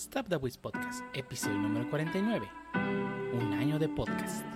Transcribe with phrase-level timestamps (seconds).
[0.00, 2.48] Stop the Wiz Podcast, episodio número 49.
[3.34, 4.46] Un año de podcast.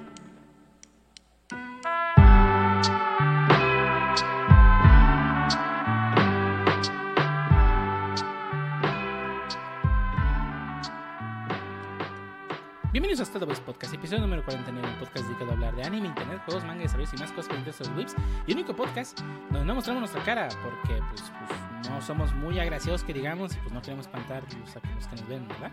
[12.91, 15.83] Bienvenidos a Stop the Wiz Podcast, episodio número 49, un podcast dedicado a hablar de
[15.83, 18.17] anime, internet, juegos, manga, desarrollos y más cosas que interesan los whips.
[18.47, 19.21] Y el único podcast
[19.51, 23.59] donde no mostramos nuestra cara, porque pues, pues, no somos muy agraciados que digamos, y
[23.59, 25.73] pues no queremos espantar los, los que nos ven, ¿verdad?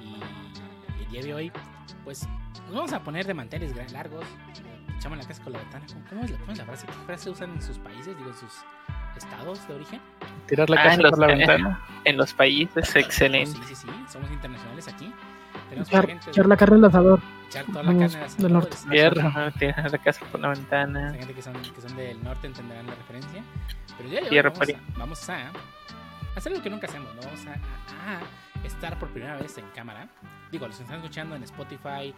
[0.00, 1.52] Y el día de hoy,
[2.04, 2.26] pues
[2.66, 4.24] nos vamos a poner de manteles largos,
[4.96, 5.86] echamos la casa con la ventana.
[5.88, 6.86] ¿Cómo, cómo es la, cómo es la frase?
[6.86, 8.52] ¿Qué frase usan en sus países, digo, en sus
[9.16, 10.00] estados de origen?
[10.46, 11.80] Tirar la Ah, casa en los- por la ventana.
[12.04, 13.52] En los países, excelente.
[13.52, 15.12] Sí, sí, sí, somos internacionales aquí.
[15.68, 17.20] Tenemos Echar, gente echar la carne al asador.
[17.46, 18.74] echar toda la Vamos carne al del asador, norte.
[18.74, 21.08] es- Tierra, tirar la casa por la ventana.
[21.10, 23.42] Esa gente que son, que son del norte entenderán la referencia.
[23.96, 25.50] Pero hoy Tierra vamos, a, vamos a
[26.34, 27.20] hacer algo que nunca hacemos, ¿no?
[27.22, 28.18] Vamos a, a-
[28.62, 30.08] a estar por primera vez en cámara.
[30.50, 32.14] Digo, los que están escuchando en Spotify, eh,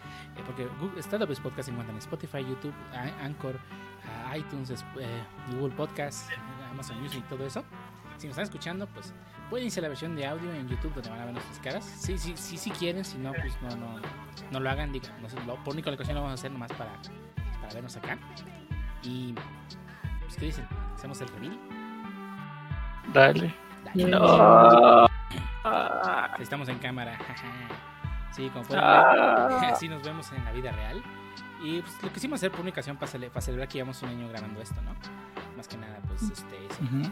[0.47, 2.75] porque Google, Startup Podcast se encuentran en Spotify, YouTube,
[3.23, 3.59] Anchor,
[4.35, 5.23] iTunes, es- eh,
[5.53, 6.31] Google Podcast,
[6.71, 7.65] Amazon Music y todo eso.
[8.19, 9.13] Si nos están escuchando, pues
[9.51, 11.85] pueden irse a la versión de audio en YouTube donde van a ver nuestras caras.
[11.85, 14.01] Sí, sí, sí, sí quieren, si no, pues no, no,
[14.51, 14.93] no lo hagan.
[14.93, 16.93] Digo, no sé, lo, por única ocasión lo vamos a hacer nomás para,
[17.61, 18.19] para vernos acá.
[19.03, 19.35] Y,
[20.23, 20.67] pues, ¿qué dicen?
[20.95, 21.59] ¿Hacemos el reveal?
[23.13, 23.55] Dale.
[23.85, 24.05] Dale.
[24.07, 25.07] No.
[25.67, 27.19] Ah, Estamos en cámara.
[28.33, 29.49] sí, como pueden ah.
[29.61, 31.03] ver, así nos vemos en la vida real.
[31.63, 34.11] Y pues, lo quisimos hacer por una ocasión para, cele- para celebrar que llevamos un
[34.11, 34.95] año grabando esto, ¿no?
[35.57, 36.83] Más que nada, pues, este, eso.
[36.83, 37.03] Ujú.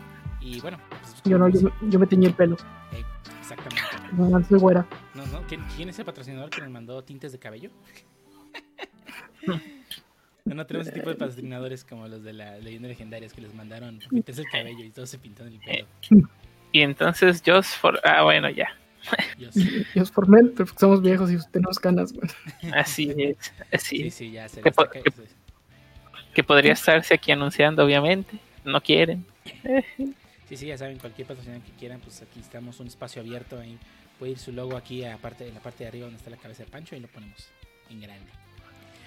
[0.43, 2.57] Y bueno, pues, Yo no, yo, me- yo me teñí el pelo.
[2.93, 3.05] eh,
[3.41, 3.83] exactamente.
[4.13, 4.87] No, soy güera.
[5.15, 7.71] No, no, ¿quién, quién es el patrocinador que nos mandó tintes de cabello?
[9.47, 13.55] no, no tenemos ese tipo de patrocinadores como los de la leyenda legendarias que les
[13.55, 15.87] mandaron pintarse el cabello y todos se pintaron el pelo.
[16.73, 18.01] Y entonces Just for...
[18.05, 18.69] Ah, bueno, ya.
[19.95, 22.29] Es Formel, pero porque somos viejos y tenemos canas, güey.
[22.75, 23.53] Así es.
[23.73, 25.23] Así sí, sí, ya se ¿Qué les po- saca qué- eso.
[26.35, 28.39] Que podría estarse aquí anunciando, obviamente.
[28.65, 29.25] No quieren.
[30.53, 33.79] Sí, sí, ya saben, cualquier patrocinador que quieran, pues aquí estamos, un espacio abierto ahí.
[34.19, 36.63] Puede ir su logo aquí aparte, en la parte de arriba donde está la cabeza
[36.63, 37.49] de Pancho y lo ponemos
[37.89, 38.31] en grande.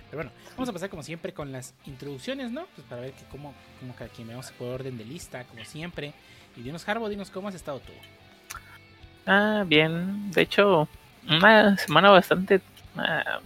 [0.10, 2.66] Pero bueno, vamos a pasar como siempre con las introducciones, ¿no?
[2.76, 6.14] Pues para ver que cómo, cómo cada quien vamos por orden de lista, como siempre.
[6.58, 7.94] Y dinos, Harbo, dinos cómo has estado tú.
[9.28, 10.32] Ah, bien.
[10.32, 10.88] De hecho,
[11.30, 12.60] una semana bastante,
[12.98, 13.40] ah,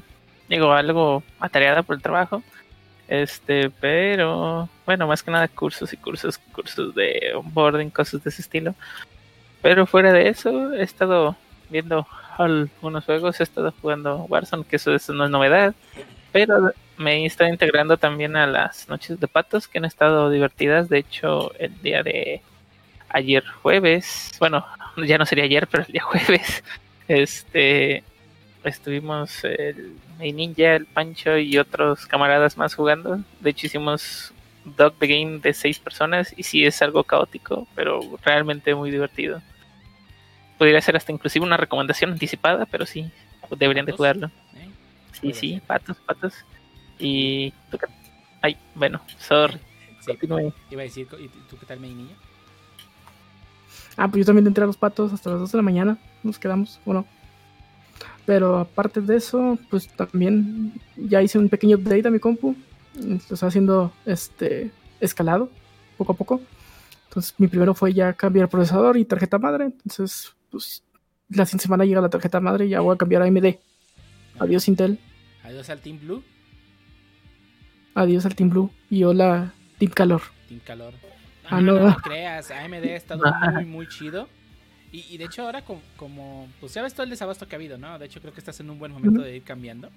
[0.48, 2.44] digo, algo atareada por el trabajo.
[3.10, 8.44] Este, pero, bueno, más que nada cursos y cursos, cursos de onboarding, cosas de ese
[8.44, 8.76] estilo.
[9.64, 11.36] Pero fuera de eso, he estado
[11.72, 15.74] viendo algunos juegos, he estado jugando Warzone, que eso, eso no es novedad.
[16.32, 20.88] Pero me estado integrando también a las noches de patos, que han estado divertidas.
[20.88, 22.44] De hecho, el día de
[23.10, 24.64] ayer jueves, bueno,
[24.98, 26.64] ya no sería ayer, pero el día jueves,
[27.08, 28.04] este,
[28.64, 33.20] estuvimos el, el Ninja, el Pancho y otros camaradas más jugando.
[33.40, 34.34] De hecho, hicimos
[34.66, 39.42] Dog the Game de seis personas y sí es algo caótico, pero realmente muy divertido.
[40.58, 43.10] Podría ser hasta inclusive una recomendación anticipada, pero sí,
[43.58, 44.28] deberían de jugarlo.
[44.56, 44.70] ¿Eh?
[45.14, 46.34] Sí, sí, patos, patos.
[46.98, 47.52] Y...
[47.72, 47.88] ¿tú qué-
[48.42, 49.58] Ay, bueno, sorry.
[50.02, 50.12] Sí,
[50.70, 52.16] iba a decir, ¿y tú qué tal, mi niña?
[53.98, 55.98] Ah, pues yo también entré a los patos hasta las 2 de la mañana.
[56.24, 57.06] Nos quedamos, bueno.
[58.30, 62.56] Pero aparte de eso, pues también ya hice un pequeño update a mi compu.
[62.96, 64.70] Estoy haciendo este
[65.00, 65.50] escalado,
[65.98, 66.40] poco a poco.
[67.08, 69.66] Entonces, mi primero fue ya cambiar procesador y tarjeta madre.
[69.84, 70.84] Entonces, pues
[71.28, 73.56] la siguiente semana llega la tarjeta madre y ya voy a cambiar a AMD.
[74.38, 75.00] Adiós Intel,
[75.44, 76.24] Adiós al Team Blue,
[77.96, 80.22] adiós al Team Blue y hola Team Calor.
[80.48, 80.94] Team Calor.
[81.50, 81.90] Ah, no, no.
[81.90, 83.24] no, creas, AMD ha estado
[83.54, 84.28] muy, muy chido.
[84.92, 87.58] Y, y de hecho ahora como, como, pues ya ves todo el desabasto que ha
[87.58, 88.00] habido, ¿no?
[88.00, 89.90] De hecho creo que estás en un buen momento de ir cambiando.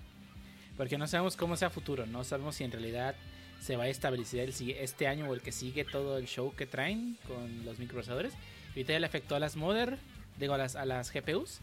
[0.76, 3.14] Porque no sabemos cómo sea futuro, no sabemos si en realidad
[3.60, 6.66] se va a establecer el, este año o el que sigue todo el show que
[6.66, 8.32] traen con los microprocesadores.
[8.74, 9.98] Y ahorita ya le afectó a las Mother,
[10.38, 11.60] digo a las, a las GPUs.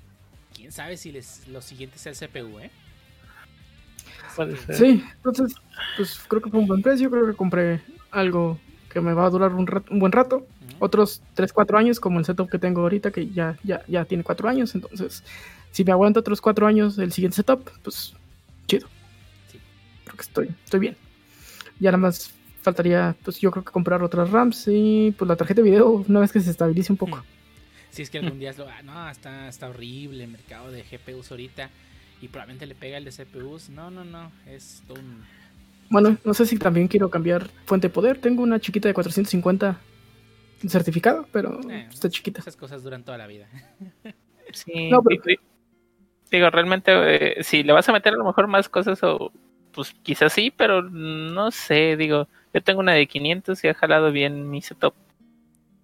[0.55, 2.71] Quién sabe si les, los siguientes sea el CPU, ¿eh?
[4.73, 5.55] Sí, entonces,
[5.97, 7.09] pues creo que fue un buen precio.
[7.09, 7.81] Creo que compré
[8.11, 8.59] algo
[8.91, 10.47] que me va a durar un, rat- un buen rato.
[10.79, 14.23] Otros 3, 4 años, como el setup que tengo ahorita, que ya, ya, ya tiene
[14.23, 14.75] 4 años.
[14.75, 15.23] Entonces,
[15.71, 18.13] si me aguanta otros 4 años el siguiente setup, pues
[18.67, 18.87] chido.
[19.51, 19.59] Sí.
[20.05, 20.97] Creo que estoy, estoy bien.
[21.79, 25.61] Ya nada más faltaría, pues yo creo que comprar otras RAMs y pues la tarjeta
[25.61, 27.17] de video una vez que se estabilice un poco.
[27.17, 27.39] Hmm.
[27.91, 28.67] Si es que algún día es lo.
[28.67, 31.69] ah, no, está, está horrible el mercado de GPUs ahorita.
[32.21, 33.69] Y probablemente le pega el de CPUs.
[33.69, 34.31] No, no, no.
[34.45, 35.23] Es un.
[35.89, 38.19] Bueno, no sé si también quiero cambiar fuente de poder.
[38.19, 39.79] Tengo una chiquita de 450
[40.67, 42.41] certificada, pero Eh, está chiquita.
[42.41, 43.47] Esas cosas duran toda la vida.
[44.51, 45.39] Sí, No, pero- di- di-
[46.31, 46.91] digo, realmente,
[47.39, 49.31] eh, si le vas a meter a lo mejor más cosas, o
[49.71, 54.11] pues quizás sí, pero no sé, digo, yo tengo una de 500 y ha jalado
[54.11, 54.95] bien mi setup.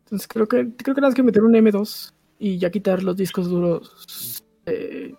[0.05, 3.47] Entonces creo que creo que tienes que meter un M2 y ya quitar los discos
[3.49, 4.43] duros.
[4.65, 5.13] eh,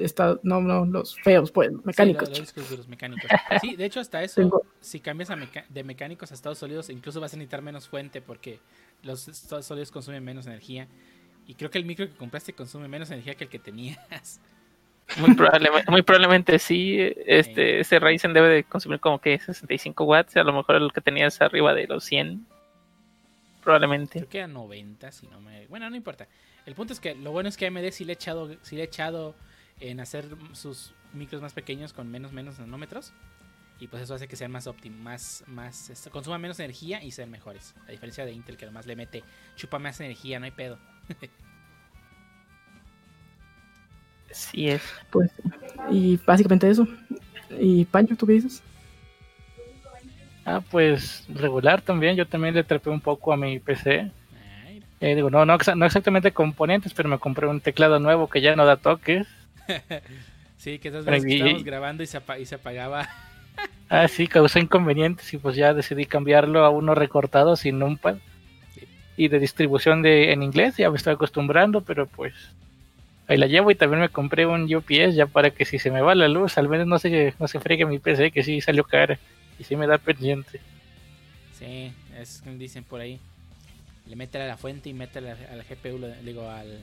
[0.00, 2.28] esta- no, no, los feos, pues, mecánicos.
[2.28, 3.30] Sí, los- los discos duros mecánicos.
[3.60, 6.90] Sí, de hecho, hasta eso, Tengo- si cambias a meca- de mecánicos a estados sólidos,
[6.90, 8.60] incluso vas a necesitar menos fuente porque
[9.02, 10.88] los estados sólidos consumen menos energía.
[11.46, 14.40] Y creo que el micro que compraste consume menos energía que el que tenías.
[15.18, 20.36] Muy, probablemente, muy probablemente sí, este, ese Ryzen debe de consumir como que 65 watts,
[20.36, 22.46] a lo mejor el que tenías arriba de los 100,
[23.62, 24.20] probablemente.
[24.20, 25.66] Creo que a 90, si no me...
[25.66, 26.28] Bueno, no importa.
[26.66, 28.82] El punto es que lo bueno es que AMD sí le ha echado, sí le
[28.82, 29.34] ha echado
[29.80, 33.12] en hacer sus micros más pequeños con menos menos nanómetros.
[33.80, 37.12] Y pues eso hace que sean más óptimos, más, más, este, consuman menos energía y
[37.12, 37.74] sean mejores.
[37.88, 39.24] A diferencia de Intel que además le mete,
[39.56, 40.78] chupa más energía, no hay pedo.
[44.32, 44.82] Sí es.
[45.10, 45.30] Pues,
[45.90, 46.86] y básicamente eso.
[47.58, 48.62] ¿Y Pancho, tú qué dices?
[50.44, 52.16] Ah, pues regular también.
[52.16, 54.10] Yo también le trepé un poco a mi PC.
[55.00, 58.54] Eh, digo, no, no, no exactamente componentes, pero me compré un teclado nuevo que ya
[58.54, 59.26] no da toques.
[60.58, 63.08] Sí, que esas veces que estábamos grabando y se, y se apagaba.
[63.92, 68.18] Ah, sí, causó inconvenientes y pues ya decidí cambiarlo a uno recortado sin numpad
[68.72, 68.82] Sí.
[69.16, 70.76] y de distribución de en inglés.
[70.76, 72.32] Ya me estoy acostumbrando, pero pues
[73.26, 76.02] ahí la llevo y también me compré un UPS ya para que si se me
[76.02, 78.84] va la luz, al menos no se, no se fregue mi PC, que sí salió
[78.84, 79.18] cara
[79.58, 80.60] y sí me da pendiente.
[81.58, 83.18] Sí, es dicen por ahí.
[84.06, 86.78] Le métele a la fuente y métele al, al GPU, le digo al...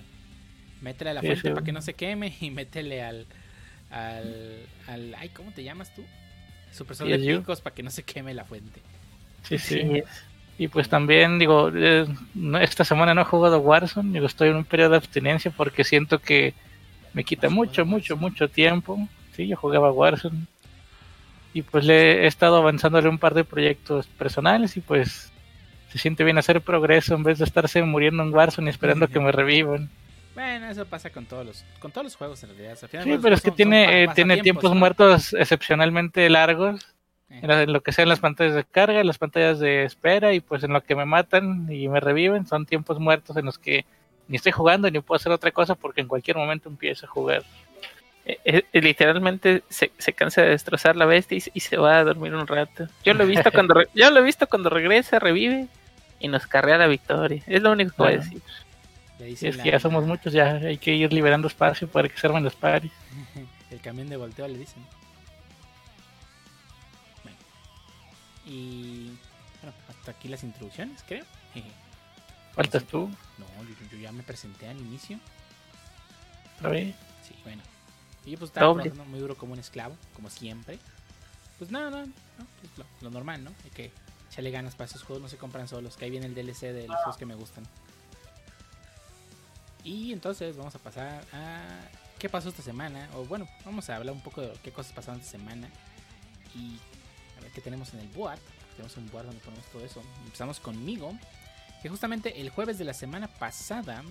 [0.82, 3.26] Métele a la fuente para que no se queme y métele al...
[3.90, 4.58] al,
[4.88, 6.04] al ay, ¿cómo te llamas tú?
[6.72, 8.82] Supresor de picos para que no se queme la fuente.
[9.44, 10.04] Sí, sí.
[10.60, 14.56] Y pues también, digo, eh, no- esta semana no he jugado Warzone, digo, estoy en
[14.58, 16.54] un periodo de abstinencia porque siento que
[17.14, 19.08] me quita ¿Has mucho, mucho, mucho tiempo.
[19.36, 20.46] Sí, yo jugaba Warzone.
[21.54, 25.32] Y pues le he estado avanzándole un par de proyectos personales y pues
[25.92, 29.20] se siente bien hacer progreso en vez de estarse muriendo en Warzone y esperando que
[29.20, 29.90] me revivan.
[30.38, 32.78] Bueno, eso pasa con todos los, con todos los juegos en realidad.
[32.82, 34.76] Al final Sí, pero es que son- tiene, son eh, tiene tiempos ¿no?
[34.76, 36.86] muertos excepcionalmente largos.
[37.30, 40.64] Eh, en lo que sean las pantallas de carga, las pantallas de espera y pues
[40.64, 43.84] en lo que me matan y me reviven son tiempos muertos en los que
[44.30, 47.44] ni estoy jugando ni puedo hacer otra cosa porque en cualquier momento empiezo a jugar.
[48.26, 51.98] Eh, eh, literalmente se, se cansa de destrozar la bestia y, se- y se va
[52.00, 52.88] a dormir un rato.
[53.04, 55.68] Yo lo he visto cuando re- yo lo he visto cuando regresa, revive
[56.20, 57.42] y nos carrea la victoria.
[57.48, 58.24] Es lo único que voy a Claro.
[58.24, 58.42] decir.
[59.20, 62.28] Es la- que ya somos muchos, ya hay que ir liberando espacio para que se
[62.28, 62.92] armen los paris.
[63.72, 64.84] El camión de volteo le dicen.
[67.24, 67.38] Bueno.
[68.46, 69.08] Y
[69.62, 71.26] bueno, hasta aquí las introducciones, creo.
[72.56, 75.20] Faltas tú, No, yo, yo ya me presenté al inicio.
[76.58, 76.96] otra vez.
[77.28, 77.62] Sí, bueno.
[78.26, 80.80] Y yo pues estaba trabajando muy duro como un esclavo, como siempre.
[81.60, 82.12] Pues nada, no, no,
[82.62, 83.52] pues, lo, lo normal, ¿no?
[83.64, 83.92] Hay que
[84.32, 86.88] echarle ganas para esos juegos, no se compran solos, que ahí viene el DLC de
[86.88, 87.64] los juegos que me gustan.
[89.88, 91.64] Y entonces vamos a pasar a
[92.20, 93.08] qué pasó esta semana.
[93.16, 95.70] O bueno, vamos a hablar un poco de qué cosas pasaron esta semana.
[96.54, 96.78] Y
[97.38, 98.38] a ver qué tenemos en el board.
[98.76, 100.04] Tenemos un board donde ponemos todo eso.
[100.26, 101.18] Empezamos conmigo.
[101.82, 104.04] Que justamente el jueves de la semana pasada,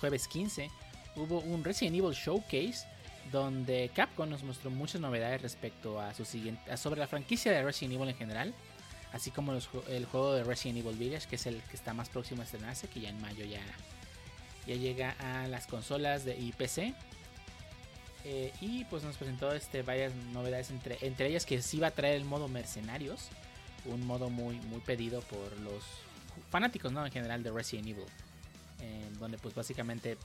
[0.00, 0.68] jueves 15,
[1.14, 2.88] hubo un Resident Evil Showcase
[3.30, 7.94] donde Capcom nos mostró muchas novedades respecto a su siguiente sobre la franquicia de Resident
[7.94, 8.54] Evil en general,
[9.12, 12.08] así como los el juego de Resident Evil Village, que es el que está más
[12.08, 13.60] próximo a estrenarse, que ya en mayo ya
[14.66, 16.94] ya llega a las consolas de y PC.
[18.24, 21.90] Eh, y pues nos presentó este varias novedades entre entre ellas que sí va a
[21.90, 23.26] traer el modo mercenarios,
[23.84, 25.82] un modo muy muy pedido por los
[26.50, 27.04] fanáticos, ¿no?
[27.04, 28.04] En general de Resident Evil.
[28.80, 30.18] eh, donde pues básicamente,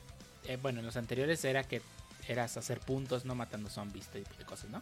[0.45, 1.81] eh, bueno, en los anteriores era que
[2.27, 4.81] eras hacer puntos, no matando zombies, este tipo de cosas, ¿no?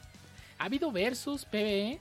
[0.58, 2.00] Ha habido versus PvE.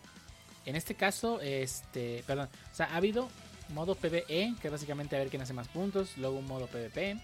[0.66, 3.28] En este caso, este, perdón, o sea, ha habido
[3.70, 7.20] modo PvE, que básicamente a ver quién hace más puntos, luego un modo PvP.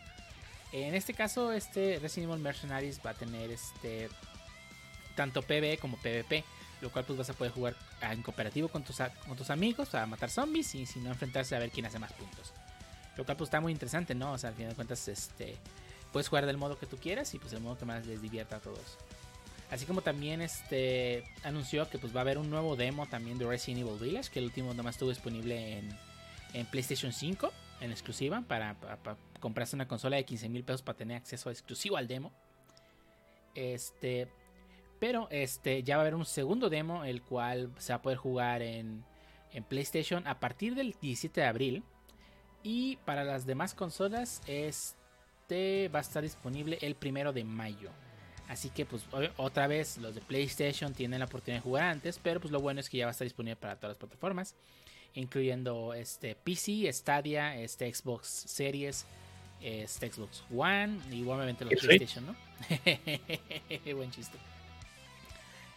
[0.72, 4.08] En este caso, este Resident Evil Mercenaries va a tener este
[5.16, 6.44] tanto PvE como PvP,
[6.80, 9.88] lo cual pues vas a poder jugar en cooperativo con tus, a- con tus amigos
[9.88, 12.52] para matar zombies y si no enfrentarse a ver quién hace más puntos.
[13.16, 14.32] Lo cual pues está muy interesante, ¿no?
[14.32, 15.56] O sea, al final de cuentas, este
[16.12, 18.56] puedes jugar del modo que tú quieras y pues el modo que más les divierta
[18.56, 18.96] a todos.
[19.70, 23.46] Así como también este anunció que pues va a haber un nuevo demo también de
[23.46, 25.82] Resident Evil Village, que el último nomás estuvo disponible
[26.54, 28.76] en PlayStation 5 en exclusiva para,
[29.40, 32.32] comprarse una consola de 15 mil pesos para tener acceso exclusivo al demo.
[33.54, 34.28] Este,
[34.98, 38.18] pero este ya va a haber un segundo demo el cual se va a poder
[38.18, 39.04] jugar en,
[39.52, 41.82] en PlayStation a partir del 17 de abril
[42.62, 44.96] y para las demás consolas es
[45.50, 47.90] este va a estar disponible el primero de mayo.
[48.48, 49.04] Así que pues
[49.36, 52.78] otra vez los de PlayStation tienen la oportunidad de jugar antes, pero pues lo bueno
[52.78, 54.54] es que ya va a estar disponible para todas las plataformas,
[55.14, 59.06] incluyendo este PC, Stadia, este Xbox Series,
[59.60, 62.36] este Xbox One y igualmente los PlayStation, ¿no?
[63.96, 64.38] Buen chiste.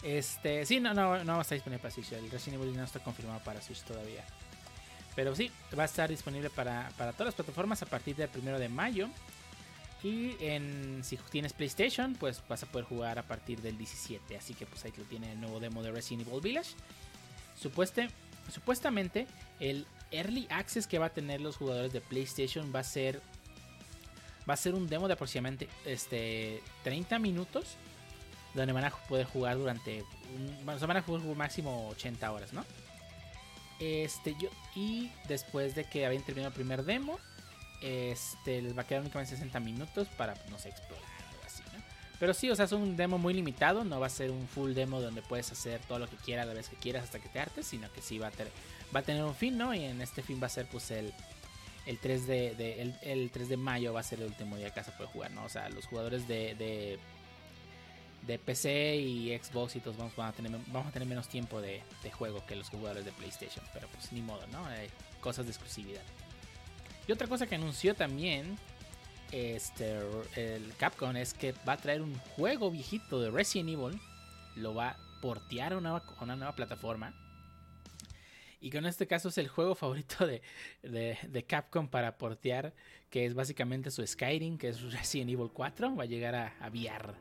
[0.03, 2.11] Este, sí, no, no, no va a estar disponible para Switch.
[2.11, 4.23] El Resident Evil no está confirmado para Switch todavía.
[5.15, 8.67] Pero sí, va a estar disponible para, todas las plataformas a partir del primero de
[8.67, 9.07] mayo.
[10.03, 14.35] Y en, si tienes PlayStation, pues vas a poder jugar a partir del 17.
[14.35, 16.71] Así que pues ahí lo tiene el nuevo demo de Resident Evil Village.
[17.57, 18.09] Supueste,
[18.51, 19.27] supuestamente
[19.59, 23.21] el Early Access que va a tener los jugadores de PlayStation va a ser
[24.47, 27.77] va a ser un demo de aproximadamente este 30 minutos
[28.53, 30.03] donde van a poder jugar durante
[30.35, 32.63] un, bueno, van a jugar máximo 80 horas, ¿no?
[33.79, 37.19] Este, yo, y después de que habían terminado el primer demo,
[37.81, 41.12] este, les va a quedar únicamente 60 minutos para, no sé, explorar o.
[42.24, 44.72] Pero sí, o sea, es un demo muy limitado, no va a ser un full
[44.72, 47.38] demo donde puedes hacer todo lo que quieras la vez que quieras hasta que te
[47.38, 48.53] hartes, sino que sí va a, tener,
[48.96, 49.74] va a tener un fin, ¿no?
[49.74, 51.13] Y en este fin va a ser pues el,
[51.86, 54.84] el 3 de, el, 3 de mayo va a ser el último día que a
[54.84, 55.44] poder jugar, ¿no?
[55.44, 56.98] O sea, los jugadores de
[58.25, 61.82] de PC y Xbox y todos vamos, a tener, vamos a tener menos tiempo de,
[62.13, 63.65] juego que los jugadores de PlayStation.
[63.74, 64.65] Pero pues ni modo, ¿no?
[64.65, 64.88] Hay
[65.20, 66.03] cosas de exclusividad.
[67.06, 68.58] Y otra cosa que anunció también
[69.33, 69.97] este,
[70.35, 73.99] el Capcom es que va a traer un juego viejito de Resident Evil.
[74.55, 77.15] Lo va a portear a una, nueva plataforma.
[78.61, 80.43] Y con este caso es el juego favorito de,
[80.83, 82.75] de, Capcom para portear,
[83.09, 85.95] que es básicamente su Skyrim, que es Resident Evil 4.
[85.95, 87.15] Va a llegar a, a VR.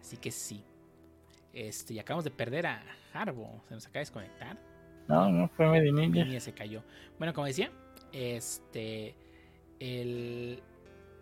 [0.00, 0.64] Así que sí.
[1.52, 3.62] Este, y acabamos de perder a Harbo.
[3.68, 4.58] Se nos acaba de desconectar.
[5.06, 6.08] No, no fue Medinilla.
[6.08, 6.82] Medinilla se cayó.
[7.16, 7.70] Bueno, como decía,
[8.12, 9.14] este.
[9.80, 10.62] El,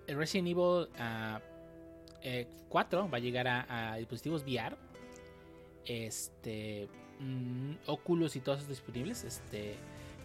[0.06, 1.40] el Resident Evil 4 ah,
[2.22, 2.46] eh,
[3.12, 4.76] va a llegar a, dispositivos VR.
[5.84, 6.88] Este.
[7.18, 9.24] Mm, Oculus y todos esos disponibles.
[9.24, 9.76] Este.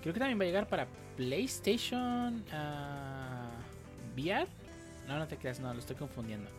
[0.01, 4.47] Creo que también va a llegar para PlayStation uh, VR.
[5.07, 6.49] No, no te creas, no, lo estoy confundiendo.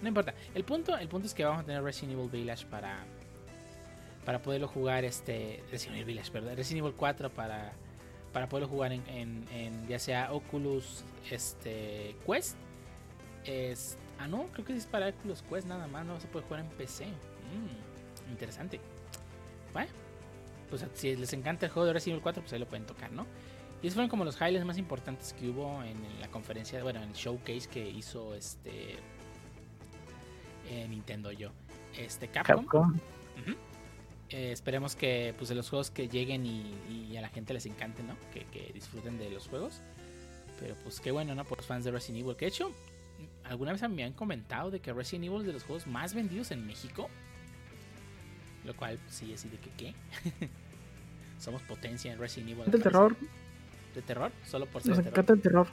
[0.00, 0.34] No importa.
[0.54, 3.04] El punto, el punto es que vamos a tener Resident Evil Village para.
[4.24, 5.62] Para poderlo jugar este.
[5.70, 6.56] Resident Evil Village, perdón.
[6.56, 7.72] Resident Evil 4 para.
[8.32, 12.56] Para poderlo jugar en, en, ya sea Oculus este, Quest.
[13.44, 16.06] Es, ah, no, creo que es para Oculus Quest nada más.
[16.06, 17.06] No se puede jugar en PC.
[17.06, 18.80] Mm, interesante.
[19.72, 19.90] Bueno,
[20.70, 23.12] pues si les encanta el juego de Resident Evil 4, pues ahí lo pueden tocar,
[23.12, 23.26] ¿no?
[23.82, 27.08] Y esos fueron como los highlights más importantes que hubo en la conferencia, bueno, en
[27.08, 28.96] el showcase que hizo este
[30.88, 31.50] Nintendo yo.
[31.98, 32.98] Este Capcom.
[34.32, 38.02] Eh, esperemos que pues de los juegos que lleguen y, a la gente les encante,
[38.02, 38.16] ¿no?
[38.32, 39.80] Que, disfruten de los juegos.
[40.58, 41.44] Pero pues qué bueno, ¿no?
[41.44, 42.36] Por los fans de Resident Evil.
[42.36, 42.72] Que de hecho,
[43.44, 46.50] alguna vez me han comentado de que Resident Evil es de los juegos más vendidos
[46.50, 47.10] en México.
[48.64, 49.94] Lo cual, sí, así de que qué.
[51.38, 52.70] Somos potencia en Resident Evil.
[52.70, 53.16] ¿De terror?
[53.94, 54.32] ¿De terror?
[54.46, 55.66] Solo por ser Nos encanta el terror.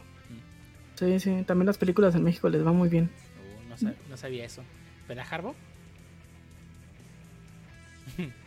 [0.96, 1.44] Sí, sí.
[1.48, 3.10] También las películas en México les va muy bien.
[3.82, 4.63] Uh, no sabía eso.
[5.08, 5.56] ¿Verdad, Harbo?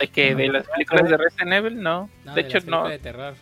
[0.00, 1.82] ¿De que ¿De las películas de Resident Evil?
[1.82, 2.08] No.
[2.34, 2.88] de, hecho, no.
[2.88, 3.34] De terror.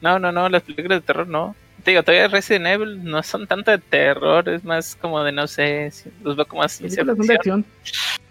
[0.00, 1.56] No, no, no, las películas de terror no.
[1.82, 5.46] Te digo, todavía Resident Evil no son tanto de terror, es más como de no
[5.48, 6.88] sé, los veo como así.
[6.88, 7.64] ciencia de acción.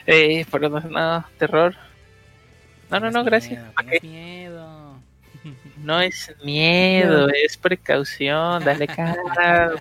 [0.06, 1.76] Eh, pero no, no, terror.
[2.90, 3.62] No, no, no, gracias.
[3.84, 4.78] Miedo, miedo.
[5.78, 9.76] No es miedo, es precaución, dale cara.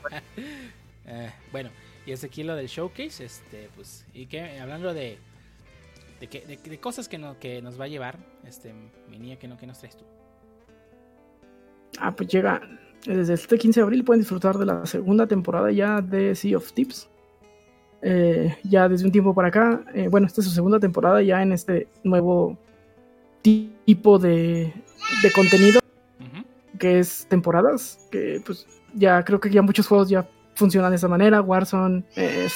[1.07, 1.71] eh, bueno,
[2.05, 5.19] y es aquí lo del showcase, este, pues, y que hablando de
[6.21, 8.73] de, que, de, cosas que, no, que nos va a llevar, este,
[9.09, 10.05] mi niña, que no, que nos traes tú?
[11.99, 12.61] Ah, pues llega
[13.07, 16.73] desde este 15 de abril pueden disfrutar de la segunda temporada ya de Sea of
[16.73, 17.09] Tips.
[18.03, 21.43] Eh, ya desde un tiempo para acá, eh, bueno, esta es su segunda temporada ya
[21.43, 22.59] en este nuevo
[23.43, 24.73] tipo de,
[25.23, 25.81] de contenido
[26.79, 31.09] que es temporadas, que pues ya creo que ya muchos juegos ya funciona de esa
[31.09, 31.41] manera.
[31.41, 32.49] Warzone, eh,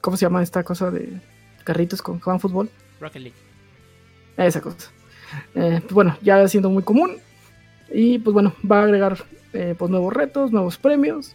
[0.00, 1.20] ¿cómo se llama esta cosa de
[1.66, 2.70] carritos con juegan fútbol?
[3.00, 3.36] Rocket League.
[4.36, 4.90] Esa cosa.
[5.54, 7.16] Eh, pues bueno, ya siendo muy común.
[7.92, 9.18] Y pues bueno, va a agregar
[9.52, 11.34] eh, pues nuevos retos, nuevos premios.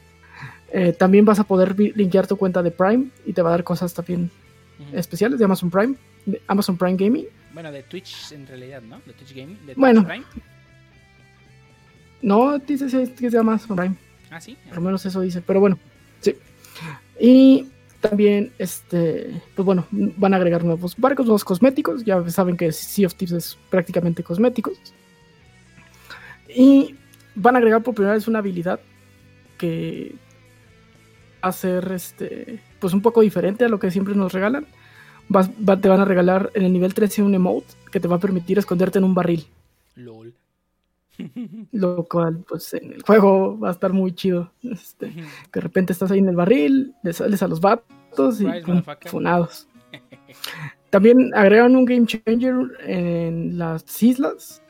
[0.98, 3.94] también vas a poder linkear tu cuenta de Prime y te va a dar cosas
[3.94, 4.32] también
[4.94, 5.96] especiales de Amazon Prime,
[6.26, 7.28] de Amazon Prime Gaming.
[7.54, 9.02] Bueno, de Twitch en realidad, ¿no?
[9.06, 9.58] De Twitch Gaming.
[9.58, 10.26] De Twitch bueno, Prime.
[12.22, 13.96] No, dice que se llama Amazon Prime.
[14.30, 14.58] Ah, sí.
[14.68, 15.42] Por lo menos eso dice.
[15.42, 15.78] Pero bueno,
[16.22, 16.36] sí.
[17.20, 17.68] Y
[18.02, 22.04] también, este, pues bueno, van a agregar nuevos barcos, nuevos cosméticos.
[22.04, 24.78] Ya saben que Sea of Thieves es prácticamente cosméticos.
[26.54, 26.96] Y
[27.36, 28.80] van a agregar por primera vez una habilidad
[29.58, 30.16] que
[31.42, 34.66] hacer este pues un poco diferente a lo que siempre nos regalan.
[35.30, 38.18] Vas- va- te van a regalar en el nivel 13 un emote que te va
[38.18, 39.46] a permitir esconderte en un barril.
[39.96, 40.34] LOL.
[41.72, 44.52] Lo cual, pues en el juego va a estar muy chido.
[44.64, 48.46] Este, que de repente estás ahí en el barril, le sales a los vatos y
[48.66, 49.68] pum, funados.
[50.90, 54.62] También agregan un game changer en las islas.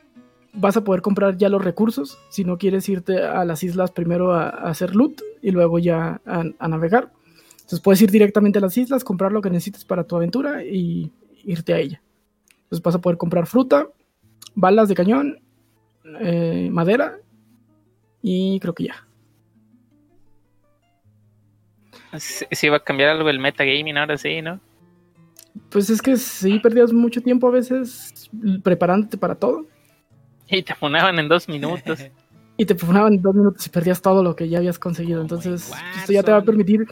[0.54, 2.18] Vas a poder comprar ya los recursos.
[2.28, 6.20] Si no quieres irte a las islas primero a, a hacer loot y luego ya
[6.26, 7.10] a, a navegar.
[7.52, 11.10] Entonces puedes ir directamente a las islas, comprar lo que necesites para tu aventura y
[11.44, 12.02] irte a ella.
[12.64, 13.88] Entonces vas a poder comprar fruta,
[14.54, 15.41] balas de cañón,
[16.20, 17.18] eh, madera
[18.22, 19.06] y creo que ya.
[22.18, 24.60] Sí va a cambiar algo el metagaming ahora sí, ¿no?
[25.70, 28.30] Pues es que sí perdías mucho tiempo a veces
[28.62, 29.66] preparándote para todo.
[30.48, 32.00] Y te funaban en dos minutos.
[32.58, 35.22] Y te funaban en dos minutos y perdías todo lo que ya habías conseguido.
[35.22, 36.86] Como Entonces, en pues, esto ya te va a permitir,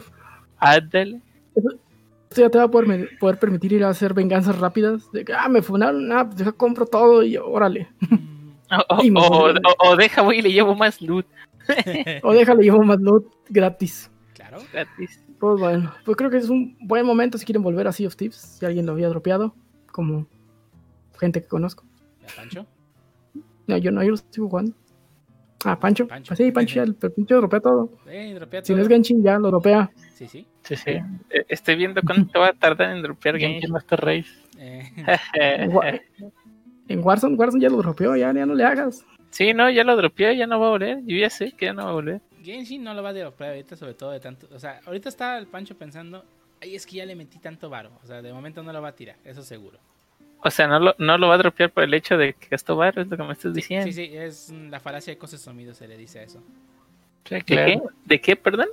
[0.57, 1.21] Ándale.
[1.55, 5.09] esto ya te va a poder, me- poder permitir ir a hacer venganzas rápidas.
[5.11, 7.87] De que, ah, me funaron, ah, pues deja, compro todo y órale.
[8.09, 8.40] O,
[8.71, 11.25] o- o- o- o deja, güey, y le llevo más loot
[12.23, 14.09] O déjale, llevo más loot gratis.
[14.33, 14.59] claro.
[14.73, 15.23] gratis.
[15.39, 18.15] Pues bueno, pues creo que es un buen momento si quieren volver a Sea of
[18.15, 18.35] Thieves.
[18.35, 19.55] Si alguien lo había dropeado,
[19.91, 20.27] como
[21.19, 21.83] gente que conozco.
[22.21, 22.65] ¿Ya, Pancho?
[23.67, 24.73] No, yo no, yo lo sigo jugando.
[25.65, 26.07] Ah, Pancho.
[26.07, 26.29] Pancho.
[26.29, 27.89] Pues sí, Pancho ya, el Pancho dropea todo.
[28.07, 28.83] Eh, dropea Si no todo.
[28.83, 29.91] es Genshin, ya lo dropea.
[30.13, 30.45] Sí, sí.
[30.63, 30.91] Sí, sí.
[30.91, 33.71] Eh, Estoy viendo cuánto va a tardar en dropear Genshin Genshin.
[33.71, 34.29] Master Race.
[34.59, 34.91] Eh,
[36.87, 39.05] En, Wa- en Warzone, Warzone ya lo dropeó, ya, ya no le hagas.
[39.29, 40.99] Sí, no, ya lo dropeé, ya no va a volver.
[41.05, 42.21] Yo ya sé que ya no va a volver.
[42.43, 44.47] Genshin no lo va a dropear ahorita, sobre todo de tanto.
[44.53, 46.25] O sea, ahorita está el Pancho pensando.
[46.61, 47.91] Ay, es que ya le metí tanto varo.
[48.03, 49.77] O sea, de momento no lo va a tirar, eso seguro.
[50.43, 52.75] O sea, no lo, no lo va a dropear por el hecho de que gastó
[52.75, 53.85] barro, es lo que me estás diciendo.
[53.85, 56.41] Sí, sí, es la falacia de costes sumido, se le dice a eso.
[57.29, 57.79] ¿De qué?
[58.05, 58.67] ¿De qué, perdón?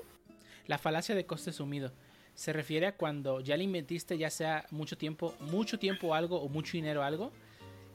[0.66, 1.92] La falacia de coste sumido
[2.34, 6.48] se refiere a cuando ya le invertiste ya sea mucho tiempo, mucho tiempo algo o
[6.48, 7.32] mucho dinero algo.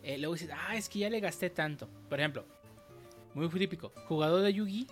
[0.03, 1.87] Eh, luego dices, ah, es que ya le gasté tanto.
[2.09, 2.45] Por ejemplo,
[3.33, 4.87] muy típico, jugador de Yugi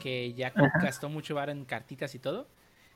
[0.00, 0.70] que ya Ajá.
[0.82, 2.46] gastó mucho bar en cartitas y todo.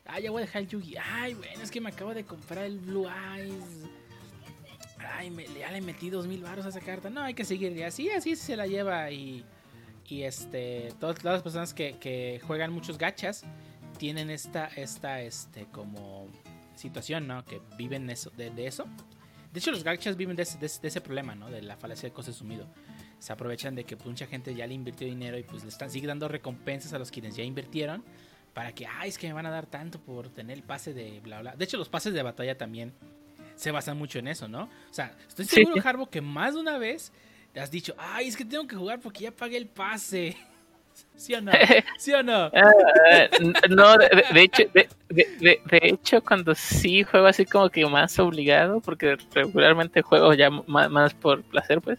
[0.05, 0.97] Ah, ya voy a dejar el Yugi.
[0.97, 3.89] Ay, bueno, es que me acabo de comprar el Blue Eyes.
[5.15, 7.11] Ay, me- ya le metí dos mil baros a esa carta.
[7.11, 7.77] No, hay que seguir.
[7.77, 9.11] Y así, así se la lleva.
[9.11, 9.45] Y,
[10.09, 13.45] y este, todas, todas las personas que, que juegan muchos gachas
[13.99, 16.29] tienen esta, esta, este, como
[16.75, 17.45] situación, ¿no?
[17.45, 18.87] Que viven eso, de, de eso.
[19.57, 21.51] De hecho, los gachas viven de ese, de ese- de ese problema, ¿no?
[21.51, 22.69] De la falacia de coste sumido.
[23.19, 25.91] Se aprovechan de que pues, mucha gente ya le invirtió dinero y pues le están
[25.91, 28.05] sigue dando recompensas a los quienes ya invirtieron
[28.53, 31.21] para que, ay, es que me van a dar tanto por tener el pase de
[31.21, 31.57] bla bla.
[31.57, 32.93] De hecho, los pases de batalla también
[33.55, 34.65] se basan mucho en eso, ¿no?
[34.65, 35.89] O sea, estoy seguro, sí.
[35.89, 37.11] Harbo, que más de una vez
[37.55, 40.37] te has dicho, ay, es que tengo que jugar porque ya pagué el pase.
[41.17, 41.53] ¿Sí o no?
[41.99, 42.47] ¿Sí o no?
[42.47, 47.87] Eh, n- no, de, de hecho, de, de- hecho, cuando sí juego así como que
[47.87, 51.99] más obligado, porque regularmente juego ya más, más por placer, pues.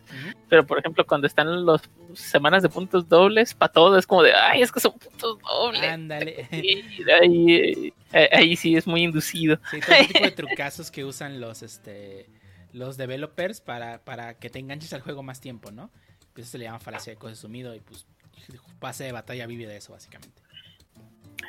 [0.50, 1.82] Pero por ejemplo, cuando están los
[2.14, 5.84] semanas de puntos dobles, para todo es como de, ay, es que son puntos dobles.
[5.84, 6.48] Ándale.
[7.22, 9.60] Ahí, eh, ahí sí es muy inducido.
[9.72, 12.30] Sí, todo tipo de trucazos que usan los este
[12.74, 15.90] los developers para, para que te enganches al juego más tiempo, ¿no?
[16.34, 18.06] Pues eso se le llama falacia de coste sumido y pues
[18.80, 20.42] pase de batalla vive de eso básicamente.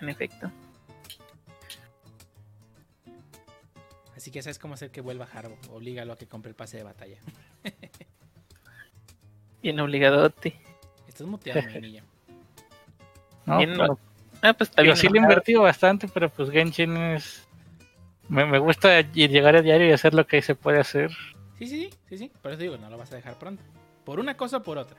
[0.01, 0.51] En efecto.
[4.17, 6.83] Así que sabes cómo hacer que vuelva Harbo, oblígalo a que compre el pase de
[6.83, 7.19] batalla.
[9.63, 10.59] Bien obligadote.
[11.07, 12.05] Estás muteado, mi niño.
[13.47, 13.99] No, Bien, pero-
[14.43, 14.95] Ah, pues está bien.
[14.95, 17.49] sí le he invertido bastante, pero pues Genshin es...
[18.29, 21.11] Me, me gusta ir- llegar a diario y hacer lo que se puede hacer.
[21.59, 23.63] Sí, sí, sí, sí, sí, por eso digo, no lo vas a dejar pronto.
[24.05, 24.99] Por una cosa o por otra.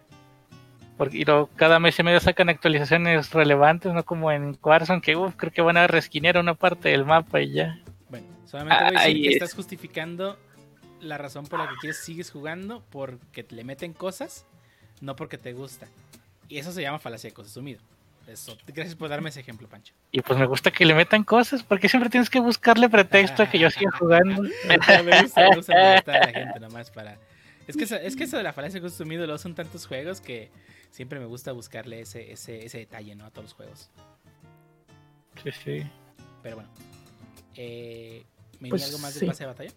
[0.99, 5.33] Porque y cada mes y medio sacan actualizaciones relevantes, no como en Warzone, que uf,
[5.37, 7.79] creo que van a resquinear una parte del mapa y ya.
[8.09, 9.33] Bueno, solamente voy a decir que es.
[9.35, 10.37] estás justificando
[10.99, 14.45] la razón por la que quieres sigues jugando porque le meten cosas,
[14.99, 15.87] no porque te gusta.
[16.49, 17.79] Y eso se llama falacia de cosas sumido.
[18.27, 18.57] Eso.
[18.67, 19.93] Gracias por darme ese ejemplo, Pancho.
[20.11, 23.49] Y pues me gusta que le metan cosas, porque siempre tienes que buscarle pretexto a
[23.49, 24.41] que yo siga jugando.
[24.67, 27.17] me gusta, me gusta a la gente nomás para.
[27.67, 29.87] Es que, eso, es que eso de la falacia de cosas sumido lo son tantos
[29.87, 30.51] juegos que
[30.91, 33.25] siempre me gusta buscarle ese, ese, ese detalle, ¿no?
[33.25, 33.89] A todos los juegos.
[35.43, 35.91] Sí, sí.
[36.43, 36.69] Pero bueno.
[37.55, 38.23] Eh,
[38.59, 39.25] ¿Me Pues, algo más del sí.
[39.27, 39.71] pase de batalla?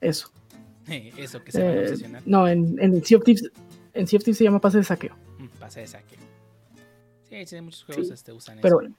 [0.00, 0.30] Eso.
[0.86, 2.22] Eso, que se van a Eh, obsesionar.
[2.26, 3.50] no, en, en Sea of Thieves,
[3.94, 5.14] en Sea of Thieves se llama pase de saqueo.
[5.38, 6.16] Mm, Pase de saque.
[7.28, 8.92] Sí, sí, muchos juegos Sí, este, usan Pero eso.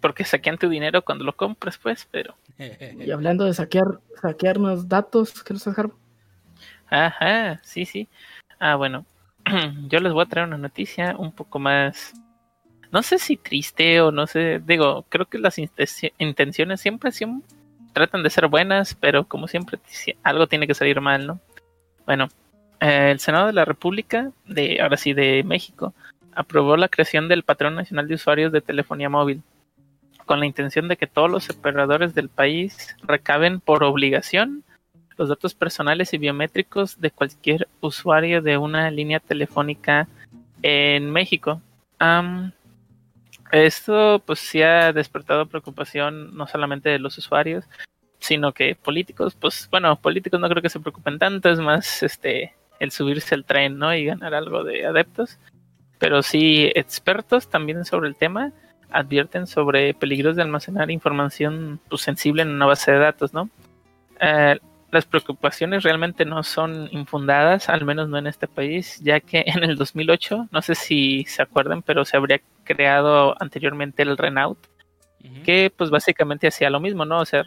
[0.00, 2.36] Porque saquean tu dinero cuando lo compras, pues, pero.
[2.58, 5.96] y hablando de saquear, saquearnos datos, ¿qué nos Harbo?
[6.88, 8.08] Ajá, sí, sí.
[8.58, 9.04] Ah, bueno.
[9.88, 12.14] Yo les voy a traer una noticia un poco más
[12.92, 17.46] no sé si triste o no sé, digo, creo que las intenciones siempre, siempre
[17.92, 19.78] tratan de ser buenas, pero como siempre
[20.22, 21.40] algo tiene que salir mal, ¿no?
[22.04, 22.28] Bueno,
[22.80, 25.94] eh, el Senado de la República, de ahora sí de México,
[26.34, 29.42] aprobó la creación del Patrón Nacional de Usuarios de Telefonía Móvil,
[30.26, 34.62] con la intención de que todos los operadores del país recaben por obligación
[35.16, 40.08] los datos personales y biométricos de cualquier usuario de una línea telefónica
[40.62, 41.60] en México.
[43.52, 47.64] esto pues sí ha despertado preocupación no solamente de los usuarios,
[48.18, 52.54] sino que políticos, pues bueno, políticos no creo que se preocupen tanto, es más este
[52.78, 53.94] el subirse al tren, ¿no?
[53.94, 55.38] y ganar algo de adeptos.
[55.98, 58.52] Pero sí expertos también sobre el tema
[58.90, 63.48] advierten sobre peligros de almacenar información pues, sensible en una base de datos, ¿no?
[64.20, 64.58] Eh,
[64.90, 69.64] las preocupaciones realmente no son infundadas, al menos no en este país, ya que en
[69.64, 74.58] el 2008, no sé si se acuerdan, pero se habría creado anteriormente el Renault,
[75.44, 77.18] que pues básicamente hacía lo mismo, ¿no?
[77.18, 77.42] O sea,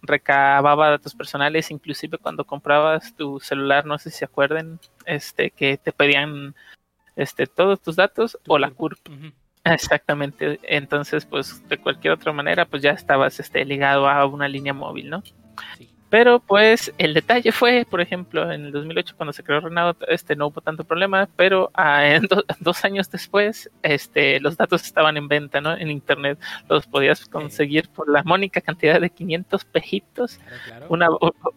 [0.00, 5.76] recababa datos personales, inclusive cuando comprabas tu celular, no sé si se acuerden, este, que
[5.76, 6.54] te pedían
[7.16, 8.98] este, todos tus datos o la CURP.
[9.64, 14.72] Exactamente, entonces pues de cualquier otra manera pues ya estabas este, ligado a una línea
[14.72, 15.22] móvil, ¿no?
[15.76, 15.90] Sí.
[16.10, 20.36] Pero pues el detalle fue, por ejemplo, en el 2008 cuando se creó Renault, este
[20.36, 22.18] no hubo tanto problema, pero ah,
[22.60, 25.76] dos años después, este los datos estaban en venta, ¿no?
[25.76, 30.40] En internet los podías conseguir por la mónica cantidad de 500 pejitos,
[30.88, 31.08] Una,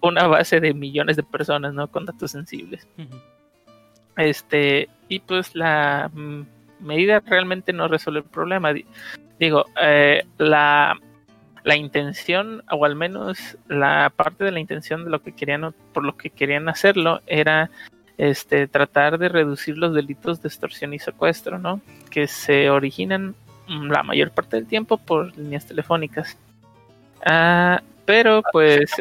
[0.01, 1.87] una base de millones de personas, ¿no?
[1.87, 2.85] Con datos sensibles.
[4.17, 6.11] Este y pues la
[6.81, 8.73] medida realmente no resuelve el problema.
[9.39, 10.99] Digo, eh, la
[11.63, 16.03] la intención, o al menos la parte de la intención de lo que querían, por
[16.03, 17.69] lo que querían hacerlo, era
[18.17, 21.81] este, tratar de reducir los delitos de extorsión y secuestro, ¿no?
[22.09, 23.35] Que se originan
[23.67, 26.37] la mayor parte del tiempo por líneas telefónicas.
[27.25, 28.91] Ah, pero pues...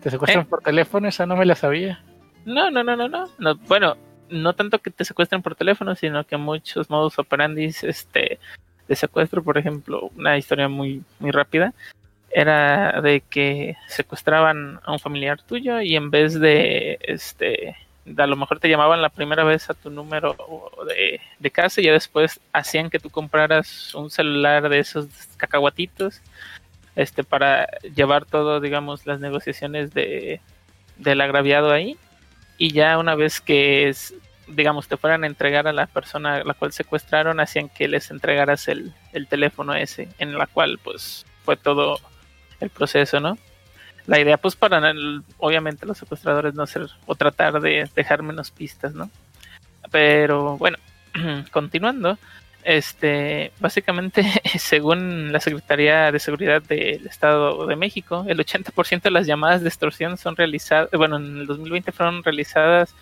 [0.00, 0.48] ¿Te secuestran ¿Eh?
[0.48, 1.08] por teléfono?
[1.08, 2.02] Esa no me la sabía.
[2.44, 3.26] No, no, no, no, no.
[3.38, 3.96] no bueno,
[4.30, 8.38] no tanto que te secuestren por teléfono, sino que muchos modos operandis este,
[8.88, 11.74] de secuestro, por ejemplo, una historia muy, muy rápida,
[12.30, 17.76] era de que secuestraban a un familiar tuyo y en vez de, este,
[18.16, 20.36] a lo mejor te llamaban la primera vez a tu número
[20.86, 26.20] de, de casa y ya después hacían que tú compraras un celular de esos cacahuatitos,
[26.98, 30.40] este, para llevar todo, digamos, las negociaciones de,
[30.96, 31.96] del agraviado ahí.
[32.56, 34.14] Y ya una vez que es,
[34.48, 38.10] digamos, te fueran a entregar a la persona a la cual secuestraron, hacían que les
[38.10, 41.98] entregaras el, el teléfono ese, en la cual pues fue todo
[42.60, 43.38] el proceso, ¿no?
[44.06, 44.80] La idea pues para
[45.36, 49.10] obviamente los secuestradores no hacer o tratar de dejar menos pistas, ¿no?
[49.90, 50.78] Pero bueno,
[51.52, 52.18] continuando,
[52.64, 54.24] este, básicamente,
[54.58, 59.68] según la Secretaría de Seguridad del Estado de México, el 80% de las llamadas de
[59.68, 62.94] extorsión son realizadas, bueno, en el 2020 fueron realizadas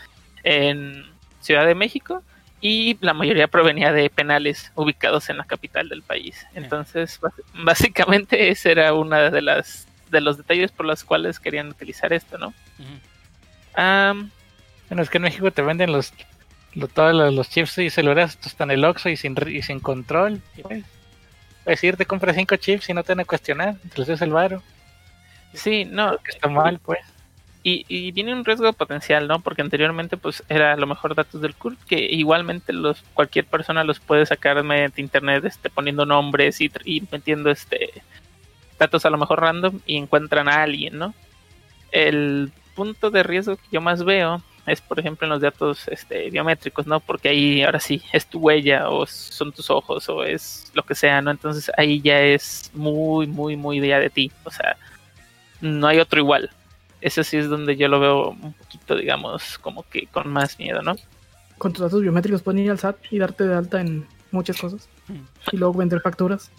[0.44, 1.04] en
[1.46, 2.22] Ciudad de México
[2.60, 6.46] y la mayoría provenía de penales ubicados en la capital del país.
[6.54, 7.20] Entonces,
[7.54, 12.38] básicamente ese era una de las de los detalles por los cuales querían utilizar esto,
[12.38, 12.54] ¿no?
[13.76, 16.14] bueno, es que en México te venden los,
[16.94, 20.40] todos los, chips y celulares están en el Oxxo y sin, y sin control.
[20.62, 20.84] Pues,
[21.66, 24.62] decir, te compras cinco chips y no te van a cuestionar, entonces es el varo.
[25.52, 26.16] Sí, no.
[26.26, 27.00] Está mal, pues.
[27.68, 29.40] Y, y, viene un riesgo potencial, ¿no?
[29.40, 33.82] Porque anteriormente pues era a lo mejor datos del CURP que igualmente los cualquier persona
[33.82, 36.70] los puede sacar mediante internet este poniendo nombres y,
[37.10, 37.90] metiendo este
[38.78, 41.12] datos a lo mejor random y encuentran a alguien, ¿no?
[41.90, 46.30] El punto de riesgo que yo más veo es por ejemplo en los datos este,
[46.30, 47.00] biométricos, ¿no?
[47.00, 50.94] Porque ahí ahora sí es tu huella o son tus ojos o es lo que
[50.94, 51.32] sea, ¿no?
[51.32, 54.30] Entonces ahí ya es muy, muy, muy día de ti.
[54.44, 54.76] O sea,
[55.60, 56.48] no hay otro igual
[57.00, 60.82] ese sí es donde yo lo veo un poquito, digamos, como que con más miedo,
[60.82, 60.96] ¿no?
[61.58, 64.88] Con tus datos biométricos pueden ir al SAT y darte de alta en muchas cosas.
[65.08, 65.24] Hmm.
[65.52, 66.50] Y luego vender facturas.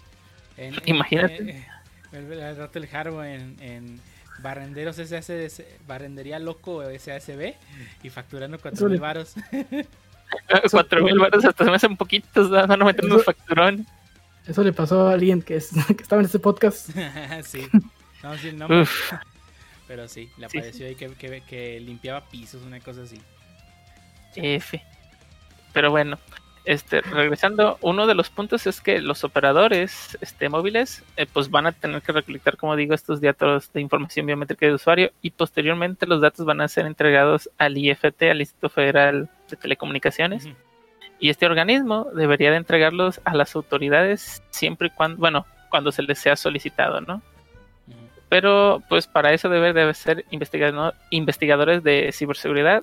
[0.86, 1.64] Imagínate.
[2.12, 4.00] el rato el hardware en, en
[4.42, 7.54] barrenderos SAC, barrendería loco SASB
[8.02, 9.34] y facturando 4 mil varos.
[10.70, 13.86] 4 mil varos hasta se me hacen poquitos, van a meter unos facturón.
[14.46, 15.58] Eso le pasó a alguien que,
[15.96, 16.90] que estaba en este podcast.
[17.44, 17.66] sí.
[18.22, 18.66] No, sí, no.
[19.88, 23.20] Pero sí, le apareció ahí que, que, limpiaba pisos, una cosa así.
[24.36, 24.80] F.
[25.72, 26.18] Pero bueno,
[26.66, 31.66] este, regresando, uno de los puntos es que los operadores este, móviles eh, pues van
[31.66, 36.06] a tener que recolectar, como digo, estos datos de información biométrica de usuario y posteriormente
[36.06, 40.46] los datos van a ser entregados al IFT, al Instituto Federal de Telecomunicaciones.
[41.18, 46.02] y este organismo debería de entregarlos a las autoridades siempre y cuando, bueno, cuando se
[46.02, 47.22] les sea solicitado, ¿no?
[48.28, 52.82] Pero pues para eso debe de ser investigado- investigadores de ciberseguridad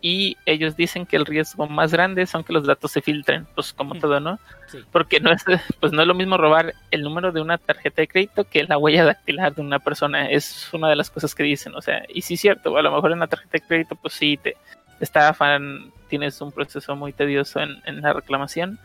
[0.00, 3.72] y ellos dicen que el riesgo más grande son que los datos se filtren, pues
[3.72, 4.00] como Mm.
[4.00, 4.38] todo, ¿no?
[4.66, 4.78] Sí.
[4.90, 5.44] Porque no es,
[5.80, 8.76] pues no es lo mismo robar el número de una tarjeta de crédito que la
[8.78, 10.28] huella dactilar de una persona.
[10.30, 12.90] Es una de las cosas que dicen, o sea, y sí es cierto, a lo
[12.92, 14.56] mejor en la tarjeta de crédito, pues sí, te,
[14.98, 18.80] te estafan, tienes un proceso muy tedioso en, en la reclamación,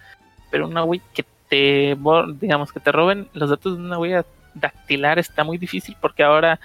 [0.51, 1.97] pero una huella que te,
[2.39, 6.59] digamos, que te roben los datos de una huella dactilar está muy difícil porque ahora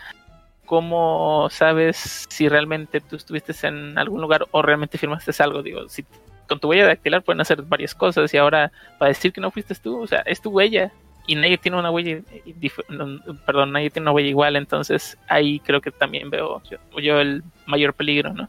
[0.68, 6.04] cómo sabes si realmente tú estuviste en algún lugar o realmente firmaste algo, digo, si
[6.46, 9.74] con tu huella dactilar pueden hacer varias cosas y ahora para decir que no fuiste
[9.76, 10.92] tú, o sea, es tu huella
[11.26, 12.20] y nadie tiene una huella,
[13.46, 16.62] perdón, nadie tiene una huella igual, entonces ahí creo que también veo
[17.00, 18.48] yo, el mayor peligro, ¿no?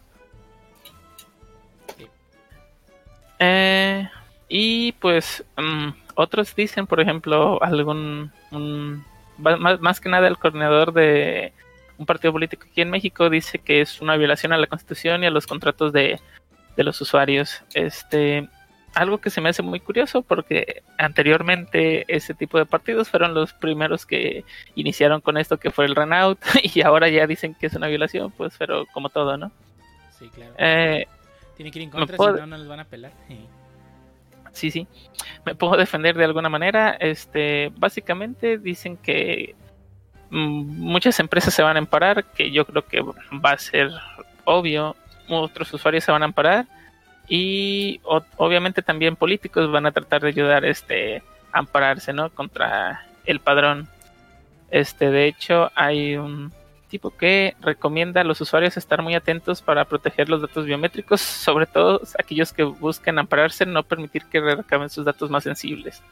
[3.39, 4.09] Eh,
[4.49, 8.31] y pues mm, otros dicen, por ejemplo, algún
[9.39, 11.53] más, más que nada el coordinador de
[11.97, 15.27] un partido político aquí en México dice que es una violación a la Constitución y
[15.27, 16.19] a los contratos de,
[16.77, 17.61] de los usuarios.
[17.73, 18.47] Este,
[18.95, 23.53] algo que se me hace muy curioso porque anteriormente ese tipo de partidos fueron los
[23.53, 27.73] primeros que iniciaron con esto que fue el runout y ahora ya dicen que es
[27.73, 29.51] una violación, pues pero como todo, ¿no?
[30.17, 30.53] Sí, claro.
[30.57, 31.05] Eh,
[31.55, 33.11] Tiene que ir en contra, puedo- si no, no les van a pelar.
[34.51, 34.71] Sí.
[34.71, 34.87] sí.
[35.45, 36.91] Me puedo defender de alguna manera.
[36.99, 39.55] Este, básicamente dicen que
[40.29, 43.91] mm, muchas empresas se van a amparar, que yo creo que va a ser
[44.45, 44.95] obvio.
[45.27, 46.65] Otros usuarios se van a amparar
[47.27, 52.31] y obviamente también políticos van a tratar de ayudar este a ampararse, ¿no?
[52.31, 53.87] Contra el padrón.
[54.71, 56.51] Este, de hecho, hay un
[56.89, 61.65] tipo que recomienda a los usuarios estar muy atentos para proteger los datos biométricos, sobre
[61.65, 66.03] todo aquellos que busquen ampararse, no permitir que recaben sus datos más sensibles.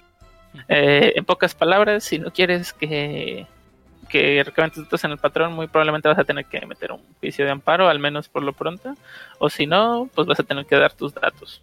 [0.70, 3.46] Eh, en pocas palabras, si no quieres que,
[4.08, 7.02] que recaben tus datos en el patrón, muy probablemente vas a tener que meter un
[7.20, 8.96] juicio de amparo, al menos por lo pronto,
[9.40, 11.62] o si no, pues vas a tener que dar tus datos.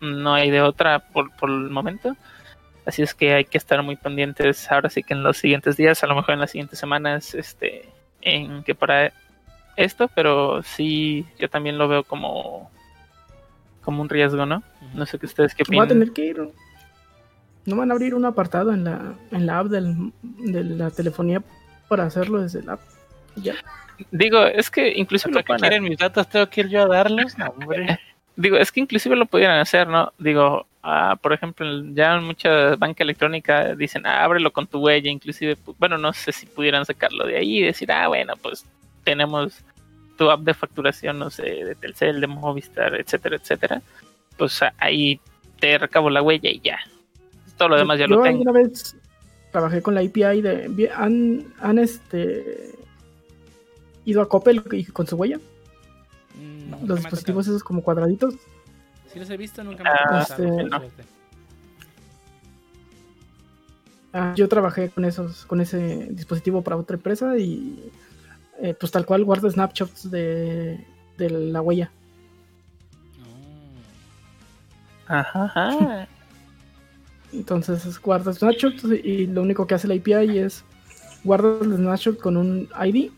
[0.00, 2.16] No hay de otra por, por el momento.
[2.86, 6.02] Así es que hay que estar muy pendientes ahora sí que en los siguientes días,
[6.02, 7.86] a lo mejor en las siguientes semanas, este,
[8.22, 9.12] en que para
[9.76, 12.70] esto, pero sí, yo también lo veo como,
[13.82, 14.62] como un riesgo, ¿no?
[14.94, 15.88] No sé qué ustedes qué Voy a opinan.
[15.88, 16.48] tener que ir.
[17.64, 21.42] No van a abrir un apartado en la, en la app del- de la telefonía
[21.88, 22.80] para hacerlo desde la app.
[23.36, 23.54] Ya.
[24.10, 26.28] Digo, es que inclusive lo ¿Para qué pueden quieren mis datos?
[26.28, 27.36] ¿Tengo que ir yo a darlos?
[27.36, 27.98] No, hombre.
[28.36, 30.12] digo, es que inclusive lo pudieran hacer, ¿no?
[30.18, 35.10] Digo, ah, por ejemplo, ya en mucha banca electrónica dicen, ah, ábrelo con tu huella,
[35.10, 38.64] inclusive, bueno, no sé si pudieran sacarlo de ahí y decir, ah, bueno, pues
[39.04, 39.58] tenemos
[40.16, 43.82] tu app de facturación, no sé, de Telcel, de Movistar, etcétera, etcétera.
[44.36, 45.20] Pues ah, ahí
[45.60, 46.78] te recabo la huella y ya.
[47.56, 48.38] Todo lo demás ya Yo lo tengo.
[48.38, 48.96] alguna vez
[49.50, 50.90] trabajé con la API de.
[50.94, 52.70] ¿Han, han este,
[54.04, 55.38] ido a Coppel y- con su huella?
[56.34, 58.34] Mm, Los dispositivos esos como cuadraditos.
[59.18, 60.80] Sí los he visto, nunca me Ah, este, no.
[64.12, 67.90] Ah, yo trabajé con esos, con ese dispositivo para otra empresa y
[68.60, 70.84] eh, pues tal cual guarda snapshots de,
[71.18, 71.90] de la huella.
[73.18, 75.14] No.
[75.14, 76.08] Ajá, ajá.
[77.32, 80.64] Entonces es- guardas snapshots y lo único que hace la API es
[81.24, 83.10] guardas el snapshot con un ID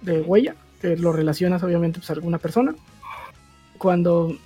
[0.00, 2.74] de huella que lo relacionas obviamente pues, a alguna persona.
[3.78, 4.36] Cuando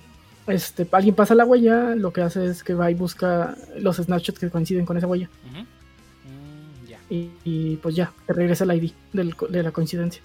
[0.51, 4.39] este, alguien pasa la huella, lo que hace es que va y busca los snapshots
[4.39, 5.29] que coinciden con esa huella.
[5.51, 6.99] Mm, ya.
[7.09, 10.21] y, y, pues ya, te regresa el ID del de la coincidencia.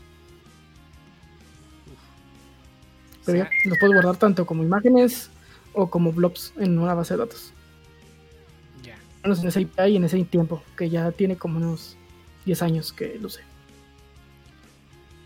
[3.25, 5.31] Pero O ya, los puedes guardar tanto como imágenes
[5.73, 7.53] o como blobs en una base de datos.
[8.83, 8.97] ya.
[9.23, 11.97] menos en ese API y en ese tiempo, que ya tiene como unos
[12.45, 13.43] 10 años que lo sé.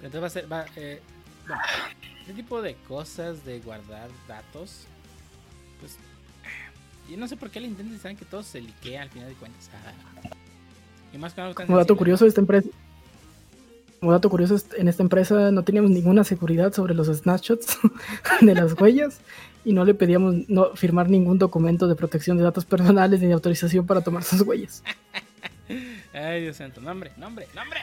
[0.02, 1.00] Entonces va a ser, va, eh,
[1.46, 1.62] bueno,
[2.30, 4.84] este tipo de cosas de guardar datos,
[5.80, 5.96] pues,
[7.10, 9.28] yo no sé por qué le intentan y saben que todo se liquea al final
[9.28, 9.68] de cuentas.
[9.74, 10.30] Ah.
[11.12, 12.68] Y más tan Como dato curioso, esta empresa,
[13.98, 17.78] como dato curioso, en esta empresa no teníamos ninguna seguridad sobre los snapshots
[18.40, 19.20] de las huellas
[19.64, 23.32] y no le pedíamos no firmar ningún documento de protección de datos personales ni de
[23.32, 24.84] autorización para tomar sus huellas.
[26.12, 27.80] Ay, Dios santo, nombre, nombre, nombre.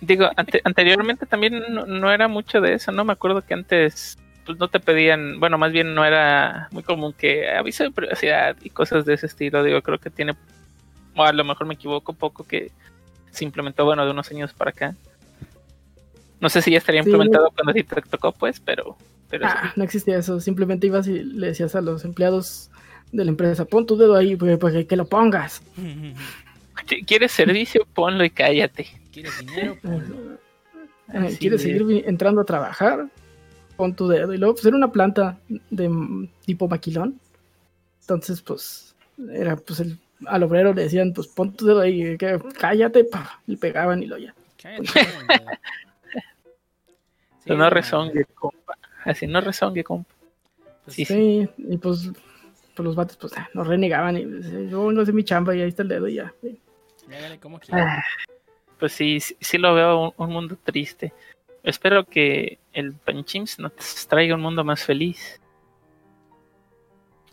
[0.00, 3.04] Digo, ante- anteriormente también no, no era mucho de eso, ¿no?
[3.04, 7.12] Me acuerdo que antes pues no te pedían, bueno, más bien no era muy común
[7.12, 9.62] que aviso de privacidad y cosas de ese estilo.
[9.62, 10.34] Digo, creo que tiene,
[11.14, 12.70] o a lo mejor me equivoco un poco que
[13.30, 14.94] se implementó, bueno, de unos años para acá.
[16.40, 17.10] No sé si ya estaría Sí.
[17.10, 18.96] implementado cuando ti te tocó, pues, pero,
[19.28, 19.54] pero sí.
[19.60, 22.70] Ah, no existía eso, simplemente ibas y le decías a los empleados,
[23.12, 25.62] de la empresa, pon tu dedo ahí, pues, pues, que lo pongas.
[26.86, 27.86] Si ¿Quieres servicio?
[27.94, 28.86] Ponlo y cállate.
[29.12, 29.76] ¿Quieres dinero?
[29.82, 30.34] Ponlo.
[30.34, 30.38] Eh,
[31.18, 31.78] Así ¿Quieres es.
[31.78, 33.08] seguir entrando a trabajar?
[33.76, 34.32] Pon tu dedo.
[34.34, 35.38] Y luego, pues era una planta
[35.70, 37.18] de tipo maquilón.
[38.00, 38.94] Entonces, pues,
[39.32, 43.40] era pues el, al obrero le decían, pues pon tu dedo ahí, que, cállate, pa,
[43.46, 44.34] le pegaban y lo ya.
[44.60, 44.88] Cállate.
[47.44, 48.74] Sí, no no, rezongue, compa.
[49.04, 50.12] Así no rezongue, compa.
[50.84, 52.10] pues, Sí, Sí, y pues,
[52.74, 55.54] pues los vatos, pues, ah, nos renegaban y decían, yo vengo a hacer mi chamba
[55.56, 56.34] y ahí está el dedo y ya.
[56.42, 56.58] Sí.
[57.40, 57.60] Como.
[57.72, 58.02] Ah,
[58.78, 61.12] Pues sí, sí, sí lo veo un, un mundo triste.
[61.62, 63.72] Espero que el Panchims nos
[64.08, 65.40] traiga un mundo más feliz.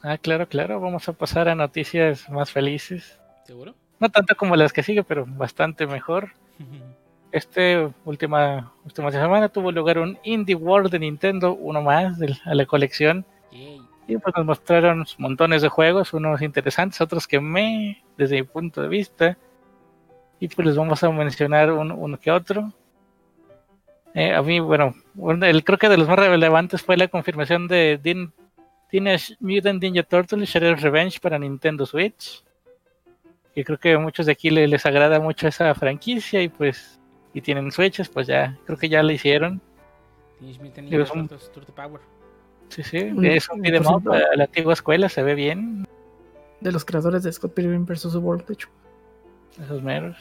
[0.01, 0.79] Ah, claro, claro.
[0.79, 3.19] Vamos a pasar a noticias más felices.
[3.45, 3.75] ¿Seguro?
[3.99, 6.31] No tanto como las que sigue, pero bastante mejor.
[7.31, 12.55] Este última, última semana tuvo lugar un Indie World de Nintendo, uno más de a
[12.55, 13.25] la colección.
[13.51, 13.81] Yay.
[14.07, 18.81] Y pues nos mostraron montones de juegos, unos interesantes, otros que me, desde mi punto
[18.81, 19.37] de vista.
[20.39, 22.71] Y pues les vamos a mencionar uno, uno que otro.
[24.13, 24.93] Eh, a mí, bueno,
[25.41, 28.31] el, creo que de los más relevantes fue la confirmación de Din-
[28.89, 32.43] Teenage Mutant Ninja Turtles Shredder's Revenge para Nintendo Switch.
[33.55, 36.99] Y creo que a muchos de aquí le- les agrada mucho esa franquicia y pues,
[37.33, 39.61] y tienen Switches, pues ya, creo que ya la hicieron.
[40.39, 42.01] Teenage Mutant Ninja son- Turtles Turtle Power.
[42.69, 44.23] Sí, sí, es un porcentaje.
[44.33, 45.85] a la antigua escuela, se ve bien.
[46.61, 48.15] De los creadores de Scott Pilgrim vs.
[48.15, 48.69] World, de hecho.
[49.59, 50.17] Esos meros.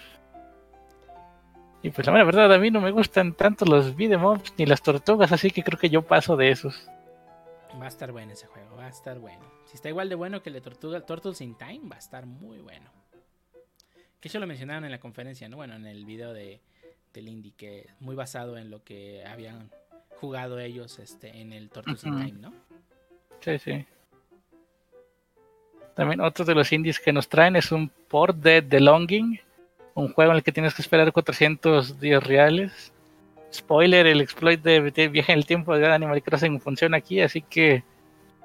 [1.83, 4.83] Y pues la mera verdad, a mí no me gustan tanto los ups ni las
[4.83, 6.88] tortugas, así que creo que yo paso de esos.
[7.79, 9.44] Va a estar bueno ese juego, va a estar bueno.
[9.66, 12.25] Si está igual de bueno que el de Tortuga, Turtles in Time, va a estar
[12.25, 12.90] muy bueno.
[14.20, 15.57] Que eso lo mencionaron en la conferencia, ¿no?
[15.57, 16.62] Bueno, en el video de,
[17.12, 19.70] del indie, que es muy basado en lo que habían
[20.20, 22.25] jugado ellos este, en el Turtles in Ujú.
[22.25, 22.55] Time, ¿no?
[23.40, 23.85] Sí, sí.
[25.95, 29.41] También otro de los indies que nos traen es un port de The Longing,
[29.95, 32.93] un juego en el que tienes que esperar 400 días reales.
[33.53, 37.85] Spoiler, el exploit de, viaje en el tiempo de Animal Crossing funciona aquí, así que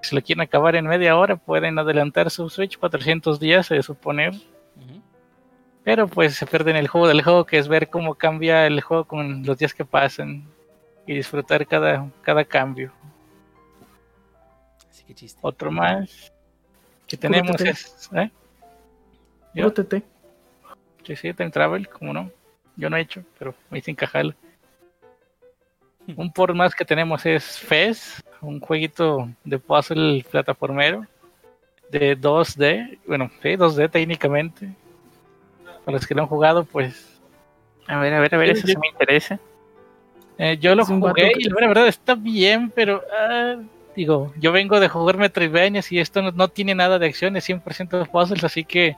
[0.04, 4.34] si lo quieren acabar en media hora pueden adelantar su Switch 400 días, se suponer.
[4.36, 5.02] Ujú.
[5.84, 9.06] Pero pues se pierden el juego del juego, que es ver cómo cambia el juego
[9.06, 10.48] con los días que pasan
[11.08, 12.94] y disfrutar cada, cada cambio.
[14.88, 15.40] Así que chiste.
[15.42, 16.32] Otro más
[17.10, 18.10] que tenemos es...
[18.14, 18.30] ¿eh?
[19.54, 19.74] ¿Yo?
[19.74, 20.04] Puro TT.
[21.04, 22.32] Sí, sí, Time Travel, como no.
[22.76, 24.34] Yo no he hecho, pero me hice encajarlo.
[26.16, 31.06] Un por más que tenemos es Fez, un jueguito de puzzle plataformero
[31.92, 33.00] de 2D.
[33.06, 34.70] Bueno, sí, 2D técnicamente.
[35.84, 37.20] Para los que lo han jugado, pues
[37.88, 38.78] A ver, a ver, a ver, eso sí.
[38.78, 39.40] me interesa.
[40.38, 43.58] Eh, yo lo jugué y la verdad está bien, pero ah,
[43.96, 47.48] digo, yo vengo de jugar Metroidvanias y esto no, no tiene nada de acción, es
[47.50, 48.96] 100% de puzzles, así que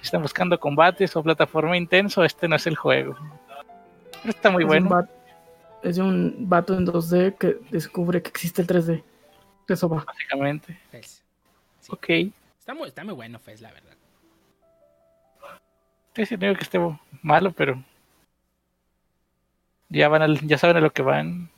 [0.00, 3.16] si están buscando combates o plataforma intenso, este no es el juego.
[4.22, 4.86] Pero está muy es bueno.
[4.86, 5.12] Un vato,
[5.82, 9.02] es de un vato en 2D que descubre que existe el 3D.
[9.68, 10.04] Eso va.
[10.04, 10.78] básicamente.
[10.90, 11.22] Fez.
[11.80, 11.92] Sí.
[11.92, 12.08] Ok.
[12.58, 13.94] Está, muy, está muy bueno Fez, la verdad.
[16.14, 16.78] Sí, sí, no que esté
[17.22, 17.82] malo, pero
[19.88, 21.48] ya van al- ya saben a lo que van.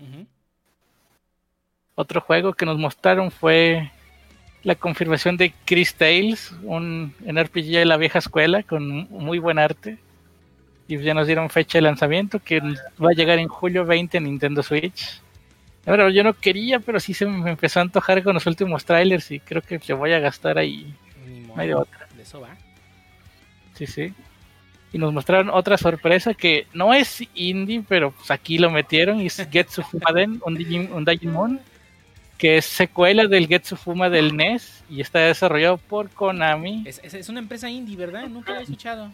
[2.01, 3.91] Otro juego que nos mostraron fue
[4.63, 9.99] la confirmación de Chris Tales, un, RPG de la vieja escuela con muy buen arte.
[10.89, 14.25] Y ya nos dieron fecha de lanzamiento que va a llegar en julio 20 en
[14.25, 15.21] Nintendo Switch.
[15.85, 19.31] Ahora, yo no quería, pero sí se me empezó a antojar con los últimos trailers
[19.31, 20.95] y creo que le voy a gastar ahí.
[21.27, 21.57] Ni modo.
[21.57, 22.09] No hay de otra.
[22.17, 22.57] De eso va.
[23.75, 24.15] Sí, sí.
[24.91, 29.27] Y nos mostraron otra sorpresa que no es indie, pero pues aquí lo metieron y
[29.27, 30.57] es Getsu Fumaden, un
[31.05, 31.61] Digimon,
[32.41, 36.85] que es secuela del Getsu Fuma del NES y está desarrollado por Konami.
[36.87, 38.27] Es, es, es una empresa indie, ¿verdad?
[38.29, 39.13] Nunca la he escuchado.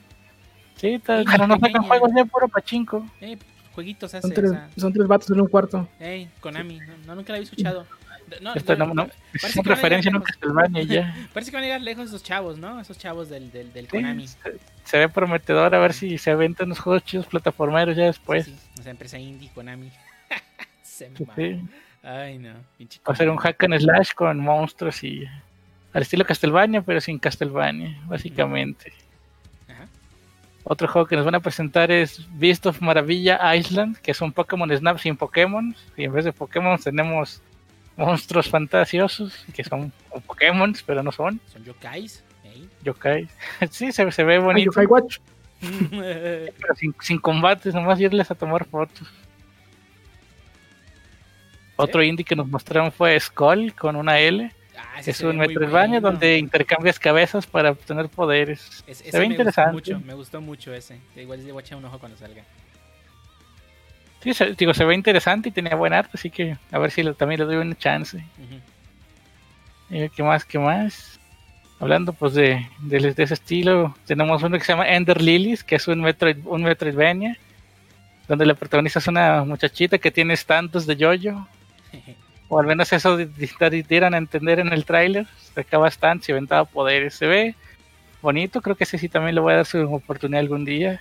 [0.77, 1.83] Sí, está- pero no sacan pequeña.
[1.89, 3.05] juegos de puro pachinko.
[3.21, 3.37] Eh,
[3.75, 4.23] jueguitos hace.
[4.23, 5.89] Son tres, o sea, son tres vatos en un cuarto.
[5.99, 6.79] Ey, Konami.
[6.79, 7.85] No, no, nunca la había escuchado.
[8.41, 9.07] No, Esto no, no, no,
[9.41, 11.29] parece es que una van a referencia llegar no y ya.
[11.33, 12.81] Parece que van a llegar lejos esos chavos, ¿no?
[12.81, 14.27] Esos chavos del, del, del Sí, Konami.
[14.29, 14.39] se,
[14.85, 18.45] se ve prometedor a ver si se aventan los juegos chidos plataformeros ya después.
[18.47, 19.91] Sí, sí, esa empresa indie, Konami.
[20.83, 21.11] Se.
[22.07, 22.51] Ay, no.
[22.51, 25.27] Va a ser un hack and slash con monstruos y
[25.93, 28.93] al estilo Castlevania, pero sin Castlevania, básicamente.
[29.69, 29.89] Ajá.
[30.63, 34.33] Otro juego que nos van a presentar es Beast of Maravilla Island, que es un
[34.33, 35.75] Pokémon Snap sin Pokémon.
[35.97, 37.43] Y en vez de Pokémon tenemos
[37.97, 39.93] monstruos fantasiosos, que son
[40.29, 42.23] Pokémon, pero no son Son yokais.
[42.45, 42.69] Ey.
[42.85, 43.29] yokai.
[43.71, 45.19] sí, se, se ve Ay, bonito, Yokai Watch.
[45.91, 49.09] pero sin, sin combates, nomás irles a tomar fotos.
[51.77, 54.51] Otro indie que nos mostraron fue Skull con una L.
[54.79, 56.11] Ah, Es un Metroidvania bueno.
[56.12, 58.83] donde intercambias cabezas para obtener poderes.
[58.87, 59.72] Es- se ve me interesante.
[59.72, 60.99] Gustó mucho, me gustó mucho ese.
[61.14, 62.43] Igual le voy a echar un ojo cuando salga.
[64.22, 67.05] Sí, se, digo, se ve interesante y tenía buen arte, así que a ver si
[67.14, 68.24] también le doy una chance.
[69.91, 70.45] Eh, ¿Qué más?
[70.45, 71.20] ¿Qué más?
[71.79, 75.77] Hablando pues de, de, de ese estilo, tenemos uno que se llama Ender Lilies, que
[75.77, 77.37] es un, Metroid, un Metroidvania,
[78.27, 81.47] donde la protagonista es una muchachita que tiene stands de yoyo,
[82.49, 86.32] o al menos eso di- di- dieran a entender en el tráiler, sacaba stands y
[86.32, 87.55] aventaba poderes, se ve
[88.22, 91.01] bonito, creo que ese sí también le voy a dar su oportunidad algún día.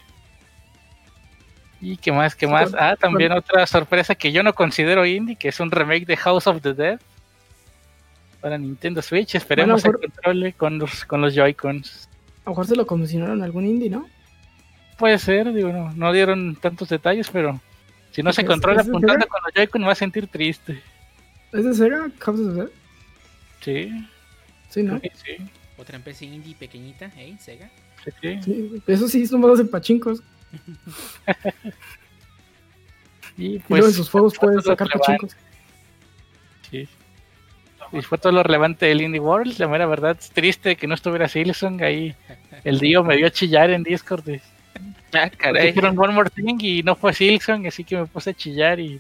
[1.82, 2.74] Y qué más, qué más.
[2.74, 6.48] Ah, también otra sorpresa que yo no considero indie, que es un remake de House
[6.48, 7.00] of the Dead
[8.42, 9.36] para Nintendo Switch.
[9.36, 12.10] Esperemos Bueno, que controle con los, con los Joy-Cons.
[12.44, 14.08] A lo mejor se lo comisionaron algún indie, ¿no?
[14.98, 17.60] Puede ser, digo, no, no dieron tantos detalles, pero
[18.16, 20.82] si no se ¿Es- controla de apuntando con los Joy-Con me va a sentir triste.
[21.52, 22.10] ¿Es de Sega?
[22.20, 22.70] House of the Dead?
[23.62, 24.08] Sí,
[24.70, 25.00] Sí, ¿no?
[25.00, 25.38] sí.
[25.78, 27.36] Otra empresa indie pequeñita, ¿eh?
[27.40, 27.70] Sega.
[28.04, 28.40] sí, sí.
[28.44, 30.22] Sí, eso sí, son más en pachincos.
[33.38, 35.36] Y y luego en sus juegos puedes sacar pachincos.
[36.72, 36.88] sí.
[37.92, 39.60] Y fue todo lo relevante del Indie World.
[39.60, 42.16] La mera verdad, es triste que no estuviera Silsong ahí.
[42.64, 44.24] El Dio me vio a chillar en Discord.
[44.24, 44.42] de-
[45.16, 45.68] Ah, caray.
[45.68, 49.00] Dijeron One More Thing y no fue Silsong, así que me puse a chillar y,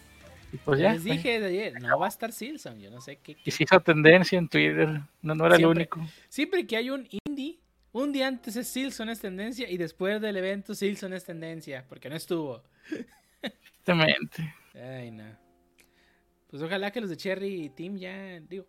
[0.51, 0.93] y pues ya.
[0.93, 2.80] Les dije de ayer, no va a estar Silson.
[2.80, 3.38] Yo no sé qué.
[3.43, 5.01] Y se hizo tendencia en Twitter.
[5.22, 6.05] No, no era el único.
[6.30, 7.59] Siempre que hay un indie,
[7.91, 12.09] un día antes es Silson es tendencia y después del evento Silson es tendencia, porque
[12.09, 12.63] no estuvo.
[13.41, 14.53] Exactamente.
[14.74, 15.45] Ay, no.
[16.49, 18.66] Pues ojalá que los de Cherry Team ya, digo.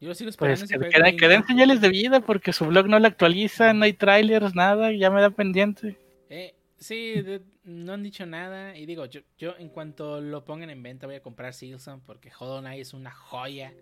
[0.00, 0.60] Yo sigo esperando.
[0.66, 3.72] Pues que, den- y- que den señales de vida porque su blog no lo actualiza,
[3.72, 5.96] no hay trailers, nada, ya me da pendiente.
[6.28, 8.76] Eh, sí, de- no han dicho nada.
[8.76, 12.30] Y digo, yo, yo en cuanto lo pongan en venta voy a comprar Silson porque
[12.38, 13.72] Hollow Knight es una joya.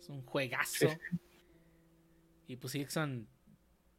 [0.00, 0.88] Es un juegazo.
[0.90, 0.96] Sí,
[2.48, 3.26] Y pues Silson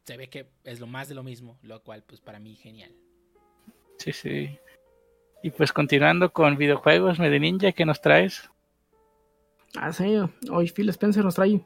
[0.04, 2.92] se ve que es lo más de lo mismo, lo cual pues para mí genial.
[3.98, 4.58] Sí, sí.
[5.44, 8.48] Y pues continuando con videojuegos, Medeninja, ¿qué nos traes?
[9.76, 10.16] Ah, sí,
[10.50, 11.64] hoy Phil Spencer nos trae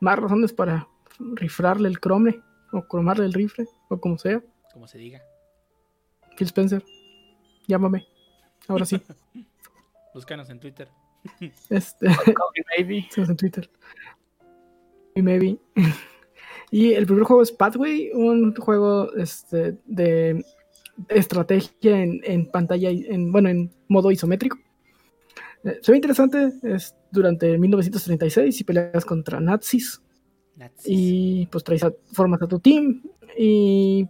[0.00, 0.88] más razones para
[1.18, 2.40] rifrarle el crome
[2.72, 4.42] o cromarle el rifle o como sea.
[4.72, 5.22] Como se diga.
[6.36, 6.84] Phil Spencer,
[7.66, 8.06] llámame.
[8.68, 9.00] Ahora sí.
[10.14, 10.88] Búscanos en Twitter.
[11.70, 12.08] Este,
[12.76, 12.98] Maybe.
[13.10, 13.70] estamos en Twitter.
[15.14, 15.58] Y maybe.
[16.70, 20.44] Y el primer juego es Pathway, un juego este, de
[21.08, 24.58] estrategia en, en pantalla, en, bueno, en modo isométrico.
[25.66, 30.00] Eh, se ve interesante, es durante 1936 y peleas contra nazis
[30.54, 30.84] Nazis.
[30.86, 33.02] y pues traes a, formas a tu team
[33.36, 34.06] y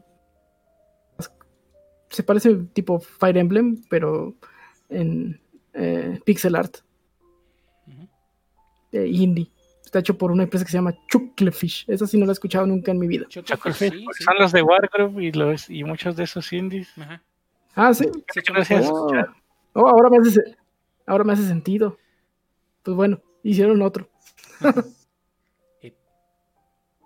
[2.11, 4.35] se parece tipo Fire Emblem, pero
[4.89, 5.41] en
[5.75, 6.77] eh, pixel art
[8.93, 9.51] eh, indie.
[9.85, 11.85] Está hecho por una empresa que se llama Chucklefish.
[11.89, 13.27] Esa sí no la he escuchado nunca en mi vida.
[13.29, 14.25] Chucklefish, sí, pues sí.
[14.25, 16.89] son los de Wargroup y, los, y muchos de esos indies.
[16.99, 17.23] Ajá.
[17.75, 18.07] Ah, sí.
[18.33, 18.89] Sí, Gracias.
[18.91, 19.11] Oh,
[19.75, 20.57] Oh, ahora, me hace, se-
[21.07, 21.97] ahora me hace sentido.
[22.83, 24.09] Pues bueno, hicieron otro.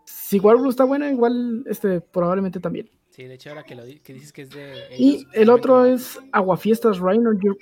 [0.05, 2.89] Si Warblue está buena, igual este probablemente también.
[3.11, 4.75] Sí, de hecho ahora que, lo di- que dices que es de...
[4.97, 7.59] Y el otro es Aguafiestas Rain on Your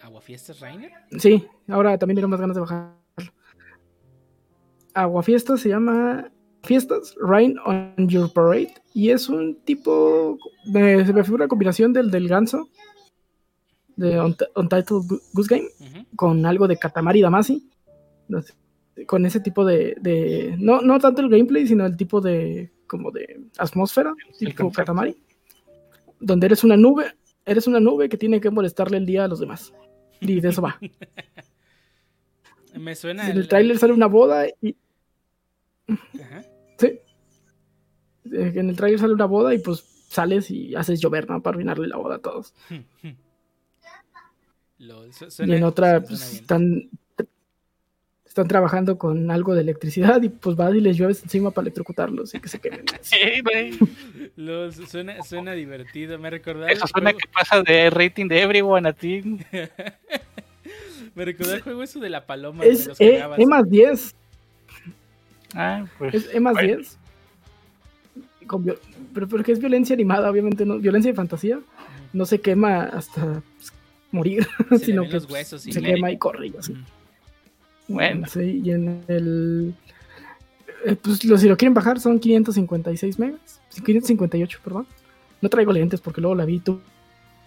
[0.00, 0.90] Aguafiestas Rainer.
[1.18, 2.96] Sí, ahora también tengo más ganas de bajarlo.
[4.94, 6.30] Aguafiestas se llama
[6.62, 10.38] Fiestas Rain on Your Parade y es un tipo.
[10.64, 12.68] de- se me figura una combinación del del ganso
[13.96, 15.68] de Unt- Untitled Goose Game
[16.14, 17.22] con algo de Katamari
[18.42, 18.54] sé,
[19.06, 22.70] Con ese tipo de, de- No, no tanto el gameplay, sino el tipo de.
[22.86, 24.70] como de atmósfera, tipo concepto.
[24.72, 25.16] Katamari.
[26.20, 27.14] Donde eres una nube.
[27.44, 29.72] Eres una nube que tiene que molestarle el día a los demás.
[30.20, 30.78] Y de eso va.
[32.74, 33.30] Me suena...
[33.30, 34.76] En el tráiler sale una boda y
[35.88, 36.42] Ajá.
[36.78, 36.98] sí.
[38.32, 39.80] En el tráiler sale una boda y pues
[40.10, 41.40] sales y haces llover, ¿no?
[41.42, 42.54] Para arruinarle la boda a todos.
[44.78, 46.88] Lol, y en otra suena pues, están
[48.26, 52.34] están trabajando con algo de electricidad y pues vas y les llueves encima para electrocutarlos
[52.34, 52.84] y que se quemen.
[53.00, 53.78] Sí, güey.
[54.36, 56.18] Lol, su- suena, suena divertido.
[56.18, 59.22] Me recordaba Eso suena juego- que pasa de rating de Everyone a ti.
[61.14, 62.62] Me recordó el juego eso de la paloma.
[62.64, 63.24] Es los E.
[63.38, 64.14] E más 10.
[65.54, 66.14] Ah, pues.
[66.14, 66.76] Es E más bueno.
[66.76, 66.98] 10.
[68.46, 68.78] Con viol-
[69.14, 71.58] pero porque es violencia animada, obviamente, no, violencia de fantasía.
[72.12, 73.72] No se quema hasta pues,
[74.16, 76.74] morir, Se sino que los huesos y se quema y corre y así.
[77.88, 78.26] Bueno.
[78.26, 79.74] Sí, y en el.
[80.84, 83.60] eh, pues lo- si lo quieren bajar son 556 megas.
[83.84, 84.86] 558, perdón.
[85.40, 86.58] No traigo lentes porque luego la vi.
[86.60, 86.80] Tu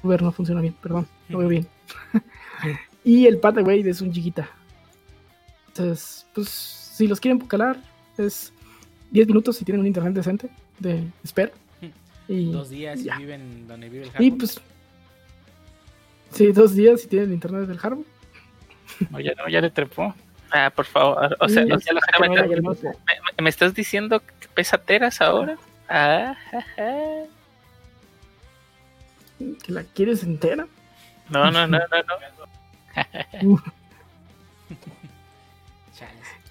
[0.03, 1.07] ver no funciona bien, perdón.
[1.28, 1.67] No veo bien.
[3.03, 4.49] y el Pathway es un chiquita.
[5.67, 7.82] Entonces, pues, si los quieren calar,
[8.17, 8.51] es
[9.11, 10.49] 10 minutos si tienen un internet decente
[10.80, 11.51] de espera.
[12.28, 13.17] Y Dos días y ya.
[13.17, 14.38] viven donde vive el Y Harbour.
[14.38, 14.61] pues,
[16.32, 18.05] sí, dos días si tienen internet del Harbor.
[19.09, 20.13] No, ya, no, ya le trepó.
[20.51, 21.38] Ah, por favor.
[21.39, 25.21] O sea, Sí, o sea, la espérame, gente ¿me, me- me estás diciendo que pesateras
[25.21, 25.57] ahora?
[25.88, 26.93] Ah, ja, ja.
[29.63, 30.67] que la quieres entera.
[31.30, 31.86] No, no, no, no,
[33.43, 33.63] no.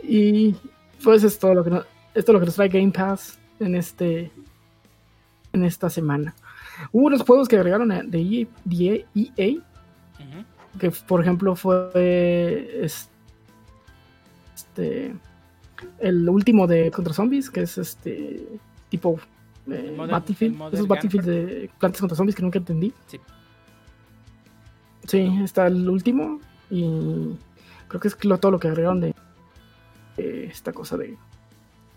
[0.02, 0.54] Y
[1.02, 3.74] pues es todo lo que nos, esto es lo que nos trae Game Pass en
[3.74, 4.30] este
[5.52, 6.34] en esta semana.
[6.92, 9.60] Hubo unos juegos que agregaron a- de EA, de EA,
[10.78, 11.90] Que por ejemplo fue
[12.84, 13.08] es-
[14.54, 15.14] este
[16.00, 18.46] el último de contra zombies, que es este
[18.88, 19.18] tipo
[19.70, 22.92] eh, Modern- Battlefield, esos Battlefield de plantas contra zombies que nunca entendí.
[23.06, 23.20] Sí.
[25.06, 26.40] Sí, está el último
[26.70, 27.36] y
[27.88, 29.14] creo que es lo- todo lo que agregaron de
[30.16, 31.16] eh, esta cosa de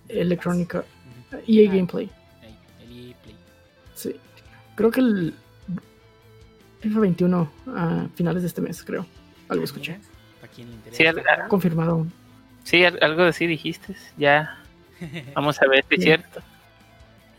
[0.07, 0.83] electrónica.
[1.47, 1.73] EA Ah.
[1.73, 2.05] Gameplay.
[2.43, 3.35] EA Play.
[3.95, 4.15] Sí.
[4.75, 5.33] Creo que el
[6.81, 9.05] FIFA 21 a finales de este mes, creo.
[9.49, 9.93] Algo escuché.
[9.93, 10.03] Mira,
[10.41, 10.97] ¿Para quién le interesa?
[10.97, 12.07] Sí, al- al- Confirmado.
[12.63, 13.95] sí, al- algo así dijiste.
[14.17, 14.57] Ya,
[15.35, 16.05] vamos a ver si es Sí.
[16.07, 16.41] cierto.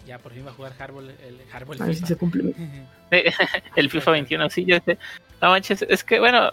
[0.06, 2.54] ya por fin va a jugar Harbour el Harbour A ver si se cumple.
[3.76, 4.98] El FIFA 21, sí, yo sé.
[5.40, 6.50] No manches, es que bueno,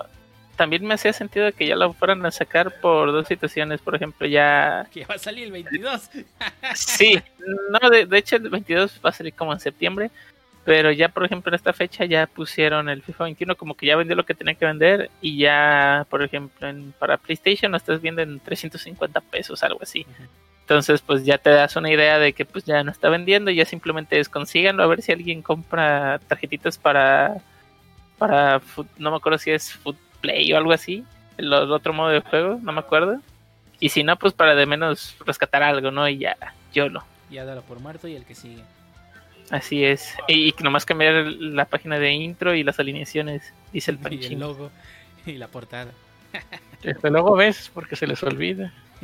[0.55, 3.79] también me hacía sentido que ya lo fueran a sacar por dos situaciones.
[3.81, 4.87] Por ejemplo, ya.
[4.91, 6.09] que va a salir el 22.
[6.75, 7.19] Sí,
[7.81, 10.11] no, de, de hecho el 22 va a salir como en septiembre.
[10.65, 13.95] Pero ya, por ejemplo, en esta fecha ya pusieron el FIFA 21 como que ya
[13.95, 15.09] vendió lo que tenía que vender.
[15.21, 20.05] Y ya, por ejemplo, en, para PlayStation lo estás viendo en 350 pesos, algo así.
[20.61, 23.65] Entonces, pues ya te das una idea de que pues ya no está vendiendo, ya
[23.65, 27.37] simplemente es consíganlo a ver si alguien compra tarjetitas para
[28.19, 28.61] para
[28.97, 31.03] no me acuerdo si es Foot Play o algo así,
[31.37, 33.19] el, el otro modo de juego, no me acuerdo.
[33.79, 36.07] Y si no, pues para de menos rescatar algo, ¿no?
[36.07, 36.35] Y ya,
[36.73, 37.03] yo lo.
[37.31, 38.61] Ya dalo por muerto y el que sigue.
[39.49, 40.15] Así es.
[40.27, 44.19] Y, y nomás cambiar la página de intro y las alineaciones, dice el Y el
[44.19, 44.39] panchín.
[44.39, 44.71] logo
[45.25, 45.91] y la portada.
[46.83, 48.73] Desde luego ves, porque se les olvida.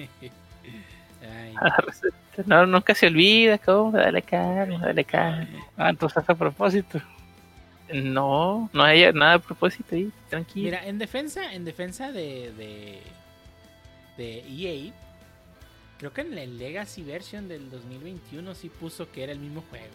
[1.21, 1.53] Ay,
[2.45, 3.91] No, nunca se olvida, ¿cómo?
[3.91, 5.47] Dale calma, dale calma.
[5.77, 7.01] Ah, entonces a propósito.
[7.93, 10.65] No, no hay nada a propósito ahí, tranquilo.
[10.65, 13.01] Mira, en defensa, en defensa de, de,
[14.17, 14.91] de EA,
[15.97, 19.93] creo que en el Legacy version del 2021 sí puso que era el mismo juego.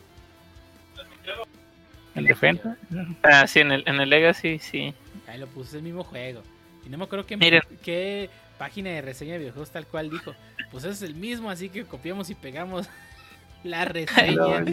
[2.14, 2.76] En defensa.
[3.22, 4.92] Ah, sí, en el, en el Legacy, sí.
[5.28, 6.42] Ahí lo puso, es el mismo juego.
[6.84, 7.62] Y no me acuerdo qué, Miren.
[7.82, 8.28] qué
[8.58, 10.34] página de reseña de videojuegos tal cual dijo.
[10.72, 12.88] Pues es el mismo, así que copiamos y pegamos
[13.64, 14.64] la reseña.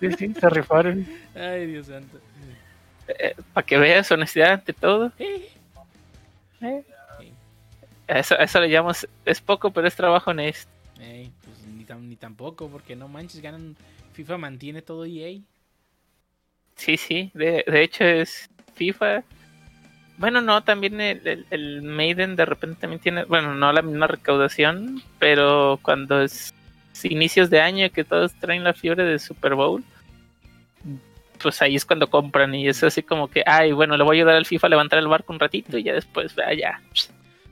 [0.00, 1.06] Sí, sí, se rifaron.
[1.34, 2.18] Ay, Dios santo.
[3.52, 5.12] Para que veas honestidad ante todo.
[5.18, 5.48] Eh,
[6.60, 6.82] eh.
[8.08, 10.70] Eso, eso le llamamos, es poco, pero es trabajo honesto.
[11.00, 13.76] ey, pues ni, tam- ni tampoco, porque no manches, ganan.
[14.14, 15.38] FIFA mantiene todo EA.
[16.80, 19.22] Sí, sí, de, de hecho es FIFA.
[20.16, 24.06] Bueno, no, también el, el- el Maiden de repente también tiene, bueno, no la misma
[24.06, 26.54] recaudación, pero cuando es
[27.04, 29.84] inicios de año que todos traen la fiebre de Super Bowl,
[31.42, 34.20] pues ahí es cuando compran y es así como que, ay, bueno, le voy a
[34.20, 36.80] ayudar al FIFA a levantar el barco un ratito y ya después, vea, ya.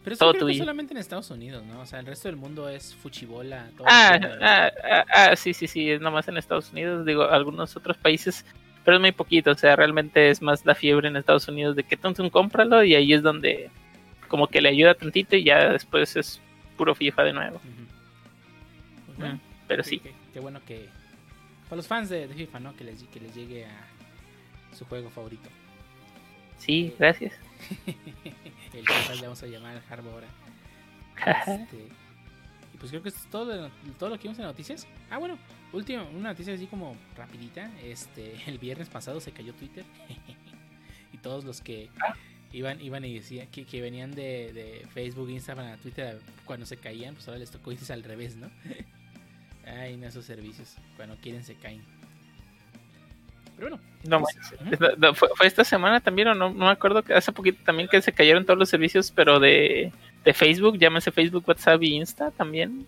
[0.05, 1.81] Pero eso Todo creo que solamente en Estados Unidos, ¿no?
[1.81, 3.66] O sea, el resto del mundo es fuchibola.
[3.76, 7.76] todo Ah, ah, ah, ah, sí, sí, sí, es nomás en Estados Unidos, digo, algunos
[7.76, 8.45] otros países,
[8.89, 11.84] pero es muy poquito, o sea, realmente es más la fiebre en Estados Unidos de
[11.84, 13.68] que tonto cómpralo y ahí es donde
[14.28, 16.41] como que le ayuda tantito y ya después es
[16.78, 17.61] puro FIFA de nuevo.
[19.05, 20.89] Pues bueno, Mm, Pero sí, Qué, qué bueno que.
[21.64, 22.76] Para los fans de, de FIFA, ¿no?
[22.76, 25.51] Que les, que les llegue a su juego favorito.
[26.57, 27.34] sí, gracias.
[28.72, 30.28] el FIFA le vamos a llamar al Harbo ahora.
[31.47, 31.76] Este,
[32.72, 34.89] y pues creo que esto es todo, todo lo que vimos en las noticias.
[35.11, 35.36] Ah, bueno,
[35.72, 37.70] última, una noticia así como rapidita.
[37.82, 39.84] Este, el viernes pasado se cayó Twitter.
[41.12, 41.90] y todos los que
[42.52, 46.76] iban, iban y decían que, que venían de, de Facebook, Instagram a Twitter cuando se
[46.76, 48.50] caían, pues ahora les tocó irse al revés, ¿no?
[49.66, 50.76] Ay, no esos servicios.
[50.96, 51.82] Cuando quieren se caen.
[53.56, 53.82] Pero bueno.
[54.04, 54.36] No, pues.
[54.98, 56.50] No, ¿Fue, fue esta semana también o no?
[56.50, 59.92] No me acuerdo que hace poquito también que se cayeron todos los servicios, pero de,
[60.24, 62.86] de Facebook, llámese Facebook, WhatsApp y Insta también.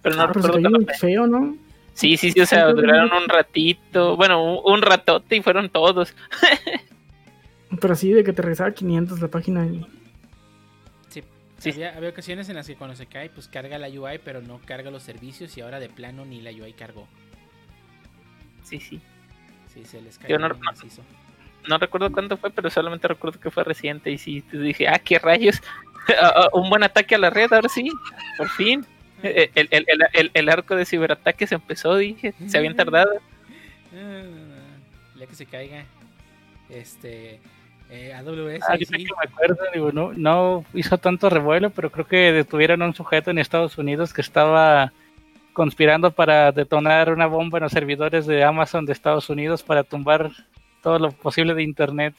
[0.00, 1.56] Pero no Ah, pero se recuerdo cayó feo, ¿no?
[1.94, 3.18] Sí, sí, sí, o sea, duraron no.
[3.18, 6.14] un ratito, bueno, un, ratote y fueron todos.
[7.80, 9.64] Pero sí, de que te regresaba 500 la página.
[9.66, 9.86] y-
[11.08, 11.22] Sí,
[11.58, 11.70] Sí.
[11.70, 14.60] Había, había ocasiones en las que cuando se cae, pues carga la UI, pero no
[14.66, 17.06] carga los servicios y ahora de plano ni la UI cargó.
[18.64, 19.00] Sí, sí.
[19.72, 21.02] Sí, se les Yo cayó no- bien macizo.
[21.68, 24.98] No recuerdo cuánto fue, pero solamente recuerdo que fue reciente y sí, te dije, ah,
[24.98, 25.60] qué rayos.
[26.20, 27.90] Ah, ah, un buen ataque a la red, ahora sí.
[28.36, 28.84] Por fin.
[29.24, 32.34] El, el, el, el, el arco de ciberataques empezó, dije.
[32.46, 33.10] Se habían tardado.
[35.18, 35.84] Ya que se caiga.
[36.68, 37.40] Este.
[37.90, 38.62] Eh, AWS.
[38.68, 38.86] Ah, sí.
[38.86, 42.94] que me acuerdo, digo, no, no hizo tanto revuelo, pero creo que detuvieron a un
[42.94, 44.92] sujeto en Estados Unidos que estaba
[45.52, 50.30] conspirando para detonar una bomba en los servidores de Amazon de Estados Unidos para tumbar
[50.82, 52.14] todo lo posible de Internet.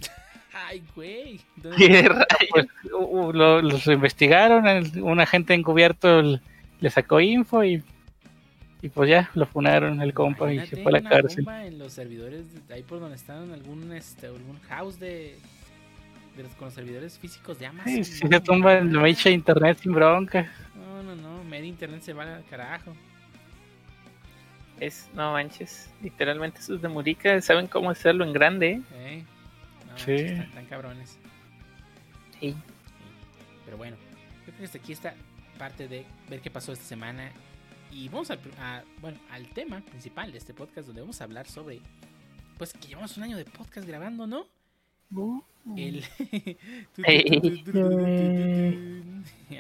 [0.54, 1.42] Ay, güey.
[2.52, 2.98] Pues u-
[3.28, 6.40] u- lo- los investigaron, el- un agente encubierto l-
[6.86, 7.84] le sacó info y,
[8.84, 11.44] y pues ya lo funaron el compa y se fue a la una cárcel.
[11.44, 15.36] bomba en los servidores, de- ahí por donde están algún, este, algún house de,
[16.38, 18.04] de los, con los servidores físicos de Amazon.
[18.04, 20.52] Sí, se tumba el no, mecha internet sin bronca.
[20.76, 22.94] No, no, no, medio internet se va al carajo.
[24.80, 25.90] Es, no manches.
[26.04, 28.82] Literalmente esos de Murica saben cómo hacerlo en grande, ¿eh?
[28.94, 29.24] ¿eh?
[29.88, 30.12] No, Sí.
[30.12, 31.10] Están, están cabrones.
[32.40, 32.52] Sí.
[32.52, 32.56] Sí.
[33.64, 35.16] Pero bueno, yo creo que hasta aquí está
[35.56, 37.32] parte de ver qué pasó esta semana.
[37.92, 41.24] Y vamos al, pr- a- bueno, al tema principal de este podcast, donde vamos a
[41.24, 41.80] hablar sobre.
[42.58, 44.46] Pues que llevamos un año de podcast grabando, ¿no?
[45.78, 46.04] El.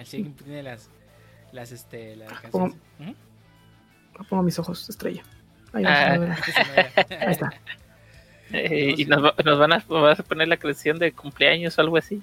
[0.09, 0.89] Que tiene las.
[1.51, 2.75] Las, este, las canciones.
[2.99, 3.15] Ujú.
[4.29, 5.23] Pongo mis ojos, estrella.
[5.73, 6.35] Ahí Ah.
[7.19, 7.53] Ahí está.
[8.51, 11.81] Eh, y nos, va- nos van a, vas a poner la canción de cumpleaños o
[11.81, 12.21] algo así.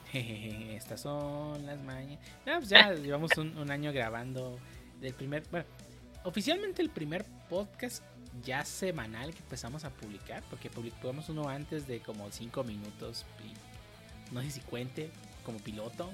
[0.96, 2.18] Jejeje, Estas son las mañas.
[2.46, 4.58] No, pues ya llevamos un, un año grabando
[5.00, 5.44] del primer.
[5.50, 5.66] Bueno,
[6.24, 8.02] oficialmente el primer podcast
[8.44, 14.34] ya semanal que empezamos a publicar, porque publicamos uno antes de como 5 minutos, y
[14.34, 15.10] no sé si cuente,
[15.44, 16.10] como piloto.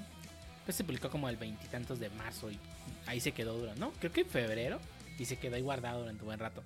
[0.64, 2.59] Pues se publicó como el veintitantos de marzo y
[3.07, 3.91] ahí se quedó durante, ¿no?
[3.93, 4.79] Creo que en febrero
[5.18, 6.62] y se quedó ahí guardado durante un buen rato.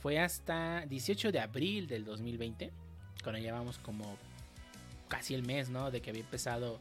[0.00, 2.70] Fue hasta 18 de abril del 2020,
[3.24, 4.16] cuando llevamos como
[5.08, 5.90] casi el mes, ¿no?
[5.90, 6.80] De que había empezado,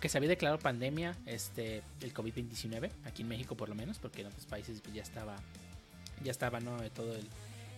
[0.00, 4.22] que se había declarado pandemia, este, el COVID-19, aquí en México por lo menos, porque
[4.22, 5.36] en otros países pues, ya estaba,
[6.22, 6.78] ya estaba, ¿no?
[6.90, 7.26] Todo el,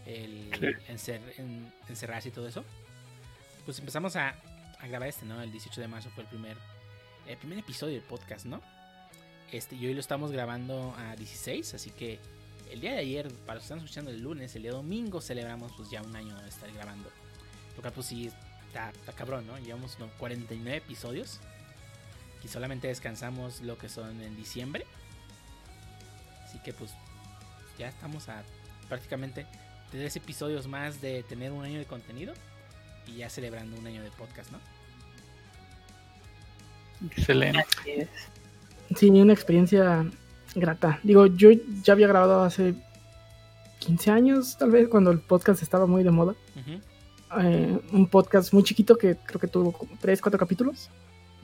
[0.06, 0.50] el
[0.88, 2.64] encer- en- encerrarse y todo eso.
[3.64, 4.34] Pues empezamos a,
[4.80, 5.40] a grabar este, ¿no?
[5.42, 6.56] El 18 de marzo fue el primer,
[7.26, 8.60] el primer episodio del podcast, ¿no?
[9.52, 12.18] Este, y hoy lo estamos grabando a 16, así que
[12.70, 15.72] el día de ayer, para los que están escuchando el lunes, el día domingo celebramos
[15.76, 17.08] pues ya un año de estar grabando.
[17.76, 18.30] Lo cual pues sí
[18.66, 19.58] está, está cabrón, ¿no?
[19.58, 20.08] Llevamos ¿no?
[20.18, 21.40] 49 episodios.
[22.44, 24.84] Y solamente descansamos lo que son en diciembre.
[26.44, 26.92] Así que pues
[27.78, 28.42] ya estamos a
[28.88, 29.46] prácticamente
[29.90, 32.34] tres episodios más de tener un año de contenido.
[33.06, 34.58] Y ya celebrando un año de podcast, ¿no?
[37.06, 37.60] Excelente.
[37.80, 38.08] Así es.
[38.96, 40.06] Sí, una experiencia
[40.54, 41.00] grata.
[41.02, 41.50] Digo, yo
[41.82, 42.74] ya había grabado hace
[43.80, 46.34] 15 años, tal vez, cuando el podcast estaba muy de moda.
[47.40, 50.88] Eh, un podcast muy chiquito que creo que tuvo como 3, 4 capítulos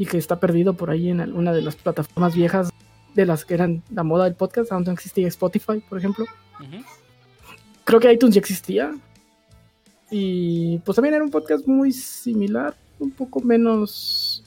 [0.00, 2.70] y que está perdido por ahí en alguna de las plataformas viejas
[3.14, 4.72] de las que eran la moda del podcast.
[4.72, 6.24] Aún no existía Spotify, por ejemplo.
[7.84, 8.94] Creo que iTunes ya existía.
[10.10, 14.42] Y pues también era un podcast muy similar, un poco menos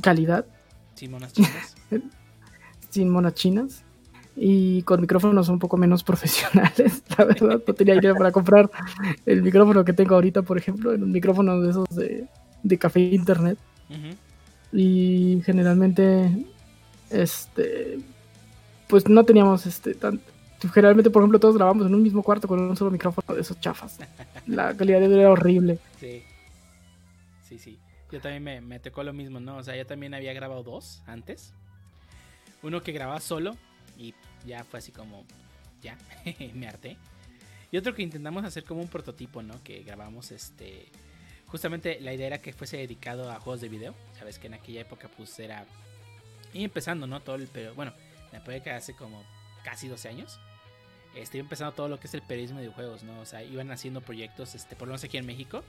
[0.00, 0.46] calidad.
[0.94, 1.74] Sí, monas chinas.
[2.90, 3.82] sin monas chinas
[4.36, 7.62] y con micrófonos un poco menos profesionales, la verdad.
[7.66, 8.70] No tenía dinero para comprar
[9.26, 12.28] el micrófono que tengo ahorita, por ejemplo, en un micrófono de esos de,
[12.62, 13.16] de café e
[14.72, 16.46] Y generalmente,
[17.10, 17.98] este,
[18.88, 20.20] pues no teníamos este tan.
[20.72, 23.60] Generalmente, por ejemplo, todos grabamos en un mismo cuarto con un solo micrófono de esos
[23.60, 23.98] chafas.
[24.46, 25.78] La calidad de audio era horrible.
[26.00, 26.22] Sí.
[27.46, 27.78] Sí, sí.
[28.10, 29.58] Yo también me, me tocó lo mismo, ¿no?
[29.58, 31.52] O sea, yo también había grabado dos antes.
[32.62, 33.56] Uno que grababa solo
[33.98, 34.14] y
[34.46, 35.24] ya fue así como,
[35.82, 35.98] ya,
[36.54, 36.96] me harté.
[37.70, 39.62] Y otro que intentamos hacer como un prototipo, ¿no?
[39.62, 40.86] Que grabamos este...
[41.54, 43.94] Justamente la idea era que fuese dedicado a juegos de video.
[44.18, 45.64] Sabes que en aquella época pues era...
[46.52, 47.20] Y empezando, ¿no?
[47.20, 47.46] Todo el...
[47.46, 47.92] Pero bueno,
[48.32, 49.22] en la época hace como
[49.62, 50.40] casi 12 años.
[51.14, 53.20] Este, empezando todo lo que es el periodismo de videojuegos, ¿no?
[53.20, 55.62] O sea, iban haciendo proyectos, este, por lo menos aquí en México,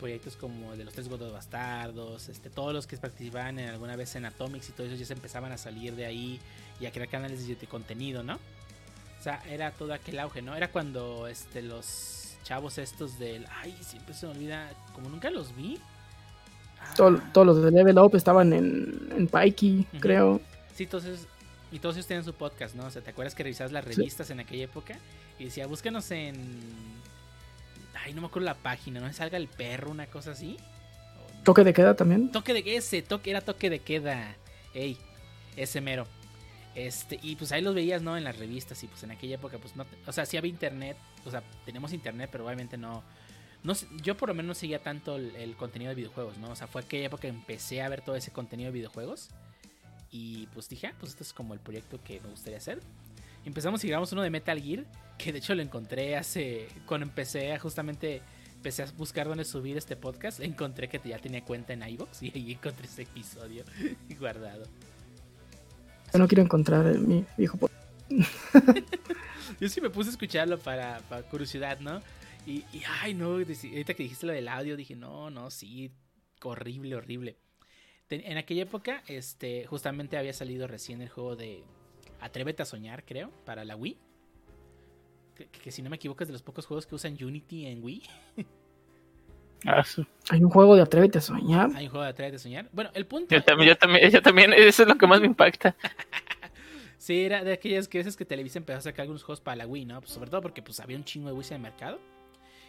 [0.00, 4.16] proyectos como de los tres godos bastardos, este, todos los que participaban en alguna vez
[4.16, 6.40] en Atomics y todo eso ya se empezaban a salir de ahí
[6.80, 8.34] y a crear canales de contenido, ¿no?
[8.34, 10.56] O sea, era todo aquel auge, ¿no?
[10.56, 13.46] Era cuando este, los chavos estos del...
[13.60, 15.78] Ay, siempre se me olvida, como nunca los vi.
[16.80, 20.40] Ah, Todo- todos los de Level Up estaban en, en Pikey, creo.
[20.74, 21.26] Sí, entonces...
[21.72, 22.86] Y todos ellos tenían su podcast, ¿no?
[22.86, 23.92] O sea, ¿te acuerdas que revisabas las Sí.
[23.94, 24.98] revistas en aquella época?
[25.38, 26.60] Y decía, búscanos en...
[28.04, 29.12] Ay, no me acuerdo la página, ¿no?
[29.12, 30.56] Salga el perro, una cosa así.
[31.44, 32.32] Toque de queda también.
[32.32, 34.34] Toque de ese, toque, era toque de queda.
[34.74, 34.98] Ey,
[35.56, 36.06] ese mero.
[36.86, 38.16] Este, y pues ahí los veías, ¿no?
[38.16, 40.96] En las revistas y pues en aquella época, pues no, o sea, sí había internet,
[41.26, 43.02] o sea, tenemos internet, pero obviamente no,
[43.62, 46.50] no yo por lo menos no seguía tanto el, contenido de videojuegos, ¿no?
[46.50, 49.28] O sea, fue aquella época que empecé a ver todo ese contenido de videojuegos
[50.10, 52.80] Y pues dije, ah, pues este es como el proyecto que me gustaría hacer.
[53.44, 54.86] Empezamos y grabamos uno de Metal Gear,
[55.18, 58.22] que de hecho lo encontré hace, cuando empecé a justamente,
[58.56, 62.32] empecé a buscar dónde subir este podcast, encontré que ya tenía cuenta en iVoox y
[62.34, 63.64] ahí encontré este episodio
[64.18, 64.64] guardado.
[66.12, 67.80] Yo no quiero encontrar mi viejo podcast.
[69.60, 71.00] Yo sí me puse a escucharlo para,
[71.30, 72.00] curiosidad, ¿no?
[72.46, 72.64] Y,
[73.02, 75.92] ay, no, ahorita que dijiste lo del audio, dije, no, no, sí,
[76.42, 77.36] horrible, horrible.
[78.08, 81.62] En aquella época, este, justamente había salido recién el juego de
[82.20, 83.98] Atrévete a soñar, creo, para la Wii.
[85.62, 88.02] Que si no me equivoco es de los pocos juegos que usan Unity en Wii.
[89.66, 89.84] Ah,
[90.30, 91.70] Hay un juego de Atrévete a soñar.
[91.74, 92.68] Hay un juego de Atrévete a soñar.
[92.72, 93.34] Bueno, el punto...
[93.34, 95.74] Yo también, yo también, yo también, eso es lo que más me impacta.
[96.98, 99.66] Sí, era de aquellas que veces que Televisa empezó a sacar algunos juegos para la
[99.66, 100.00] Wii, ¿no?
[100.00, 101.98] Pues sobre todo porque pues había un chingo de Wii en el mercado.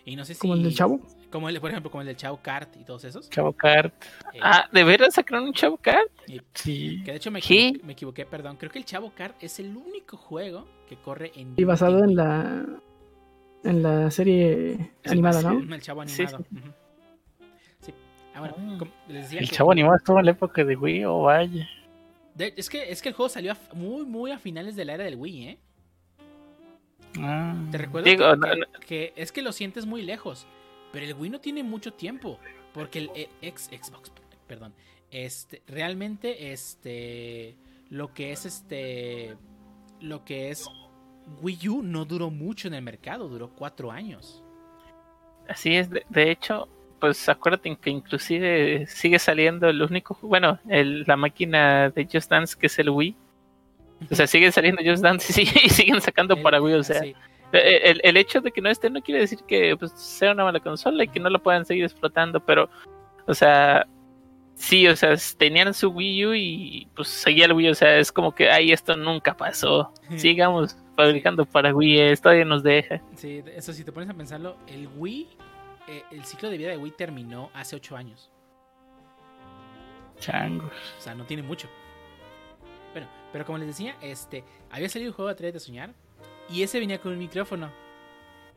[0.06, 0.40] Y no sé si...
[0.40, 1.02] Como el del chavo.
[1.30, 3.30] Como el, por ejemplo, como el del Chavo Kart y todos esos.
[3.30, 3.94] Chavo Kart.
[4.34, 6.10] Eh, Ah, ¿de veras sacaron un Chavo Kart?
[6.28, 7.02] y- Sí.
[7.04, 7.68] Que de hecho me ¿Qué?
[7.68, 8.56] equivoqué, me equivoqué, perdón.
[8.56, 11.54] Creo que el Chavo Kart es el único juego que corre en.
[11.58, 12.66] Y basado en la
[13.66, 15.76] en la serie Sí, animada, sí, ¿no?
[15.76, 16.46] El Chavo Sí, animado.
[16.50, 16.58] Sí.
[18.34, 18.76] Ah, bueno, Ah.
[18.80, 21.68] como les decía El que- chavo animado estuvo en la época de Wii, oh vaya.
[22.36, 24.94] de- es, que, es que el juego salió a- muy, muy a finales de la
[24.94, 25.60] era del Wii, ¿eh?
[27.20, 27.56] Ah.
[27.72, 28.80] Te recuerdo Digo, que, no, que- no.
[28.88, 30.48] que es que lo sientes muy lejos.
[30.94, 32.40] Pero el Wii no tiene mucho tiempo.
[32.74, 34.12] Porque el, el ex Xbox,
[34.48, 34.74] perdón.
[35.10, 37.56] Este, realmente, este.
[37.90, 39.36] Lo que es este.
[40.00, 40.66] Lo que es
[41.42, 44.42] Wii U no duró mucho en el mercado, duró cuatro años.
[45.50, 46.70] Así es, de, de hecho,
[47.02, 52.56] pues acuérdate que inclusive sigue saliendo el único, bueno, el, la máquina de Just Dance
[52.58, 53.16] que es el Wii.
[54.10, 56.76] O sea, sigue saliendo Just Dance y, y siguen sacando El- para Wii.
[56.76, 57.14] O sea, sí.
[57.54, 60.46] Eh, el, el hecho de que no esté no quiere decir que pues, sea una
[60.46, 62.70] mala consola y que no la puedan seguir explotando, pero,
[63.26, 63.86] o sea,
[64.56, 68.12] sí, o sea, tenían su Wii U y pues seguía el Wii, o sea, es
[68.12, 73.02] como que, ay, esto nunca pasó, sigamos fabricando para Wii, esto todavía nos deja.
[73.16, 75.28] Sí, eso si te pones a pensarlo, el Wii,
[75.88, 78.32] eh, el ciclo de vida de Wii terminó hace 8 años.
[80.20, 80.72] Changos.
[80.98, 81.68] O sea, no tiene mucho.
[82.94, 85.94] Bueno, pero como les decía, este, había salido el juego de Atrévete a Soñar
[86.50, 87.72] y ese venía con un micrófono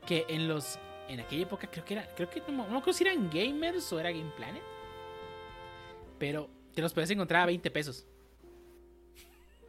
[0.07, 3.05] que en los, en aquella época creo que era, creo que no, no acuerdo si
[3.05, 4.63] eran Gamers o era Game Planet,
[6.19, 8.07] pero te los podías encontrar a 20 pesos.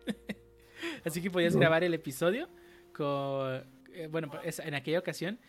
[1.06, 1.60] Así que podías No.
[1.62, 2.50] grabar el episodio
[2.94, 5.40] con, eh, bueno, en aquella ocasión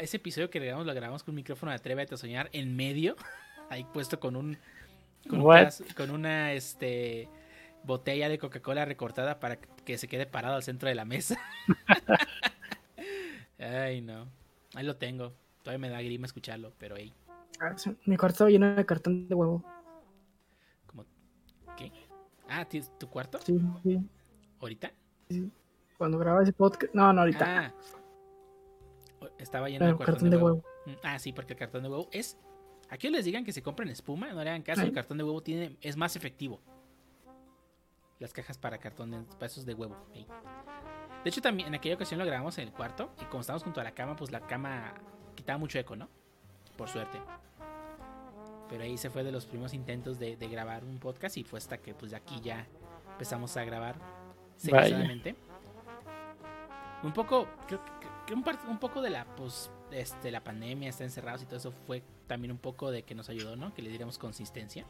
[0.00, 3.16] ese episodio que grabamos lo grabamos con un micrófono de Atrévete a Soñar en medio,
[3.70, 4.58] ahí puesto con un
[5.28, 5.58] con, un What?
[5.60, 7.28] pedazo- con una este
[7.84, 11.38] botella de Coca-Cola recortada para que se quede parado al centro de la mesa.
[13.58, 14.28] Ay, no.
[14.74, 15.32] Ahí lo tengo.
[15.62, 17.12] Todavía me da grima escucharlo, pero ahí,
[17.76, 17.96] sí.
[18.06, 19.64] Mi cuarto estaba lleno de cartón de huevo.
[21.76, 21.92] ¿qué?
[22.48, 23.38] Ah, ¿tienes tu cuarto?
[23.44, 24.00] Sí, sí.
[24.60, 24.92] ¿Ahorita?
[25.96, 26.92] Cuando grababa ese podcast.
[26.94, 27.66] No, no, ahorita.
[27.66, 27.74] Ah.
[29.38, 30.64] Estaba lleno de Pero cartón, cartón de de huevo.
[30.86, 32.38] Mm, Ah, sí, porque el cartón de huevo es.
[32.90, 34.82] A que les digan que se compren espuma, no le hagan caso.
[34.82, 34.88] Ay.
[34.88, 36.60] El cartón de huevo tiene, es más efectivo.
[38.18, 39.96] Las cajas para cartón de de huevo.
[41.24, 43.10] De hecho, también en aquella ocasión lo grabamos en el cuarto.
[43.20, 44.94] Y como estábamos junto a la cama, pues la cama
[45.34, 46.08] quitaba mucho eco, ¿no?
[46.76, 47.20] Por suerte.
[48.68, 51.36] Pero ahí se fue de los primeros intentos de, de grabar un podcast.
[51.36, 52.66] Y fue hasta que, pues de aquí ya
[53.12, 53.96] empezamos a grabar
[54.56, 55.36] seguidamente.
[57.02, 57.91] Un poco, creo que
[58.26, 61.56] que un, par- un poco de la, pues, este, la pandemia, estar encerrados y todo
[61.56, 63.74] eso fue también un poco de que nos ayudó, ¿no?
[63.74, 64.84] Que le diéramos consistencia.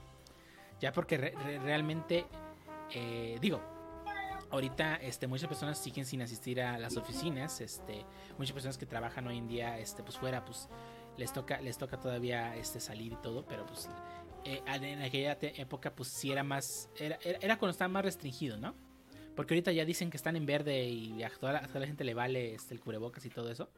[0.80, 2.26] Ya porque re- re- realmente,
[2.90, 3.60] eh, digo,
[4.50, 8.04] ahorita este, muchas personas siguen sin asistir a las oficinas, este,
[8.38, 10.68] muchas personas que trabajan hoy en día, este, pues fuera, pues
[11.16, 13.88] les toca, les toca todavía este, salir y todo, pero pues
[14.44, 18.56] eh, en aquella época pues sí era más, era, era, era cuando estaba más restringido,
[18.58, 18.74] ¿no?
[19.34, 22.54] Porque ahorita ya dicen que están en verde y a toda la, gente le vale
[22.54, 23.70] este, el cubrebocas y todo eso.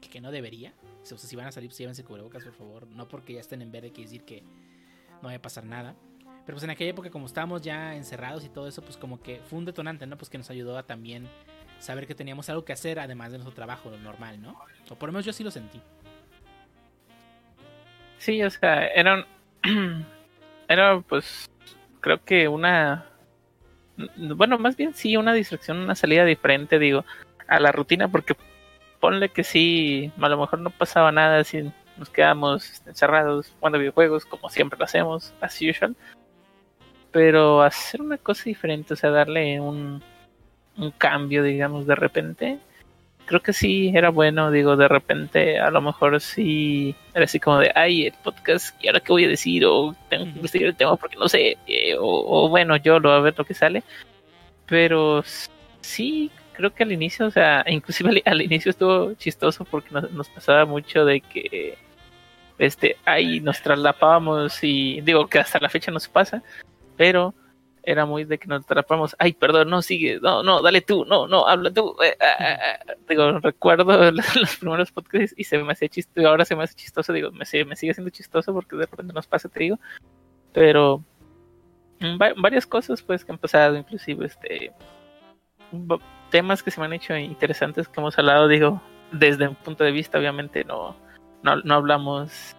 [0.00, 0.74] Que, no debería.
[1.02, 2.86] O sea, si van a salir, pues llévense cubrebocas, por favor.
[2.88, 5.94] No porque ya estén en verde quiere decir que no vaya a pasar nada.
[6.44, 9.40] Pero pues en aquella época, como estábamos ya encerrados y todo eso, pues como que
[9.48, 10.16] fue un detonante, ¿no?
[10.18, 11.28] Pues que nos ayudó a también
[11.78, 14.58] saber que teníamos algo que hacer además de nuestro trabajo normal, ¿no?
[14.90, 15.80] O por lo menos yo sí lo sentí.
[18.18, 19.24] Sí, o sea, era
[19.64, 20.06] un-
[20.68, 21.50] era pues
[22.00, 23.11] creo que una
[24.16, 27.04] bueno, más bien sí una distracción, una salida diferente, digo,
[27.48, 28.36] a la rutina porque
[29.00, 34.24] ponle que sí, a lo mejor no pasaba nada si nos quedamos encerrados jugando videojuegos
[34.24, 35.96] como siempre lo hacemos, as usual.
[37.10, 40.02] Pero hacer una cosa diferente, o sea, darle un
[40.76, 42.58] un cambio, digamos, de repente,
[43.24, 47.58] creo que sí era bueno, digo, de repente a lo mejor sí era así como
[47.58, 49.64] de, ay, el podcast, ¿y ahora qué voy a decir?
[49.66, 53.20] O tengo que investigar el tema porque no sé, eh, o, bueno, yo lo a
[53.20, 53.82] ver lo que sale.
[54.66, 55.22] Pero
[55.80, 60.64] sí, creo que al inicio, o sea, inclusive al, inicio estuvo chistoso porque nos, pasaba
[60.64, 61.78] mucho de que,
[62.58, 66.42] este, ahí nos traslapábamos y digo que hasta la fecha nos pasa,
[66.96, 67.34] pero
[67.84, 69.16] era muy de que nos atrapamos.
[69.18, 71.96] Ay, perdón, no, sigue, no, no, dale tú, no, no, habla tú.
[72.02, 72.58] Eh, ah, ah,
[72.88, 72.92] ah.
[73.08, 77.12] Digo, recuerdo los, primeros podcasts y se me hacía chistoso, ahora se me hace chistoso,
[77.12, 79.78] digo, me, me sigue siendo chistoso porque de repente nos pasa, te digo.
[80.52, 81.02] Pero
[82.00, 84.72] mm, varias cosas, pues, que han pasado, inclusive, este,
[86.30, 88.80] temas que se me han hecho interesantes que hemos hablado, digo,
[89.10, 90.96] desde un punto de vista, obviamente, no,
[91.42, 92.56] no, no hablamos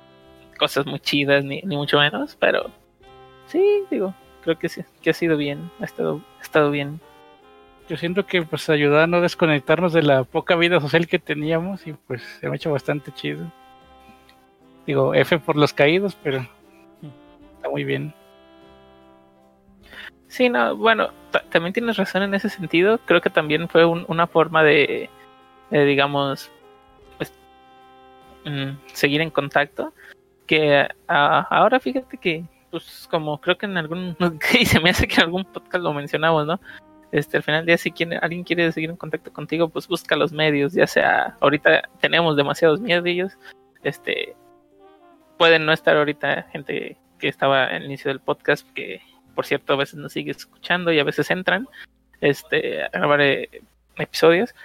[0.58, 2.70] cosas muy chidas, ni, ni mucho menos, pero
[3.48, 4.14] sí, digo,
[4.44, 7.00] creo que sí, que ha sido bien, ha estado, ha estado bien.
[7.90, 11.86] Yo siento que pues ayudó a no desconectarnos de la poca vida social que teníamos
[11.86, 13.52] y pues se me ha hecho bastante chido.
[14.86, 16.48] Digo, F por los caídos, pero
[17.56, 18.14] está muy bien.
[20.28, 21.12] Sí, no, bueno,
[21.52, 23.00] también tienes razón en ese sentido.
[23.06, 25.10] Creo que también fue una forma de,
[25.70, 26.52] digamos,
[27.18, 27.32] pues,
[28.46, 29.94] mm, seguir en contacto.
[30.48, 32.44] Que ah, ahora fíjate que
[32.74, 34.18] pues como creo que en algún,
[34.60, 36.60] y se me hace que en algún podcast lo mencionamos, ¿no?
[37.12, 40.34] Este, al final del día, si alguien quiere seguir en contacto contigo, pues busca los
[40.34, 43.38] medios, ya sea, ahorita tenemos demasiados medios,
[43.84, 44.36] este,
[45.38, 49.04] pueden no estar ahorita gente que estaba el inicio del podcast, que
[49.36, 51.68] por cierto a veces nos sigue escuchando y a veces entran,
[52.22, 53.62] este, a grabar eh,
[53.98, 54.56] episodios,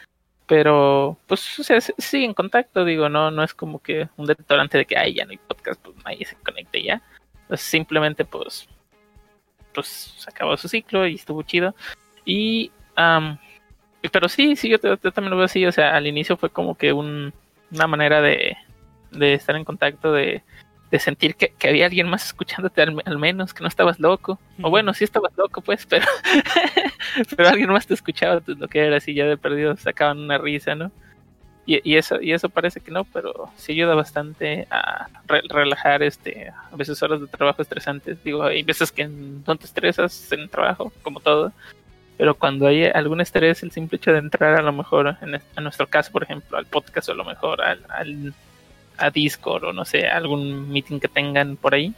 [0.47, 4.79] pero pues o sea, sigue en contacto, digo, no, no es como que un detonante
[4.79, 7.03] de que, ay, ya no hay podcast, pues nadie se conecte ya,
[7.57, 8.69] simplemente pues
[9.75, 11.75] pues se acabó su ciclo y estuvo chido.
[12.25, 12.73] Y
[14.13, 16.93] pero sí, sí, yo, también lo veo así, o sea, al inicio fue como que
[16.93, 17.33] un,
[17.71, 18.57] una manera de,
[19.11, 20.43] de estar en contacto, de,
[20.91, 24.39] de sentir que, había alguien más escuchándote al, menos, que no estabas loco.
[24.63, 26.07] O bueno, sí estabas loco, pues, pero,
[27.37, 30.39] pero alguien más te escuchaba pues, lo que era así, ya de perdido sacaban una
[30.39, 30.91] risa, ¿no?
[31.69, 35.07] Y, eso y eso parece que no pero sí ayuda bastante a
[35.49, 38.23] relajar este a veces horas de trabajo estresantes.
[38.25, 41.53] Digo hay veces que no te estresas en el trabajo como todo
[42.17, 45.87] pero cuando hay algún estrés el simple hecho de entrar a lo mejor en, nuestro
[45.87, 48.35] caso por ejemplo al podcast o a lo mejor al
[48.97, 51.95] a Discord o no sé algún meeting que tengan por ahí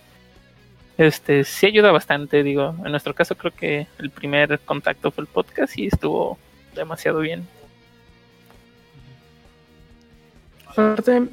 [0.98, 2.42] este sí ayuda bastante.
[2.42, 6.38] Digo en nuestro caso creo que el primer contacto fue el podcast y estuvo
[6.74, 7.46] demasiado bien
[10.70, 11.28] Aparte,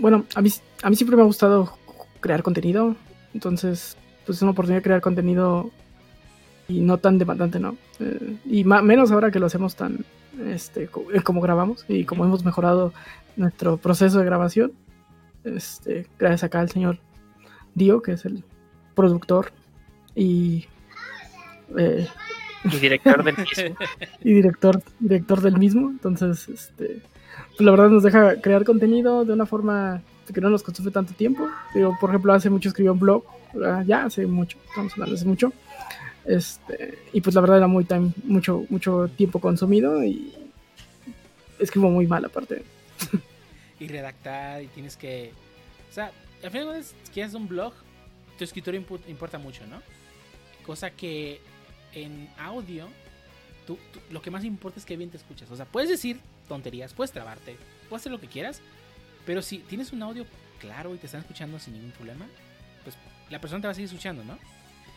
[0.00, 0.50] bueno, a mí,
[0.82, 1.76] a mí siempre me ha gustado
[2.20, 2.96] crear contenido.
[3.34, 5.70] Entonces, pues es una oportunidad de crear contenido
[6.68, 7.76] y no tan demandante, ¿no?
[8.00, 10.04] Eh, y menos ahora que lo hacemos tan,
[10.46, 12.92] este, eh, como grabamos y como hemos mejorado
[13.36, 14.72] nuestro proceso de grabación.
[15.44, 16.98] Este, gracias acá al señor
[17.74, 18.42] Dio, que es el
[18.94, 19.52] productor
[20.14, 20.66] y,
[21.76, 22.08] eh,
[22.64, 23.76] y director del mismo.
[24.24, 25.90] y director, director del mismo.
[25.90, 27.02] Entonces, este,
[27.58, 31.48] la verdad nos deja crear contenido de una forma que no nos consume tanto tiempo.
[31.74, 33.24] Digo, por ejemplo, hace mucho escribió un blog,
[33.86, 35.52] ya hace mucho, estamos hablando hace mucho.
[36.24, 40.32] Este, y pues la verdad era muy time, mucho, mucho tiempo consumido y
[41.58, 42.64] escribo muy mal aparte.
[43.80, 45.32] y redactar y tienes que...
[45.90, 46.10] O sea,
[46.42, 47.72] al final si quieres un blog,
[48.36, 49.80] tu escritura importa mucho, ¿no?
[50.66, 51.40] Cosa que
[51.92, 52.88] en audio,
[54.10, 55.50] lo que más importa es que bien te escuchas.
[55.50, 56.18] O sea, puedes decir
[56.48, 57.56] tonterías, puedes trabarte,
[57.88, 58.60] puedes hacer lo que quieras,
[59.24, 60.26] pero si tienes un audio
[60.58, 62.26] claro y te están escuchando sin ningún problema,
[62.84, 62.96] pues
[63.30, 64.38] la persona te va a seguir escuchando, ¿no?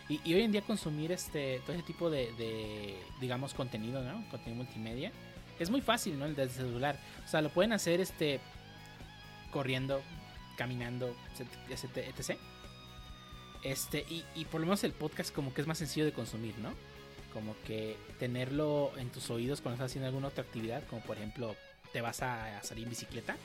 [0.09, 4.27] Y, hoy en día consumir este todo ese tipo de, digamos, contenido, ¿no?
[4.31, 5.11] Contenido multimedia,
[5.59, 6.25] es muy fácil, ¿no?
[6.25, 6.99] El del celular.
[7.25, 8.39] O sea, lo pueden hacer este
[9.51, 10.01] corriendo,
[10.57, 11.15] caminando,
[11.69, 12.39] etc.
[13.61, 16.57] Este, y, y por lo menos el podcast como que es más sencillo de consumir,
[16.57, 16.73] ¿no?
[17.33, 21.55] Como que tenerlo en tus oídos cuando estás haciendo alguna otra actividad, como por ejemplo
[21.91, 23.35] te vas a, salir en bicicleta.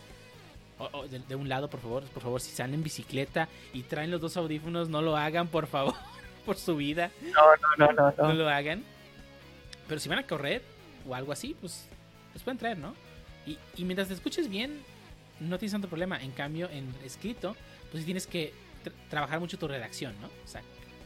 [0.79, 4.21] O, de, un lado, por favor, por favor, si salen en bicicleta y traen los
[4.21, 5.95] dos audífonos, no lo hagan, por favor,
[6.47, 7.11] por su vida.
[7.23, 7.43] No,
[7.79, 8.29] no, no, no.
[8.29, 8.83] No lo hagan.
[9.87, 10.63] Pero si van a correr
[11.07, 11.87] o algo así, pues
[12.33, 12.95] les pueden traer, ¿no?
[13.47, 14.83] Y, y mientras te escuches bien,
[15.39, 16.21] no tienes tanto problema.
[16.23, 17.55] En cambio, en escrito,
[17.93, 18.53] pues tienes que
[19.09, 20.27] trabajar mucho tu redacción, ¿no?
[20.27, 20.63] O sea,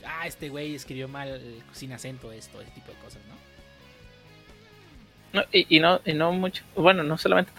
[0.09, 1.41] ah, este güey escribió mal
[1.73, 3.39] sin acento esto, ese tipo de cosas, ¿no?
[5.31, 7.53] No, y, no, y no mucho, bueno, no solamente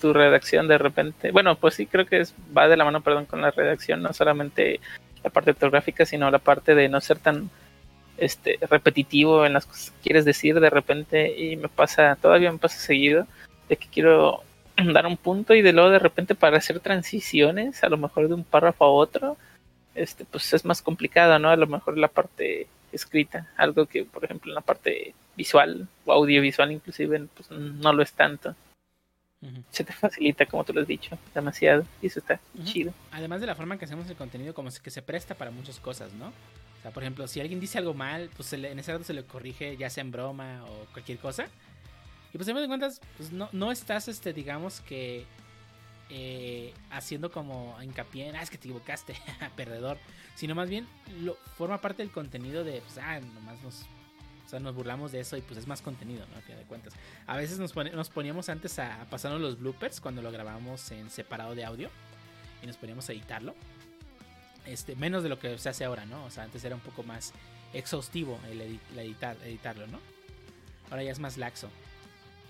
[0.00, 2.24] tu, redacción de repente, bueno, pues sí creo que
[2.56, 4.80] va de la mano, perdón, con la redacción, no solamente
[5.24, 7.50] la parte ortográfica, sino la parte de no ser tan
[8.16, 12.58] este repetitivo en las cosas que quieres decir de repente y me pasa, todavía me
[12.58, 13.26] pasa seguido,
[13.68, 14.44] de que quiero
[14.92, 18.34] dar un punto y de luego de repente para hacer transiciones, a lo mejor de
[18.34, 19.36] un párrafo a otro,
[19.96, 21.48] este pues es más complicado, ¿no?
[21.50, 26.12] A lo mejor la parte escrita, algo que por ejemplo en la parte visual o
[26.12, 28.54] audiovisual inclusive pues no lo es tanto.
[29.70, 32.92] Se te facilita, como tú lo has dicho, demasiado y eso está chido.
[33.12, 35.78] Además de la forma en que hacemos el contenido, como que se presta para muchas
[35.78, 36.28] cosas, ¿no?
[36.28, 39.12] O sea, por ejemplo, si alguien dice algo mal, pues le- en ese rato se
[39.12, 41.46] le corrige, ya sea en broma o cualquier cosa.
[42.32, 45.24] Y pues, a fin de cuentas, pues no, no estás, este, digamos que
[46.10, 49.14] eh, haciendo como hincapié en, ah, es que te equivocaste,
[49.56, 49.98] perdedor.
[50.34, 50.86] Sino más bien,
[51.20, 53.82] lo, forma parte del contenido de, pues, ah, nomás nos,
[54.44, 56.38] o sea, nos burlamos de eso y pues es más contenido, ¿no?
[56.38, 56.94] A fin de cuentas.
[57.26, 61.10] A veces nos, nos poníamos antes a, a pasarnos los bloopers cuando lo grabamos en
[61.10, 61.90] separado de audio
[62.62, 63.54] y nos poníamos a editarlo.
[64.66, 66.24] Este, menos de lo que se hace ahora, ¿no?
[66.24, 67.32] O sea, antes era un poco más
[67.72, 70.00] exhaustivo el, la editar, editarlo, ¿no?
[70.90, 71.68] Ahora ya es más laxo.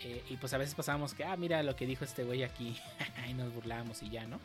[0.03, 2.76] Eh, y pues a veces pasábamos que, ah, mira lo que dijo este güey aquí.
[3.28, 4.38] y nos burlábamos y ya, ¿no?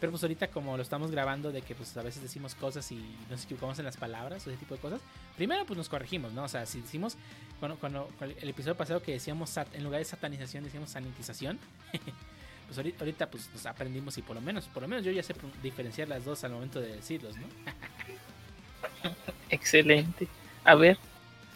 [0.00, 3.04] Pero pues ahorita como lo estamos grabando de que pues a veces decimos cosas y
[3.28, 5.00] nos equivocamos en las palabras o ese tipo de cosas.
[5.36, 6.44] Primero pues nos corregimos, ¿no?
[6.44, 7.16] O sea, si decimos,
[7.58, 11.58] cuando, cuando, el episodio pasado que decíamos, sat- en lugar de satanización decíamos sanitización.
[12.66, 15.22] pues ahorita, ahorita, pues nos aprendimos y por lo menos, por lo menos yo ya
[15.24, 17.46] sé diferenciar las dos al momento de decirlos, ¿no?
[19.50, 20.28] Excelente.
[20.64, 20.96] A ver,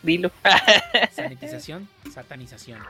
[0.02, 0.30] dilo.
[1.12, 2.80] Sanitización, satanización.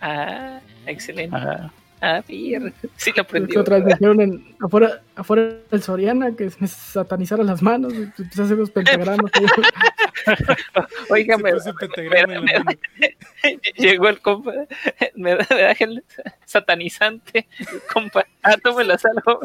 [0.00, 1.36] ah, excelente.
[1.36, 1.72] Ajá.
[2.00, 2.74] Ah, bien.
[2.96, 3.56] Sí lo aprendí.
[3.56, 7.94] otra vez me dijeron en, afuera, afuera del Soriana que me satanizaran las manos.
[7.94, 9.30] Y empecé a hacer los pentagramas.
[11.08, 12.70] Oiga, me, pentagrama la mano.
[13.78, 14.52] llegó el compa.
[15.14, 16.04] Me da, me da el
[16.44, 17.48] satanizante.
[17.90, 19.40] Compa, ah, tome la salvo.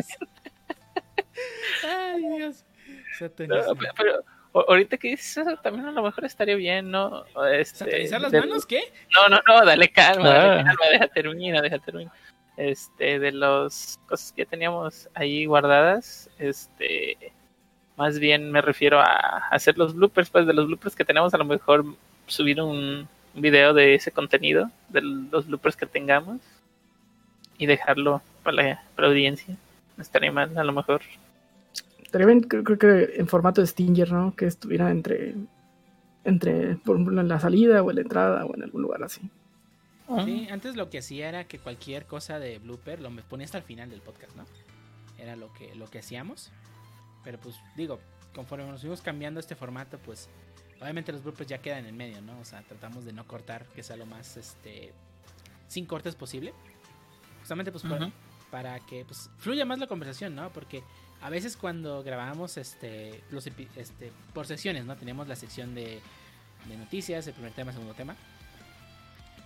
[1.88, 2.66] Ay, Dios.
[3.22, 7.24] No, pero, pero o- ahorita que dices eso, también a lo mejor estaría bien, ¿no?
[7.52, 8.66] Este, ¿Satanizar las de- manos?
[8.66, 8.82] ¿Qué?
[9.16, 10.64] No, no, no, dale calma, dale Ah.
[10.66, 12.14] calma, deja terminar, deja terminar.
[12.58, 17.32] Este, de las cosas que teníamos ahí guardadas, este,
[17.96, 21.38] más bien me refiero a hacer los bloopers, pues de los bloopers que tenemos, a
[21.38, 21.86] lo mejor
[22.28, 26.38] subir un, un video de ese contenido, de los bloopers que tengamos,
[27.58, 29.56] y dejarlo para la, para la audiencia.
[29.98, 31.02] No estaría mal, a lo mejor.
[32.10, 34.36] Estaría bien, creo, creo que en formato de Stinger, ¿no?
[34.36, 35.36] Que estuviera entre,
[36.24, 39.30] entre, por ejemplo, en la salida o en la entrada o en algún lugar así.
[40.26, 43.60] Sí, antes lo que hacía era que cualquier cosa de blooper lo me ponía hasta
[43.60, 44.44] el final del podcast, ¿no?
[45.20, 46.52] Era lo que, lo que hacíamos.
[47.24, 48.00] Pero pues digo,
[48.34, 50.30] conforme nos fuimos cambiando este formato, pues
[50.82, 52.40] obviamente los bloopers ya quedan en medio, ¿no?
[52.40, 54.94] O sea, tratamos de no cortar, que sea lo más este
[55.68, 56.56] sin cortes posible.
[57.42, 58.14] Justamente pues para, Ujú.
[58.50, 60.50] para que pues fluya más la conversación, ¿no?
[60.50, 60.82] Porque
[61.22, 64.96] a veces cuando grabábamos este los este por secciones, ¿no?
[64.96, 66.02] Teníamos la sección de,
[66.68, 68.16] de noticias, el primer tema, segundo tema.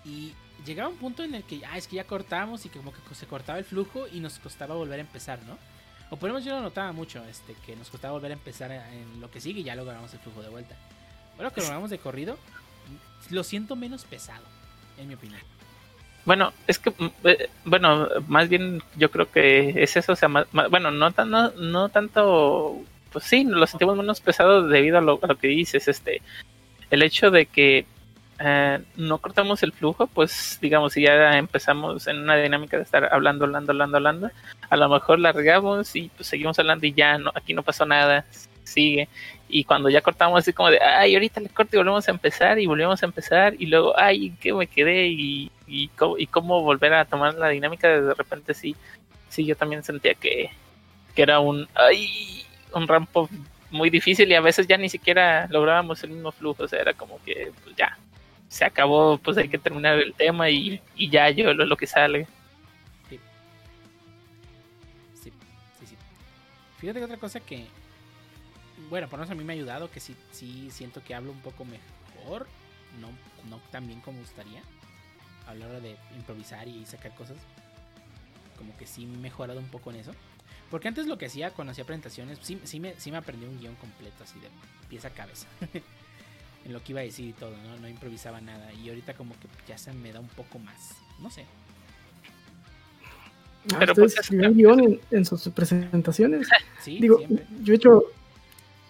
[0.05, 0.34] Y
[0.65, 3.15] llegaba un punto en el que ah, es que ya cortamos y que como que
[3.15, 5.57] se cortaba el flujo y nos costaba volver a empezar, ¿no?
[6.09, 8.71] O por lo menos yo lo notaba mucho, este, que nos costaba volver a empezar
[8.71, 10.76] en lo que sigue y ya lo grabamos el flujo de vuelta.
[11.38, 12.38] Ahora que lo grabamos de corrido,
[13.32, 14.45] lo siento menos pesado,
[14.97, 15.41] en mi opinión.
[16.26, 20.30] Bueno, es que, mm, eh, bueno, más bien yo creo que es eso, o sea,
[20.30, 22.78] más- bueno, no, tan, no, no tanto,
[23.11, 26.21] pues sí, lo sentimos menos pesado debido a lo, a lo que dices, este,
[26.91, 27.86] el hecho de que
[28.39, 33.13] eh, no cortamos el flujo, pues digamos, si ya empezamos en una dinámica de estar
[33.13, 34.32] hablando, hablando, hablando, hablando,
[34.69, 38.26] a lo mejor largamos y pues seguimos hablando y ya no, aquí no pasó nada,
[38.63, 39.09] sigue,
[39.54, 42.58] y cuando ya cortamos así como de, ay, ahorita le corto y volvemos a empezar
[42.58, 45.10] y volvemos a empezar y luego, ay, ¿en ¿qué me quedé?
[45.10, 48.76] Y, y, cómo, y cómo volver a tomar la dinámica, de repente sí,
[49.30, 50.49] sí, yo también sentía que,
[51.14, 52.43] que era un, ay,
[52.74, 53.30] un rampo
[53.70, 56.95] muy difícil y a veces ya ni siquiera lográbamos el mismo flujo, o sea, era
[56.95, 57.95] como que pues ya,
[58.47, 61.86] se acabó, pues hay que terminar el tema y, y ya yo lo, lo que
[61.86, 62.26] sale.
[63.08, 63.20] Sí,
[65.14, 65.32] sí,
[65.86, 65.95] sí.
[66.80, 67.68] Fíjate que otra cosa que,
[68.90, 71.32] bueno, por lo menos a mí me ha ayudado, que sí, sí siento que hablo
[71.32, 72.48] un poco mejor,
[73.00, 73.10] no,
[73.50, 74.62] no tan bien como gustaría,
[75.48, 77.38] a la hora de improvisar y sacar cosas.
[78.58, 80.12] Como que sí me he mejorado un poco en eso.
[80.72, 83.60] Porque antes lo que hacía cuando hacía presentaciones, sí, sí, me, sí me aprendí un
[83.60, 84.48] guion completo, así de
[84.90, 85.48] pieza a cabeza.
[86.66, 87.78] en lo que iba a decir y todo, ¿no?
[87.78, 88.72] No improvisaba nada.
[88.74, 90.96] Y ahorita como que ya se me da un poco más.
[91.20, 91.46] No sé.
[93.74, 96.48] Ah, Pero, ¿Ustedes pues, es- escribían guion en, en sus presentaciones?
[96.82, 97.46] Sí, Digo, siempre.
[97.62, 98.04] yo he hecho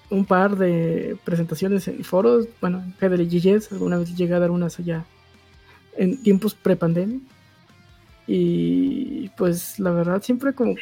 [0.09, 4.79] un par de presentaciones en foros, bueno, en GDLGS, alguna vez llegué a dar unas
[4.79, 5.05] allá
[5.97, 7.19] en tiempos prepandemia.
[8.25, 10.75] Y pues la verdad siempre como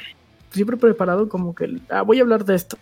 [0.52, 2.78] siempre preparado como que ah, voy a hablar de esto.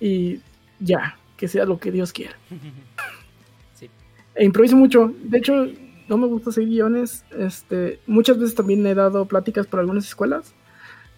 [0.00, 0.40] Y
[0.78, 2.36] ya, que sea lo que Dios quiera.
[3.74, 3.90] sí.
[4.34, 5.12] E improviso mucho.
[5.22, 5.66] De hecho,
[6.08, 7.24] no me gusta seguir guiones.
[7.38, 10.54] Este, muchas veces también he dado pláticas por algunas escuelas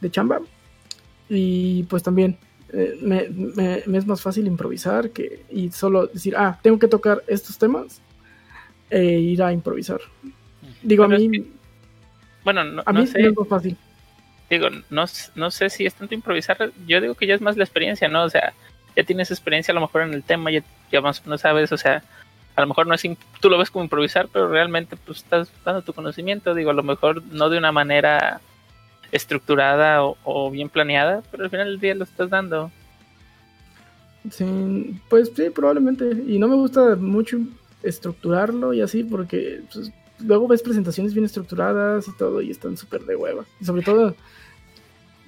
[0.00, 0.40] de chamba.
[1.28, 2.38] Y pues también
[2.72, 6.88] eh, me, me- me es más fácil improvisar que y solo decir, ah, tengo que
[6.88, 8.00] tocar estos temas
[8.90, 10.00] e ir a improvisar.
[10.82, 11.46] Digo, Bueno, a es mí,
[12.44, 13.76] Bueno, no, a no mí sé, me es más fácil.
[14.50, 15.04] digo, no,
[15.34, 18.24] no sé si es tanto improvisar, yo digo que ya es más la experiencia, ¿no?
[18.24, 18.52] O sea,
[18.96, 21.70] ya tienes experiencia a lo mejor en el tema, ya, ya más o menos sabes,
[21.72, 22.02] o sea,
[22.56, 23.02] a lo mejor no es,
[23.40, 26.82] tú lo ves como improvisar, pero realmente pues estás dando tu conocimiento, digo, a lo
[26.82, 28.40] mejor no de una manera
[29.12, 32.70] estructurada o, bien planeada, pero al final del día lo estás dando.
[34.30, 36.10] Sí, pues sí, probablemente.
[36.26, 37.38] Y no me gusta mucho
[37.82, 43.02] estructurarlo y así porque pues, luego ves presentaciones bien estructuradas y todo y están súper
[43.04, 43.44] de hueva.
[43.60, 44.14] Y sobre todo,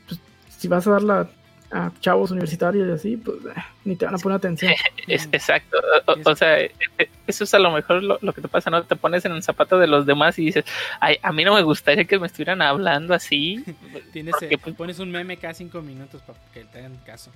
[0.08, 0.20] pues,
[0.58, 1.30] si vas a darla
[1.72, 4.72] a chavos universitarios y así, pues eh, ni te van a poner atención.
[5.06, 5.78] Es, exacto,
[6.24, 8.82] o, sea, e- e- eso es a lo mejor lo, lo que te pasa, ¿no?
[8.84, 10.64] Te pones en el zapato de los demás y dices,
[11.00, 13.64] ay, a mí no me gustaría que me estuvieran hablando así,
[14.12, 17.30] Tienes, Porque, eh, pues- pones un meme cada cinco minutos para que te hagan caso.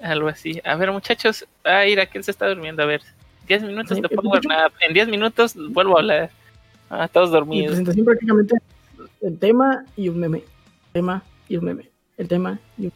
[0.00, 0.60] algo así.
[0.64, 3.00] A ver, muchachos, ah, mira, que él se está durmiendo, a ver,
[3.46, 6.30] 10 minutos te ¿me pongo nada, en 10 minutos vuelvo a hablar.
[6.90, 7.66] Ah, todos Mi dormidos.
[7.68, 8.56] presentación prácticamente
[9.22, 10.42] el tema y un meme.
[10.92, 11.88] Tema y un meme.
[12.16, 12.92] El tema y, un-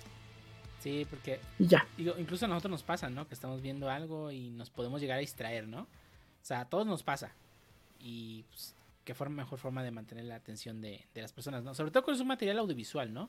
[0.81, 1.87] Sí, porque y ya.
[1.97, 3.29] digo, incluso a nosotros nos pasa, ¿no?
[3.29, 5.83] Que estamos viendo algo y nos podemos llegar a distraer, ¿no?
[5.83, 5.87] O
[6.43, 7.33] sea, a todos nos pasa.
[7.99, 8.75] Y pues,
[9.05, 11.75] qué forma, mejor forma de mantener la atención de, de las personas, ¿no?
[11.75, 13.29] Sobre todo con un material audiovisual, ¿no?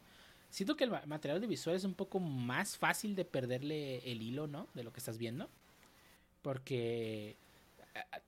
[0.49, 4.47] Siento que el ma- material audiovisual es un poco más fácil de perderle el hilo,
[4.47, 4.67] ¿no?
[4.73, 5.49] De lo que estás viendo.
[6.41, 7.35] Porque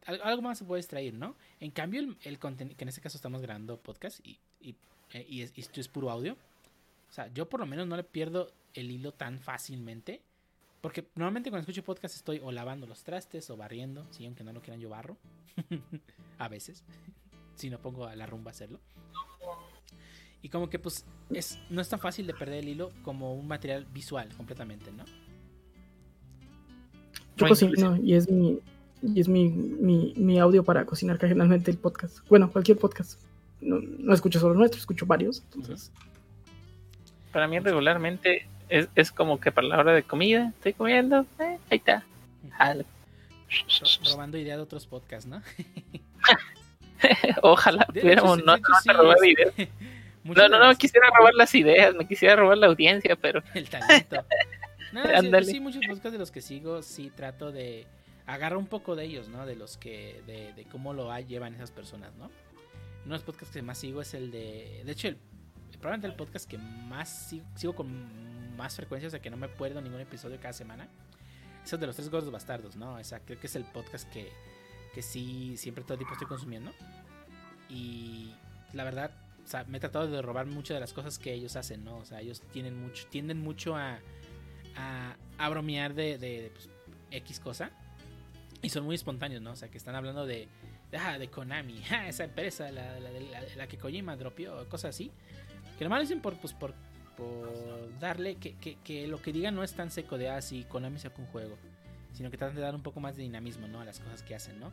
[0.06, 1.36] algo más se puede distraer, ¿no?
[1.60, 4.76] En cambio, el, el contenido, que en este caso estamos grabando podcast y, y,
[5.14, 6.34] eh, y es- y esto es puro audio.
[7.10, 10.22] O sea, yo por lo menos no le pierdo el hilo tan fácilmente.
[10.82, 14.52] Porque normalmente cuando escucho podcast estoy o lavando los trastes o barriendo, sí, aunque no
[14.52, 15.18] lo quieran yo barro.
[16.40, 16.84] a veces.
[17.56, 18.80] si no pongo a la rumba a hacerlo.
[20.42, 23.48] Y como que pues es, no es tan fácil de perder el hilo como un
[23.48, 25.06] material visual completamente, ¿no?
[27.38, 28.60] Yo cocino y es mi
[29.02, 32.20] y es mi, mi, mi audio para cocinar que generalmente el podcast.
[32.30, 33.22] Bueno, cualquier podcast.
[33.60, 35.44] No, no escucho solo nuestro, escucho varios.
[35.44, 35.92] Entonces,
[37.32, 41.60] Para mí regularmente es, es como que para la hora de comida, estoy comiendo, eh,
[41.70, 42.04] ahí está.
[42.58, 42.86] Jalo.
[44.12, 45.44] Robando idea de otros podcasts, ¿no?
[47.44, 49.54] Ojalá tuviéramos no, hecho, no, sí, robar ideas.
[50.24, 53.70] muchas No, no, no, quisiera robar las ideas, me quisiera robar la audiencia, pero El
[53.70, 54.26] talento.
[54.92, 57.86] No, sí, sí, muchos podcasts de los que sigo, sí trato de
[58.26, 59.46] agarrar un poco de ellos, ¿no?
[59.46, 62.26] De los que, de, de cómo lo llevan esas personas, ¿no?
[62.26, 62.32] Uno
[63.06, 65.18] de los podcasts que más sigo es el de, de hecho, el,
[65.80, 67.88] probablemente el podcast que más sigo, sigo con
[68.54, 70.88] más frecuencia, o sea, que no me pierdo ningún episodio cada semana,
[71.64, 72.96] es el de los tres gordos bastardos, ¿no?
[72.96, 74.32] O sea, creo que es el podcast que,
[74.94, 76.72] que sí, siempre todo el tiempo estoy consumiendo.
[77.70, 78.34] Y
[78.74, 79.12] la verdad,
[79.44, 81.98] o sea, me he tratado de robar muchas de las cosas que ellos hacen, ¿no?
[81.98, 84.00] O sea, ellos tienen mucho, tienden mucho a,
[84.76, 86.70] a, bromear de, de, pues,
[87.12, 87.72] X cosa.
[88.62, 89.52] Y son muy espontáneos, ¿no?
[89.52, 90.48] O sea, que están hablando de,
[90.98, 95.12] ah, de Konami, ah, esa empresa, la, la, la, la que Kojima dropeó, cosas así.
[95.78, 96.74] Que nomás lo dicen por, pues, por,
[97.16, 101.00] por darle, que, que, lo que digan no es tan seco de, ah, sí, Konami
[101.00, 101.58] sacó un juego.
[102.14, 103.82] Sino que tratan de dar un poco más de dinamismo, ¿no?
[103.82, 104.72] A las cosas que hacen, ¿no?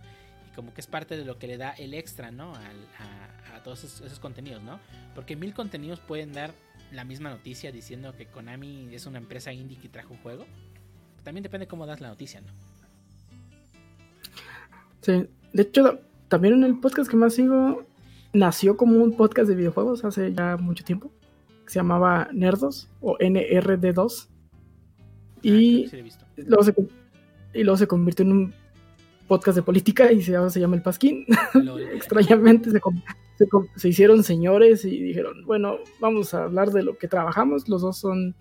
[0.51, 2.53] Y como que es parte de lo que le da el extra, ¿no?
[2.55, 4.79] A todos esos, esos contenidos, ¿no?
[5.15, 6.53] Porque mil contenidos pueden dar
[6.93, 10.47] la misma noticia diciendo que Konami es una empresa indie que trajo un juego.
[11.23, 12.49] También depende cómo das la noticia, ¿no?
[15.01, 15.27] sí.
[15.53, 17.85] De hecho, también en el podcast que más sigo,
[18.33, 21.11] nació como un podcast de videojuegos hace ya mucho tiempo.
[21.71, 24.27] Que se llamaba Nerdos o NRD2.
[24.27, 26.03] Ah, Y sí
[26.37, 26.75] luego se,
[27.55, 28.55] y luego se convirtió en un
[29.29, 31.27] podcast de política y se, ahora se llama El Pasquín.
[31.95, 32.71] Extrañamente
[33.77, 37.69] se, hicieron señores y dijeron, bueno, vamos a hablar de lo que trabajamos.
[37.69, 38.35] Los dos son,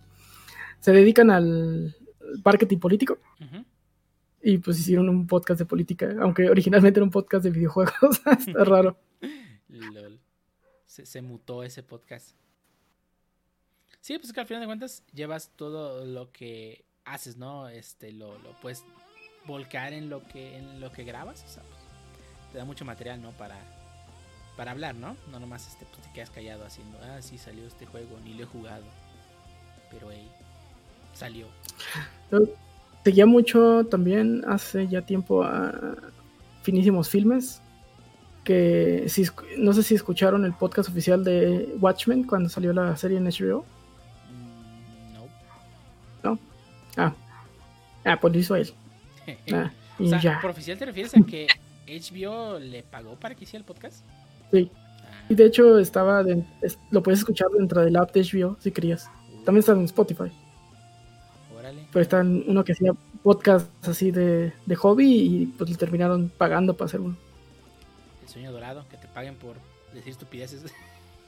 [0.79, 1.95] se dedican al
[2.43, 3.19] marketing político
[4.41, 7.93] y pues hicieron un podcast de política, aunque originalmente era un podcast de videojuegos.
[8.47, 8.97] Está raro.
[9.67, 10.19] Lol.
[10.85, 12.35] Se, se mutó ese podcast.
[14.01, 17.67] Sí, pues que al final de cuentas llevas todo lo que haces, ¿no?
[17.67, 18.83] Este, lo, lo puedes
[19.45, 21.43] volcar en lo que, en lo que grabas.
[21.43, 21.81] O sea, pues,
[22.51, 23.31] te da mucho material, ¿no?
[23.31, 23.57] Para,
[24.55, 25.15] para hablar, ¿no?
[25.31, 28.43] No nomás este, pues, te quedas callado haciendo, ah, sí, salió este juego, ni lo
[28.43, 28.85] he jugado.
[29.91, 30.29] Pero, hey,
[31.13, 31.47] salió.
[33.03, 35.95] Seguía mucho también hace ya tiempo a
[36.63, 37.61] Finísimos Filmes.
[38.43, 39.25] Que si,
[39.57, 43.65] no sé si escucharon el podcast oficial de Watchmen cuando salió la serie en HBO.
[48.09, 48.73] Ah, ah pues lo hizo él.
[49.53, 50.39] Ah, y o sea, ya.
[50.41, 51.47] por oficial te refieres a que
[51.87, 54.03] HBO le pagó para que hiciera el podcast.
[54.51, 54.71] Sí.
[55.03, 58.57] Ah, Y de hecho estaba de- es- lo puedes escuchar dentro del app de HBO
[58.59, 59.05] si querías.
[59.45, 60.31] También está en Spotify.
[61.57, 61.85] órale.
[61.91, 66.29] Pero está en uno que hacía podcast así de, de hobby y pues le terminaron
[66.29, 67.17] pagando para hacer uno.
[68.23, 69.55] El sueño dorado, que te paguen por
[69.93, 70.63] decir estupideces.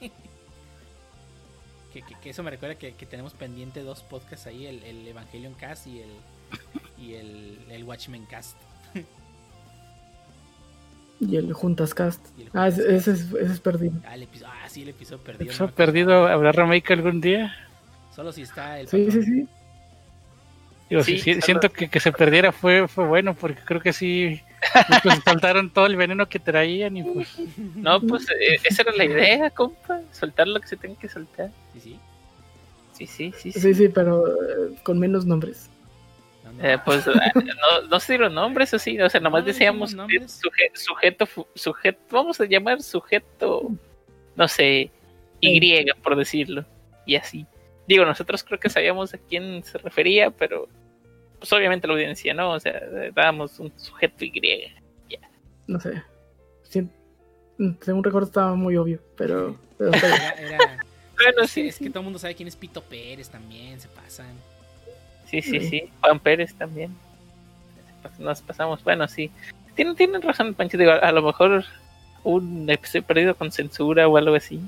[1.92, 5.06] que, que- que eso me recuerda que, que tenemos pendiente dos podcasts ahí, el, el
[5.06, 6.10] Evangelion Cast y el
[6.98, 8.56] y el, el Watchmen Cast.
[11.20, 12.20] Y el Juntas Cast.
[12.52, 13.92] Ah, ese, es, ese es perdido.
[14.04, 15.44] Ah, el episodio, ah, sí, el episodio perdido.
[15.44, 17.54] ¿Episodio no perdido habrá remake algún día?
[18.14, 19.22] Solo si está el Sí, patrón.
[19.24, 19.48] sí, sí.
[20.90, 23.80] Digo, Sí, sí, sí, solo- siento que que se perdiera fue, fue bueno, porque creo
[23.80, 24.40] que sí,
[25.02, 27.28] pues soltaron todo el veneno que traían y pues
[27.76, 30.00] No, pues eh, esa era la idea, compa.
[30.10, 31.50] Soltar lo que se tenga que soltar.
[31.72, 31.98] Sí, sí.
[32.94, 33.52] Sí, sí, sí.
[33.52, 33.60] sí.
[33.60, 35.70] Sí, sí, pero eh, con menos nombres.
[36.60, 40.70] Eh, pues eh, no, no sé los nombres así, o sea, nomás No, decíamos suje-
[40.74, 43.70] sujeto, sujeto, vamos a llamar sujeto,
[44.36, 44.90] no sé,
[45.40, 46.64] Y, por decirlo,
[47.06, 47.46] y así.
[47.88, 50.68] Digo, nosotros creo que sabíamos a quién se refería, pero
[51.38, 54.70] pues obviamente la audiencia no, o sea, eh, dábamos un sujeto Y.
[55.66, 56.02] No sé.
[56.62, 56.86] Sí,
[57.80, 59.56] según recuerdo estaba muy obvio, pero...
[59.78, 60.20] pero está bien.
[60.38, 60.84] Era, era-
[61.16, 63.80] Bueno, es, que, sí, es que todo el mundo sabe quién es Pito Pérez también,
[63.80, 64.32] se pasan.
[65.32, 65.90] Sí, sí, sí.
[66.00, 66.94] Juan Pérez también.
[68.18, 69.30] Nos pasamos, bueno, sí.
[69.74, 71.64] Tienen, tienen razón, Pancho, digo, a lo mejor
[72.24, 74.60] un episodio perdido con censura o algo así.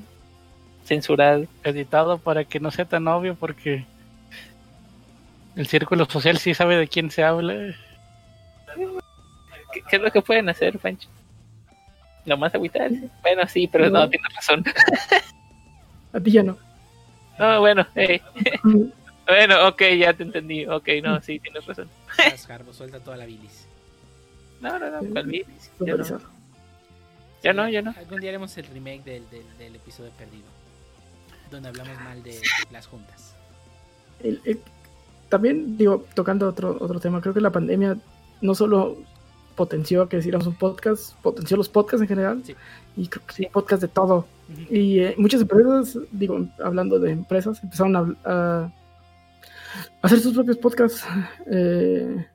[0.85, 1.47] Censurado.
[1.62, 3.85] editado para que no sea tan obvio, porque
[5.57, 7.55] el círculo social sí sabe de quién se habla.
[9.73, 11.09] ¿Qué, qué es lo que pueden hacer, Pancho?
[12.27, 13.09] Nomás agüitarse.
[13.23, 14.09] Bueno, sí, pero no, No.
[14.11, 14.65] tienes razón.
[16.12, 16.57] A ti ya no.
[17.39, 18.20] No, bueno, eh,
[19.26, 20.66] bueno, ok, ya te entendí.
[20.66, 21.88] Ok, no, sí, tienes razón.
[22.18, 23.66] Vas, Jarbo, suelta toda la bilis.
[24.60, 25.06] No, no, no, Sí.
[25.12, 25.70] ¿cuál bilis?
[25.80, 26.05] Ya no,
[27.42, 27.94] ya no, ya no.
[27.96, 30.46] Algún día haremos el remake del, del, del episodio perdido.
[31.51, 32.40] Donde hablamos mal de
[32.72, 33.34] las juntas.
[34.20, 34.60] El- el-
[35.28, 37.96] también, digo, tocando otro, otro tema, creo que la pandemia
[38.40, 38.96] no solo
[39.56, 42.55] potenció a que hiciéramos un podcast, potenció los podcasts en general, Sí.
[42.96, 44.26] y creo que sí, podcast de todo.
[44.70, 48.72] Y eh, muchas empresas, digo, hablando de empresas, empezaron a, a
[50.02, 51.05] hacer sus propios podcasts.
[51.51, 52.26] Eh,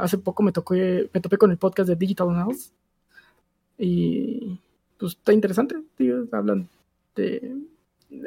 [0.00, 2.72] hace poco me, tocó, me topé con el podcast de Digital House.
[3.78, 4.58] Y
[4.98, 6.68] pues está interesante, tío, hablan
[7.16, 7.56] de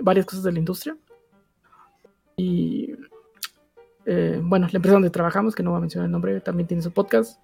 [0.01, 0.97] varias cosas de la industria.
[2.35, 2.93] Y
[4.05, 6.81] eh, bueno, la empresa donde trabajamos, que no voy a mencionar el nombre, también tiene
[6.81, 7.39] su podcast.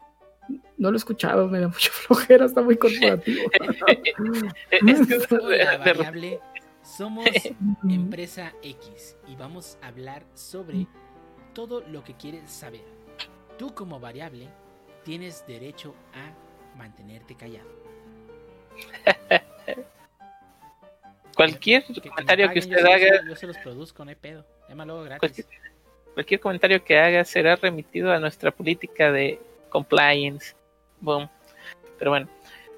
[0.80, 3.44] No lo he escuchado, me da mucha flojera, está muy corporativo.
[4.72, 6.40] Es que de- Hola, de- variable.
[6.98, 7.26] Somos
[7.90, 10.88] Empresa X y vamos a hablar sobre
[11.54, 12.84] todo lo que quieres saber.
[13.58, 14.48] Tú como variable
[15.04, 17.70] tienes derecho a mantenerte callado.
[21.36, 24.10] cualquier Que- comentario me que paguen, usted yo, haga, Yo, yo se los produzco, no
[24.10, 24.46] hay pedo.
[24.70, 25.20] Luego gratis.
[25.20, 25.48] Cualquier-
[26.14, 29.40] cualquier comentario que haga será remitido a nuestra política de
[29.70, 30.56] compliance.
[31.02, 31.30] Boom.
[31.98, 32.28] Pero bueno,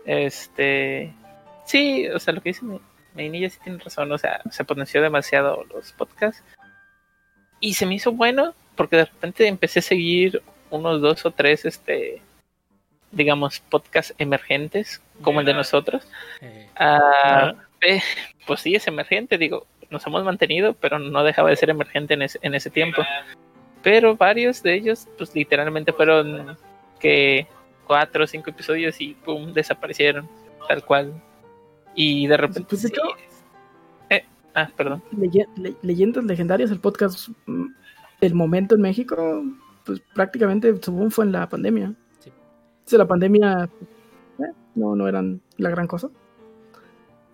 [0.05, 1.13] este.
[1.65, 2.79] Sí, o sea, lo que dice mi,
[3.13, 4.11] mi niña sí tiene razón.
[4.11, 6.43] O sea, se potenció demasiado los podcasts.
[7.59, 11.65] Y se me hizo bueno porque de repente empecé a seguir unos dos o tres,
[11.65, 12.21] este.
[13.11, 16.07] Digamos, podcasts emergentes, como el de nosotros.
[16.39, 18.01] Eh, Ah, eh,
[18.47, 22.23] pues sí, es emergente, digo, nos hemos mantenido, pero no dejaba de ser emergente en
[22.23, 23.03] ese, en ese tiempo.
[23.83, 26.57] Pero varios de ellos, pues literalmente fueron
[26.99, 27.45] que
[27.85, 30.27] cuatro o cinco episodios y pum, desaparecieron,
[30.67, 31.13] tal cual.
[31.95, 32.65] Y de repente...
[32.69, 33.01] Pues, de hecho-
[34.09, 35.01] Eh, ah, perdón.
[35.17, 37.65] Leye- le- Leyendas Legendarias, el podcast mm,
[38.21, 39.43] del momento en México,
[39.85, 41.93] pues prácticamente su boom fue en la pandemia.
[42.19, 42.31] Sí.
[42.79, 43.69] Entonces, la pandemia
[44.39, 46.09] eh, no, no eran la gran cosa.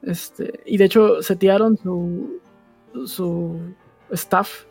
[0.03, 2.39] Este, y de hecho setearon su,
[3.05, 3.59] su
[4.11, 4.65] staff,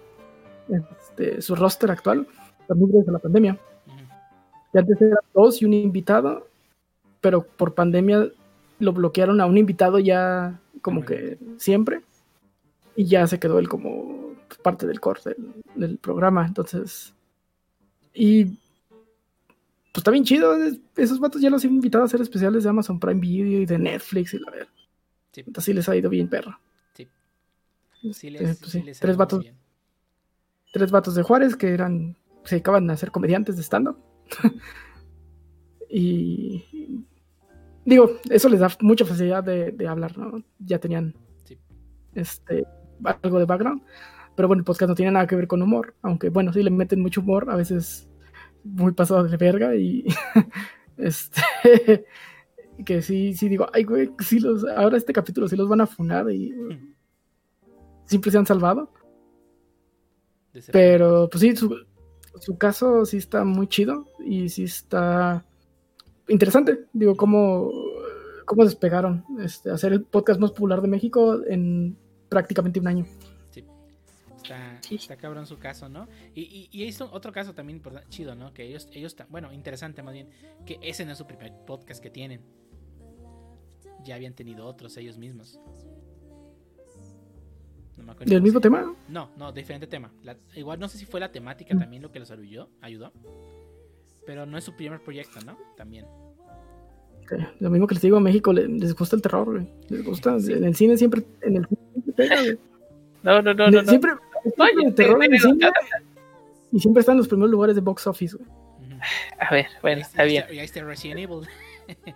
[0.68, 2.26] este, su roster actual,
[2.66, 3.52] también desde la pandemia.
[3.86, 3.96] ujú.
[4.72, 6.46] Y antes eran dos y un invitado,
[7.20, 8.28] pero por pandemia
[8.78, 12.02] lo bloquearon a un invitado ya como que siempre.
[12.94, 15.36] Y ya se quedó él como parte del core del,
[15.74, 16.46] del programa.
[16.46, 17.12] Entonces.
[18.14, 18.44] Y.
[18.46, 20.54] Pues está bien chido.
[20.62, 23.66] es- Esos vatos ya los he invitado a hacer especiales de Amazon Prime Video y
[23.66, 24.68] de Netflix y la verdad.
[25.32, 25.40] Sí.
[25.40, 26.58] Entonces sí les ha ido bien, perro.
[26.94, 27.06] Sí.
[28.12, 29.56] Sí les, pues sí les tres vatos bien.
[30.72, 33.98] tres vatos de Juárez que eran se dedicaban a ser comediantes de stand-up.
[35.88, 36.64] y
[37.86, 40.42] digo, eso les da mucha facilidad de, de hablar, ¿no?
[40.58, 41.14] Ya tenían
[41.44, 41.56] Sí.
[42.14, 42.66] este
[43.22, 43.82] algo de background.
[44.34, 46.70] Pero bueno, el podcast no tiene nada que ver con humor, aunque bueno, sí le
[46.70, 48.06] meten mucho humor, a veces
[48.64, 50.04] muy pasado de verga y,
[50.98, 51.42] Este.
[52.84, 55.86] que sí, sí digo, ay, güey, sí los, ahora este capítulo sí los van a
[55.86, 56.52] funar y
[58.04, 58.92] siempre se han salvado.
[60.72, 61.76] Pero, pues sí, su,
[62.40, 65.44] su caso sí está muy chido y sí está
[66.28, 66.86] interesante.
[66.92, 67.70] Digo, cómo,
[68.44, 71.96] cómo despegaron este, hacer el podcast más popular de México en
[72.28, 73.06] prácticamente un año.
[73.50, 73.64] Sí.
[74.36, 76.08] Está, está cabrón su caso, ¿no?
[76.34, 78.52] Y, y, y otro caso también chido, ¿no?
[78.52, 80.28] Que ellos, ellos, bueno, interesante más bien,
[80.64, 82.40] que ese no es su primer podcast que tienen.
[84.04, 85.58] Ya habían tenido otros ellos mismos.
[87.96, 88.94] No ¿Del mismo tema?
[89.08, 90.12] No, no, diferente tema.
[90.54, 91.78] igual no sé si fue la temática mm.
[91.78, 93.12] también lo que los ayudó, ayudó.
[94.26, 95.56] Pero no es su primer proyecto, ¿no?
[95.76, 96.06] También.
[97.58, 99.68] Lo mismo que les digo, a México les, gusta el terror, güey.
[99.88, 100.36] Les gusta.
[100.36, 101.22] En el cine siempre.
[101.42, 102.58] En el cine
[103.22, 103.84] No, no, no, no.
[103.84, 104.12] Siempre.
[104.84, 105.70] el terror en el cine,
[106.72, 108.48] y siempre están en los primeros lugares de box office, güey.
[109.38, 110.44] A ver, bueno, está bien.
[110.52, 111.46] Ya está Resident Evil.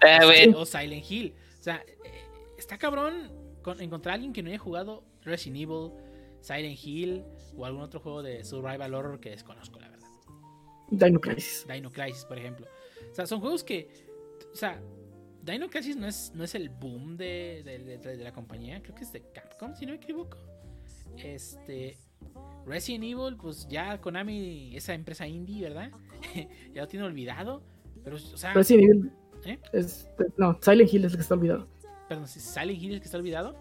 [0.00, 0.20] Ah,
[0.54, 1.34] o Silent Hill.
[1.58, 2.24] O sea, eh,
[2.56, 3.32] está cabrón
[3.80, 5.90] encontrar a alguien que no haya jugado Resident Evil,
[6.40, 7.24] Silent Hill
[7.56, 9.87] o algún otro juego de survival horror que desconozco, la.
[10.90, 11.66] Dino Crisis.
[11.70, 12.66] Dino Crisis, por ejemplo.
[13.10, 13.88] O sea, son juegos que.
[14.52, 14.80] O sea,
[15.42, 17.62] Dino Crisis no es, no es el boom de,
[18.02, 18.82] de, la compañía.
[18.82, 20.38] Creo que es de Capcom, si no me equivoco.
[21.16, 21.96] Este.
[22.66, 25.90] Resident Evil, pues ya Konami, esa empresa indie, ¿verdad?
[26.74, 27.62] ya lo tiene olvidado.
[28.04, 28.54] Pero, o sea.
[28.54, 29.12] Resident Evil.
[29.44, 29.58] ¿Eh?
[30.36, 31.68] no, Silent Hill es el que está olvidado.
[32.08, 33.56] Perdón, Silent Hill es el que está olvidado.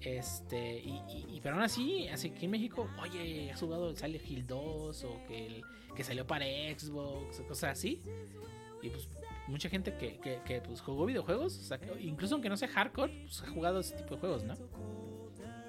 [0.00, 4.46] Este, y, pero aún así, así que en México, oye, ¿has jugado el Silent Hill
[4.46, 5.04] 2?
[5.04, 5.62] O que, el,
[5.94, 8.02] que salió para Xbox, o cosas así.
[8.82, 9.08] Y pues
[9.46, 13.42] mucha gente que, que, pues, jugó videojuegos, o sea, incluso aunque no sea hardcore, pues
[13.42, 14.54] ha jugado ese tipo de juegos, ¿no?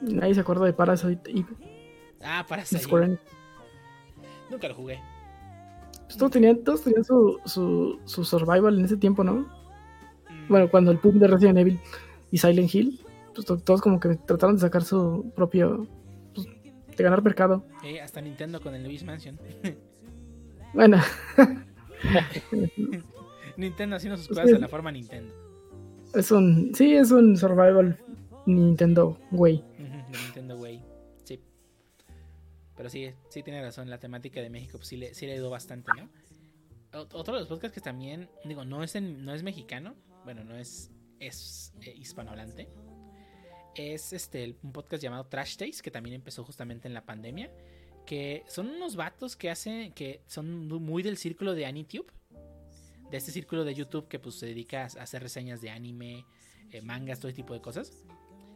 [0.02, 1.45] Nadie se acuerda de Parasite y...
[2.22, 3.18] Ah, Parasite.
[4.49, 4.99] Nunca lo jugué.
[6.06, 9.34] Pues todos tenían, todos tenían su, su, su, survival en ese tiempo, ¿no?
[10.30, 10.47] Mm.
[10.49, 11.80] Bueno, cuando el pub de Resident Evil
[12.31, 12.99] y Silent Hill,
[13.34, 15.88] pues todos como que trataron de sacar su propio.
[16.34, 16.47] Pues,
[16.95, 17.65] de ganar mercado.
[17.84, 19.39] Eh, hasta Nintendo con el Luis Mansion.
[20.76, 21.02] bueno.
[23.57, 25.34] Nintendo haciendo sus cosas de la forma Nintendo.
[26.14, 26.73] Es un.
[26.76, 27.97] Sí, es un survival
[28.45, 29.64] Nintendo Way.
[30.26, 30.81] Nintendo Way.
[31.23, 31.39] Sí.
[32.76, 33.89] Pero sí, sí tiene razón.
[33.89, 36.10] La temática de México pues, sí, le, sí le ayudó bastante, ¿no?
[37.11, 40.91] Otro de los podcasts que también, digo, no es, no es mexicano, bueno, no es,
[41.19, 42.69] es eh, hispanohablante,
[43.76, 47.52] es este un podcast llamado Trash Taste, que también empezó justamente en la pandemia.
[48.06, 52.11] Que son unos vatos que hacen, que son muy del círculo de AniTube.
[53.10, 56.26] De este círculo de YouTube que pues se dedica a hacer reseñas de anime,
[56.72, 58.03] eh, mangas, todo ese tipo de cosas.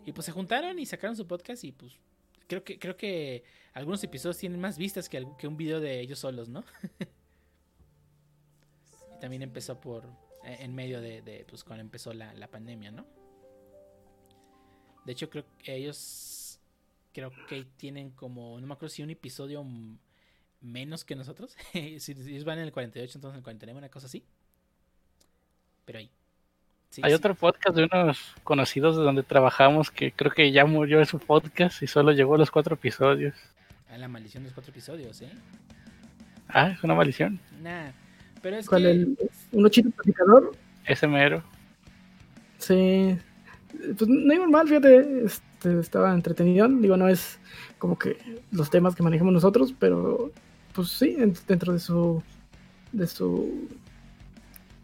[0.06, 2.00] Y pues se juntaron y sacaron su podcast y pues
[2.48, 3.44] creo que, creo que
[3.74, 6.64] algunos episodios tienen más vistas que, que un video de ellos solos, ¿no?
[9.16, 10.06] y también empezó por,
[10.44, 13.06] eh, en medio de, pues cuando empezó la, la pandemia, ¿no?
[15.06, 15.98] De hecho, creo que ellos
[17.14, 19.66] creo que tienen como, no me acuerdo si un episodio
[20.62, 21.56] menos que nosotros.
[21.74, 24.24] si, ellos van en el 48, entonces en el 49, una cosa así.
[25.86, 26.10] Pero ahí.
[27.04, 31.20] Hay otro podcast de unos conocidos de donde trabajamos que creo que ya murió su
[31.20, 33.36] podcast y solo llegó a los cuatro episodios.
[33.90, 35.32] Ah, la maldición de los cuatro episodios, ¿eh?
[36.48, 37.40] Ah, es una maldición.
[37.62, 37.92] Nah,
[38.42, 39.18] pero es ¿Cuál el
[39.52, 40.56] uno chino platicador?
[40.84, 41.44] Ese mero.
[42.58, 43.16] Sí,
[43.72, 45.26] pues no iba mal, fíjate,
[45.60, 46.70] este, estaba entretenido.
[46.70, 47.38] Digo, no es
[47.80, 48.18] como que
[48.52, 50.32] los temas que manejamos nosotros, pero
[50.74, 51.18] pues sí,
[51.48, 52.24] dentro de su,
[52.94, 53.68] de su,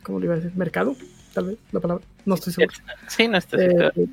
[0.03, 0.52] ¿cómo le iba a decir?
[0.57, 0.93] Mercado,
[1.34, 2.73] tal vez, la palabra, no estoy seguro.
[3.07, 3.91] Sí, no estoy seguro.
[3.95, 4.07] Eh,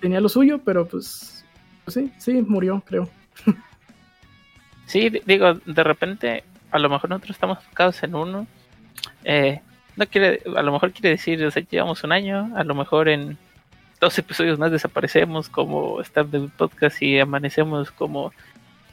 [0.00, 1.44] tenía lo suyo, pero pues,
[1.84, 3.08] pues sí, sí, murió, creo.
[4.86, 8.46] Sí, digo, de repente, a lo mejor nosotros estamos enfocados en uno.
[9.22, 9.60] Eh,
[9.96, 13.08] no quiere, a lo mejor quiere decir, o sea, llevamos un año, a lo mejor
[13.08, 13.36] en
[14.00, 18.32] dos episodios más desaparecemos como staff de podcast y amanecemos como,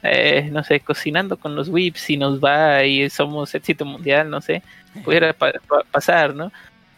[0.02, 4.40] eh, no sé, cocinando con los whips y nos va y somos éxito mundial, no
[4.40, 4.62] sé,
[5.04, 5.34] pudiera
[5.90, 6.52] pasar, ¿no?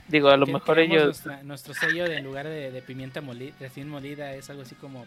[0.08, 1.22] Digo, a lo mejor ellos...
[1.42, 5.04] nuestro sello de en lugar de, pimienta molida, recién molida es algo así como,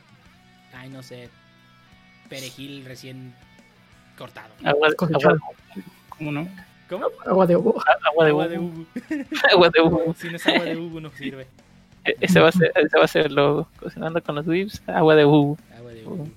[0.73, 1.29] ay, no sé,
[2.29, 3.33] perejil recién
[4.15, 4.53] cortado.
[4.63, 5.39] Agua, agua,
[6.09, 6.47] ¿Cómo no?
[6.87, 7.07] ¿Cómo?
[7.25, 7.83] Agua de uva.
[8.03, 8.85] Agua de uva.
[9.51, 10.13] agua de uva.
[10.15, 11.47] Si no es agua de uva no sirve.
[12.05, 15.15] E-, ese va a ser, ese va a ser lo cocinando con los whips, agua
[15.15, 15.57] de ubu.
[15.77, 16.29] Agua de ubu.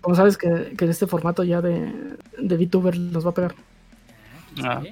[0.00, 1.92] ¿Cómo sabes que, que este formato ya de,
[2.38, 3.54] de VTuber los va a pegar?
[4.62, 4.82] Ah,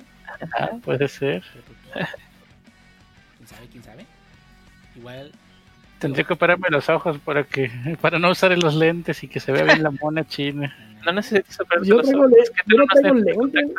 [0.58, 1.42] ah, puede ser.
[3.36, 3.66] ¿Quién sabe?
[3.70, 4.06] ¿Quién sabe?
[4.96, 5.32] Igual.
[5.98, 7.70] Tendría que operarme los ojos para que
[8.00, 10.74] para no usar los lentes y que se vea bien la mona china.
[11.06, 12.50] No necesito Yo tengo, lentes.
[12.66, 13.76] yo no tengo lentes.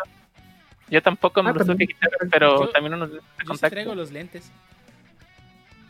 [0.89, 1.89] Yo tampoco me Ah, los también.
[1.89, 3.73] que quitar, pero Yo- también unos lentes de Yo sí contacto.
[3.73, 4.49] traigo los lentes.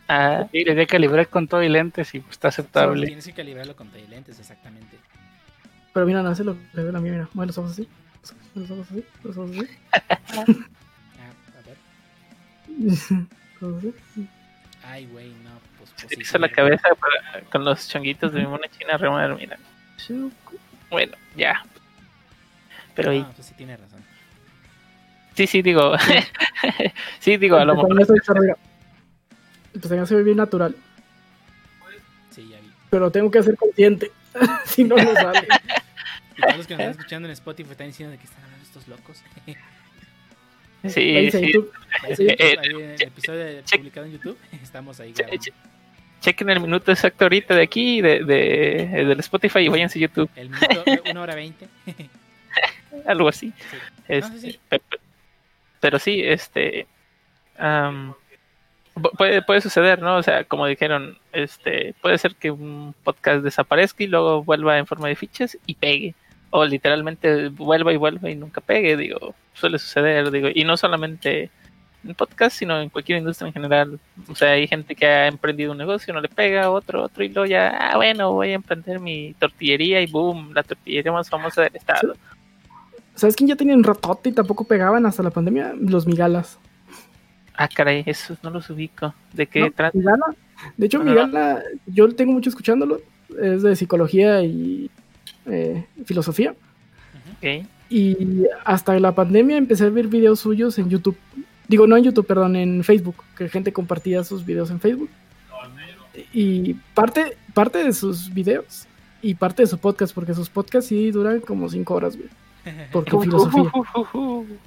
[0.09, 3.05] Ah, Y le de calibrar con todo y lentes y pues, está aceptable.
[3.07, 4.97] Tienes que calibrarlo con lentes, exactamente.
[5.93, 7.29] Pero mira, no hace lo que ve la mía, mira.
[7.34, 7.88] Mueve los ojos así.
[8.55, 9.03] Los ojos así.
[9.23, 9.67] Los ojos así.
[9.91, 10.45] Ah,
[11.57, 11.77] a ver.
[12.79, 13.11] Los
[13.61, 14.27] ojos así.
[14.85, 15.89] Ay, güey, no, pues.
[15.91, 16.53] pues se sí, la sí.
[16.53, 19.57] cabeza para- con los chonguitos de mi mona china remar, mira.
[20.89, 21.61] Bueno, ya.
[22.95, 24.01] Pero ahí, Ah, pues sí tiene razón.
[25.35, 25.93] sí, sí, digo.
[27.19, 28.57] sí, digo, a lo mejor.
[29.80, 30.76] A se ve bien natural.
[32.32, 32.72] Sí, ya vi.
[32.90, 34.12] Pero tengo que ser consciente.
[34.66, 35.48] si no, no sale.
[36.38, 38.64] Y todos los que nos están escuchando en Spotify están diciendo de que están hablando
[38.64, 39.24] estos locos.
[40.84, 41.52] Sí, Dice, sí.
[41.52, 41.72] tú,
[42.04, 45.41] Ahí Eh, eh, en el episodio publicado en YouTube, estamos ahí grabando.
[45.41, 45.54] che-
[46.22, 50.30] Chequen el minuto exacto ahorita de aquí, de, de, del Spotify, y váyanse a YouTube,
[50.36, 51.68] El minuto, una hora veinte.
[53.08, 53.52] algo así.
[53.72, 53.78] Sí.
[54.08, 54.60] Este, No, sí, sí.
[54.70, 54.98] pe- pe-
[55.80, 56.86] Pero sí, este.
[57.58, 58.16] pu-
[58.99, 60.18] puede, puede suceder, ¿no?
[60.18, 64.86] O sea, como dijeron, este puede ser que un podcast desaparezca y luego vuelva en
[64.86, 66.15] forma de fichas y pegue.
[66.49, 71.52] O literalmente vuelva y vuelva y nunca pegue, digo, suele suceder, digo, y no solamente
[72.06, 73.99] en podcast, sino en cualquier industria en general.
[74.30, 77.30] O sea, hay gente que ha emprendido un negocio, no le pega, otro, otro, y
[77.30, 81.64] luego ya, ah, bueno, voy a emprender mi tortillería y boom, la tortillería más famosa
[81.64, 82.15] del estado.
[83.15, 85.74] ¿Sabes quién ya tenía un ratote y tampoco pegaban hasta la pandemia?
[85.80, 86.60] Los migalas.
[87.57, 89.13] Ah, caray, esos no los ubico.
[89.34, 89.71] ¿De qué ¿No?
[89.71, 89.97] trata?
[89.97, 90.25] Migala.
[90.77, 93.01] De hecho, No, no, Migala, yo tengo mucho escuchándolo.
[93.41, 94.89] Es de psicología y
[95.47, 96.55] eh, filosofía.
[97.38, 97.65] Ok.
[97.89, 101.17] Y hasta la pandemia empecé a ver videos suyos en YouTube.
[101.67, 103.23] Digo, no en YouTube, perdón, en Facebook.
[103.35, 105.09] Que gente compartía sus videos en Facebook.
[106.34, 108.88] Y parte, parte de sus videos
[109.21, 112.29] y parte de su podcast, porque sus podcasts sí duran como 5 horas, güey.
[112.91, 113.71] Porque filosofía.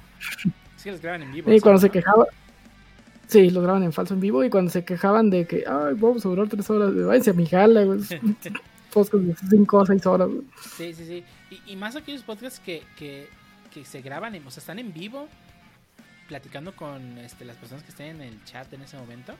[0.77, 1.53] Sí, los graban en vivo.
[1.53, 2.25] Y cuando se quejaba.
[3.31, 4.43] Sí, los graban en falso en vivo.
[4.43, 7.45] Y cuando se quejaban de que, ay, vamos a durar 3 horas, váyanse a mi
[7.45, 7.99] jala, güey.
[8.93, 10.41] Podcast de 5 o 6 horas, güey.
[10.75, 11.23] Sí, sí, sí.
[11.49, 13.29] Y, y más aquellos podcasts que, que,
[13.73, 15.29] que se graban, en- o sea, están en vivo,
[16.27, 19.33] platicando con este, las personas que estén en el chat en ese momento.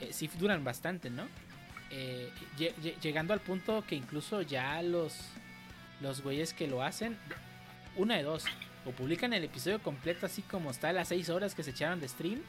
[0.00, 1.24] Eh, sí duran bastante, ¿no?
[1.90, 5.16] Eh, lle- lle- llegando al punto que incluso ya los,
[6.00, 7.16] los güeyes que lo hacen,
[7.96, 8.44] una de dos,
[8.86, 11.98] o publican el episodio completo así como está a las 6 horas que se echaron
[12.00, 12.40] de stream,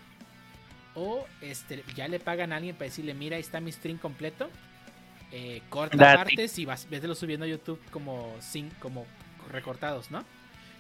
[0.96, 4.50] o este, ya le pagan a alguien para decirle, mira, ahí está mi stream completo.
[5.32, 6.18] Eh, corta Date.
[6.18, 9.06] partes y vas, lo subiendo a YouTube como sin, como
[9.52, 10.24] recortados, ¿no?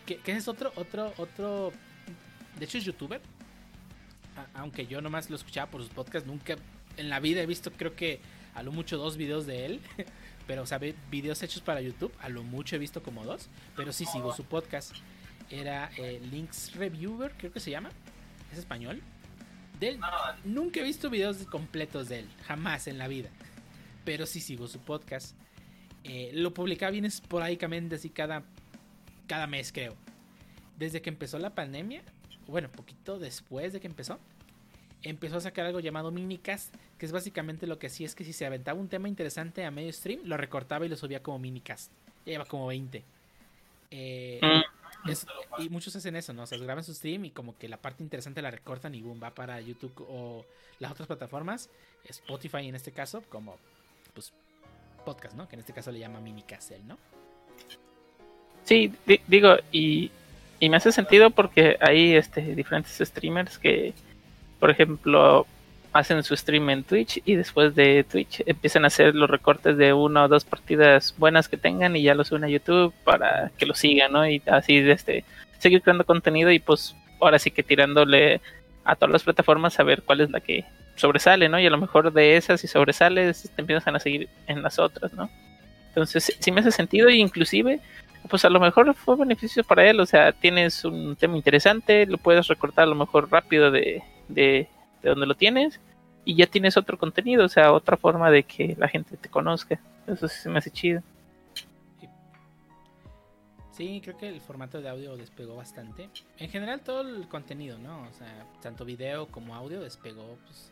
[0.05, 1.71] Que, es otro, otro, otro.
[2.59, 3.19] De hecho es youtuber.
[4.37, 6.55] A- aunque yo nomás lo escuchaba por sus podcasts, nunca
[6.97, 8.19] en la vida he visto, creo que
[8.53, 9.81] a lo mucho dos videos de él.
[10.45, 13.49] Pero, o sea, ve- videos hechos para YouTube, a lo mucho he visto como dos.
[13.75, 14.93] Pero sí sigo su podcast.
[15.49, 17.89] Era eh, Links Reviewer, creo que se llama.
[18.51, 19.01] Es español.
[19.83, 19.99] De él,
[20.45, 23.29] nunca he visto videos completos de él, jamás en la vida.
[24.05, 25.35] Pero sí sigo su podcast.
[26.05, 28.43] Eh, lo publicaba bien esporádicamente, así cada,
[29.27, 29.95] cada mes, creo.
[30.77, 32.01] Desde que empezó la pandemia,
[32.47, 34.19] bueno, poquito después de que empezó,
[35.01, 38.31] empezó a sacar algo llamado minicast, que es básicamente lo que hacía es que si
[38.31, 41.91] se aventaba un tema interesante a medio stream, lo recortaba y lo subía como minicast.
[42.25, 43.03] Ya lleva como 20.
[43.91, 44.72] Eh, Mm.
[45.07, 45.25] Es-
[45.59, 46.43] y muchos hacen eso, ¿no?
[46.43, 49.19] O sea, graban su stream y como que la parte interesante la recortan y boom,
[49.21, 50.45] va para YouTube o
[50.79, 51.69] las otras plataformas,
[52.05, 53.57] Spotify en este caso, como
[54.13, 54.33] pues
[55.05, 55.47] podcast, ¿no?
[55.49, 56.97] Que en este caso le llama minicast él, ¿no?
[58.63, 60.11] Sí, di- digo, y,
[60.59, 63.93] y me hace sentido porque hay este, diferentes streamers que,
[64.59, 65.45] por ejemplo,
[65.93, 69.93] hacen su stream en Twitch y después de Twitch empiezan a hacer los recortes de
[69.93, 73.65] una o dos partidas buenas que tengan y ya los suben a YouTube para que
[73.67, 74.27] lo sigan, ¿no?
[74.27, 75.23] Y así este,
[75.59, 78.41] seguir creando contenido y pues ahora sí que tirándole
[78.83, 80.65] a todas las plataformas a ver cuál es la que
[80.95, 81.59] sobresale, ¿no?
[81.59, 85.13] Y a lo mejor de esas si sobresales te empiezan a seguir en las otras,
[85.13, 85.29] ¿no?
[85.89, 87.79] Entonces sí- sí me hace sentido e inclusive
[88.29, 92.17] pues a lo mejor fue beneficio para él, o sea, tienes un tema interesante, lo
[92.17, 94.69] puedes recortar a lo mejor rápido de, de,
[95.03, 95.79] de donde lo tienes
[96.25, 99.79] y ya tienes otro contenido, o sea, otra forma de que la gente te conozca.
[100.07, 101.03] Eso sí se me hace chido.
[103.71, 106.09] Sí, creo que el formato de audio despegó bastante.
[106.37, 108.03] En general todo el contenido, ¿no?
[108.03, 110.71] O sea, tanto video como audio despegó, pues,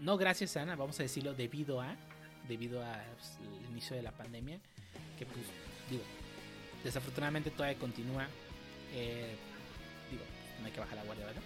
[0.00, 1.94] no gracias a Ana, vamos a decirlo debido a,
[2.48, 3.38] debido a pues,
[3.70, 4.58] inicio de la pandemia,
[5.18, 5.46] que pues,
[5.88, 6.02] digo,
[6.82, 8.26] desafortunadamente todavía continúa.
[8.92, 9.36] eh,
[10.10, 10.24] digo,
[10.60, 11.42] no hay que bajar la guardia, ¿verdad?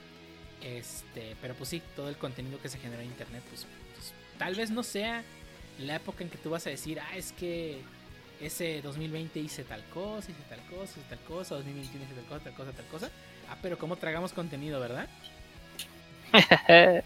[0.62, 4.54] Este, pero pues sí, todo el contenido que se genera en internet, pues, pues, tal
[4.54, 5.22] vez no sea
[5.78, 7.78] la época en que tú vas a decir, ah, es que
[8.40, 12.44] ese 2020 hice tal cosa, hice tal cosa, hice tal cosa, 2021 hice tal cosa,
[12.44, 13.10] tal cosa, tal cosa.
[13.50, 15.06] Ah, pero cómo tragamos contenido, ¿verdad?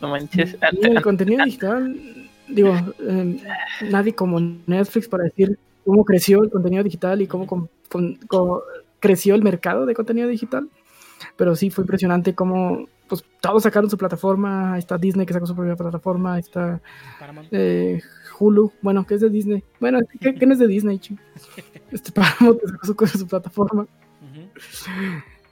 [0.00, 0.56] no manches.
[0.82, 3.36] El contenido digital, digo, eh,
[3.82, 8.62] nadie como Netflix para decir cómo creció el contenido digital y cómo, con- con- cómo
[9.00, 10.68] creció el mercado de contenido digital.
[11.36, 14.74] Pero sí fue impresionante cómo pues, todos sacaron su plataforma.
[14.74, 16.34] Ahí está Disney que sacó su propia plataforma.
[16.34, 16.80] Ahí está
[17.50, 18.00] eh,
[18.38, 19.64] Hulu, bueno, que es de Disney.
[19.80, 21.22] Bueno, no es de Disney, chico.
[21.90, 23.86] Este Paramount que sacó su, su plataforma.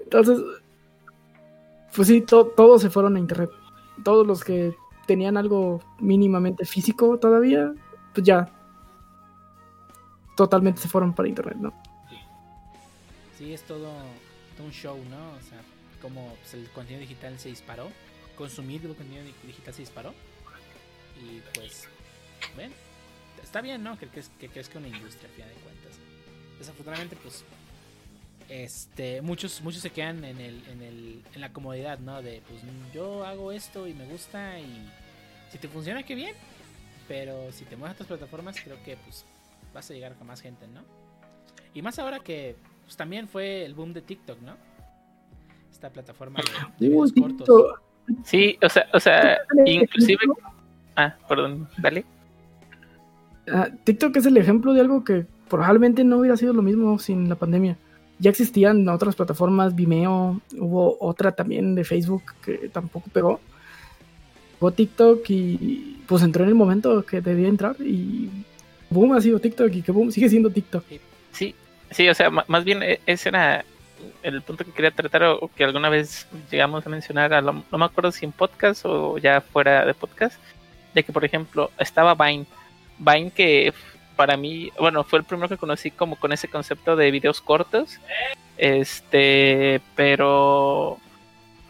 [0.01, 0.39] Entonces,
[1.95, 3.51] pues sí, to- todos se fueron a internet.
[4.05, 4.75] Todos los que
[5.07, 7.73] tenían algo mínimamente físico todavía,
[8.13, 8.53] pues ya
[10.37, 11.73] totalmente se fueron para internet, ¿no?
[13.39, 13.89] Sí, es todo
[14.63, 15.33] un show, ¿no?
[15.33, 15.61] O sea,
[16.03, 17.91] como pues, el contenido digital se disparó,
[18.37, 20.15] consumir el contenido di- digital se disparó.
[21.23, 21.89] Y pues,
[22.57, 22.73] ven,
[23.43, 23.99] está bien, ¿no?
[23.99, 25.93] Que, que, que crezca una industria, a fin de cuentas.
[26.59, 27.45] Desafortunadamente, pues,
[28.49, 32.23] este, muchos, muchos se quedan en, el, en, el, en la comodidad, ¿no?
[32.23, 32.61] De, pues,
[32.95, 34.89] yo hago esto y me gusta y
[35.51, 36.35] si te funciona, qué bien.
[37.09, 39.25] Pero si te mueves a otras plataformas, creo que, pues,
[39.73, 40.83] vas a llegar a más gente, ¿no?
[41.73, 44.57] Y más ahora que pues, también fue el boom de TikTok, ¿no?
[45.71, 47.75] Esta plataforma de, videos cortos.
[48.25, 50.21] Sí, o sea, o sea, inclusive.
[50.95, 52.05] Ah, perdón, dale.
[53.49, 57.29] Ah, TikTok es el ejemplo de algo que probablemente no hubiera sido lo mismo sin
[57.29, 57.77] la pandemia.
[58.19, 63.41] Ya existían otras plataformas, Vimeo, hubo otra también de Facebook que tampoco pegó.
[64.59, 68.31] Fue TikTok y pues entró en el momento que debía entrar y
[68.89, 70.85] boom ha sido TikTok y que boom sigue siendo TikTok.
[71.33, 71.55] Sí,
[71.91, 73.65] sí, o sea, más bien e- ese era
[74.23, 77.79] el punto que quería tratar o, que alguna vez llegamos a mencionar, a lo- no
[77.79, 80.39] me acuerdo si en podcast o ya fuera de podcast,
[80.95, 82.47] de que por ejemplo estaba Vine,
[82.99, 83.73] Vine que
[84.17, 87.99] para mí, bueno, fue el primero que conocí como con ese concepto de videos cortos,
[88.57, 90.99] este, pero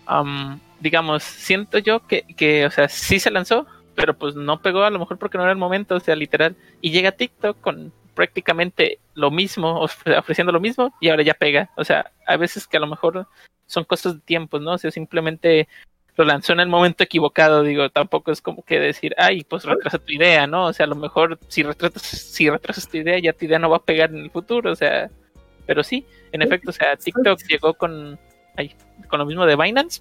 [0.06, 4.82] am, digamos, siento yo que, que, o sea, sí se lanzó, pero pues no pegó
[4.84, 7.93] a lo mejor porque no era el momento, o sea, literal, y llega TikTok con
[8.16, 11.70] prácticamente lo mismo, of- ofreciendo lo mismo, y ahora ya pega.
[11.76, 13.28] O sea, a veces que a lo mejor
[13.66, 14.72] son cosas de tiempos, ¿no?
[14.72, 15.68] O sea, simplemente
[16.16, 19.98] lo lanzó en el momento equivocado, digo, tampoco es como que decir, ay, pues retrasa
[19.98, 20.64] tu idea, ¿no?
[20.66, 23.68] O sea, a lo mejor si retrasas, si retrasas tu idea, ya tu idea no
[23.68, 25.10] va a pegar en el futuro, o sea,
[25.66, 28.18] pero sí, en efecto, o sea, TikTok llegó con,
[28.56, 28.74] ay,
[29.09, 30.01] con lo mismo de Binance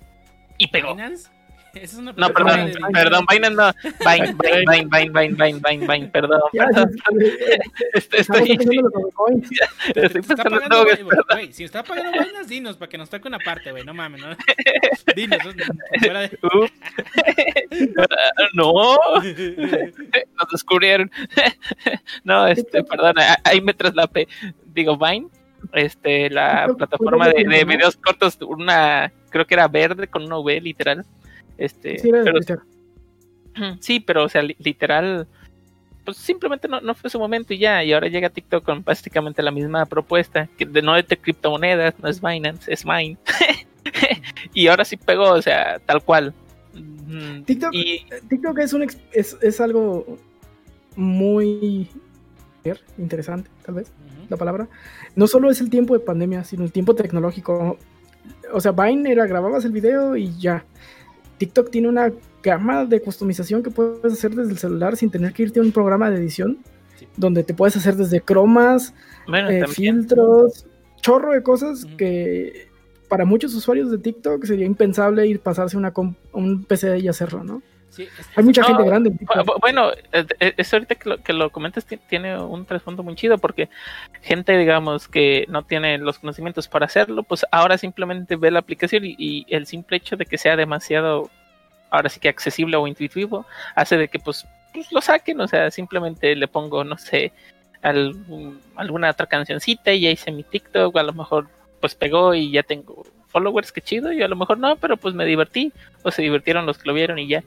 [0.58, 0.96] y pegó.
[0.96, 1.30] ¿Binance?
[1.76, 3.74] Esa es una no, perdón, perdón, Binance no.
[4.00, 6.42] Binance, Binance, Binance, Binance, Binance, perdón.
[6.54, 6.92] perdón.
[7.94, 8.82] Este, estoy, estoy,
[9.94, 10.86] estoy pensando
[11.52, 13.84] si está pagando Binance, dinos para que nos toque una parte, güey.
[13.84, 14.22] No mames.
[15.16, 15.40] Dinos.
[18.54, 18.96] No.
[18.96, 21.12] Nos descubrieron.
[22.24, 24.28] no, este, perdón, ahí me traslapé.
[24.74, 25.28] Digo, Vine
[25.74, 30.62] este la plataforma de, de, videos cortos, una creo que era verde con una V
[30.62, 31.06] literal.
[31.58, 32.60] Este, Sí, pero, Twitter.
[33.80, 35.28] sí, pero, o sea, li- literal,
[36.04, 37.84] pues simplemente no, no fue su momento y ya.
[37.84, 42.10] Y ahora llega TikTok con básicamente la misma propuesta, que de no de criptomonedas, no
[42.10, 43.18] es Binance, es Mine.
[44.54, 46.34] y ahora sí pegó, o sea, tal cual.
[46.74, 50.18] Mm, TikTok- y TikTok es, un ex- es, es algo
[50.96, 51.88] muy
[52.98, 53.92] interesante, tal vez,
[54.30, 54.68] la palabra.
[55.16, 57.78] No solo es el tiempo de pandemia, sino el tiempo tecnológico.
[58.52, 60.66] O sea, Vine era grababas el video y ya.
[61.38, 62.12] TikTok tiene una
[62.44, 65.72] gama de customización que puedes hacer desde el celular sin tener que irte a un
[65.72, 66.60] programa de edición,
[66.96, 67.08] Sí.
[67.18, 68.94] donde te puedes hacer desde cromas,
[69.28, 70.66] bueno, eh, filtros,
[71.02, 72.70] chorro de cosas que
[73.10, 75.94] para muchos usuarios de TikTok sería impensable ir pasarse una
[76.34, 77.62] un PC y hacerlo, ¿no?
[77.96, 79.12] Sí, es- Hay mucha No, gente grande
[79.62, 83.16] Bueno, eh, eh, eso ahorita que lo, que lo comentas ti- tiene un trasfondo muy
[83.16, 83.70] chido porque
[84.22, 89.06] gente, digamos, que no tiene los conocimientos para hacerlo, pues ahora simplemente ve la aplicación
[89.06, 91.30] y, y el simple hecho de que sea demasiado,
[91.90, 93.46] ahora sí que accesible o intuitivo,
[93.76, 97.32] hace de que pues, pues, lo saquen, o sea, simplemente le pongo, no sé,
[97.82, 101.48] algún- alguna otra cancioncita y ya hice mi TikTok, a lo mejor
[101.80, 105.14] pues pegó y ya tengo followers, qué chido, y a lo mejor no, pero pues
[105.14, 105.72] me divertí,
[106.04, 107.44] o se divirtieron los que lo vieron y ya.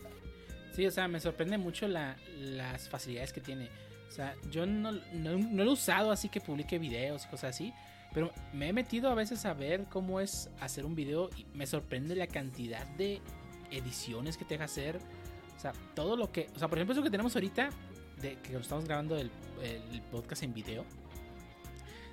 [0.79, 3.69] Sí, o sea, me sorprende mucho la, las facilidades que tiene.
[4.07, 7.57] O sea, yo no, no, no lo he usado así que publique videos y cosas
[7.57, 7.75] así.
[8.15, 11.67] Pero me he metido a veces a ver cómo es hacer un video y me
[11.67, 13.21] sorprende la cantidad de
[13.73, 15.01] ediciones que te deja hacer.
[15.57, 16.49] O sea, todo lo que...
[16.55, 17.71] O sea, por ejemplo, eso que tenemos ahorita,
[18.23, 20.85] de que estamos grabando el, el podcast en video.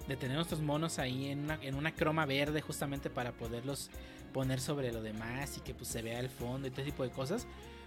[0.08, 3.92] De tener nuestros monos ahí en una, en una croma verde justamente para poderlos
[4.34, 7.12] poner sobre lo demás y que pues se vea el fondo y todo tipo de
[7.12, 7.46] cosas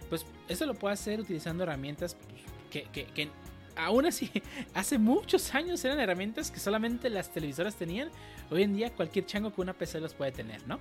[0.09, 2.41] pues eso lo puedo hacer utilizando herramientas pues,
[2.71, 3.29] que, que- que
[3.75, 4.29] aún así,
[4.73, 8.09] hace muchos años eran herramientas que solamente las televisoras tenían.
[8.51, 10.79] Hoy en día cualquier chango con una PC los puede tener, ¿no?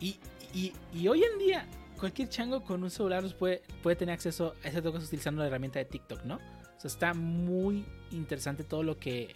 [0.00, 0.18] Y,
[0.54, 1.66] y, y hoy en día
[1.98, 5.48] cualquier chango con un celular los puede, puede tener acceso a esas cosas utilizando la
[5.48, 6.36] herramienta de TikTok, ¿no?
[6.36, 9.34] O sea, está muy interesante todo lo que,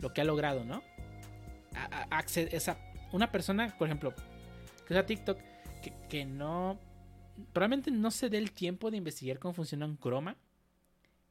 [0.00, 0.82] lo que ha logrado, ¿no?
[3.12, 4.12] Una persona, por ejemplo,
[4.86, 5.38] que usa TikTok,
[5.82, 6.78] que, que no
[7.52, 10.36] probablemente no se dé el tiempo de investigar cómo funciona un Chroma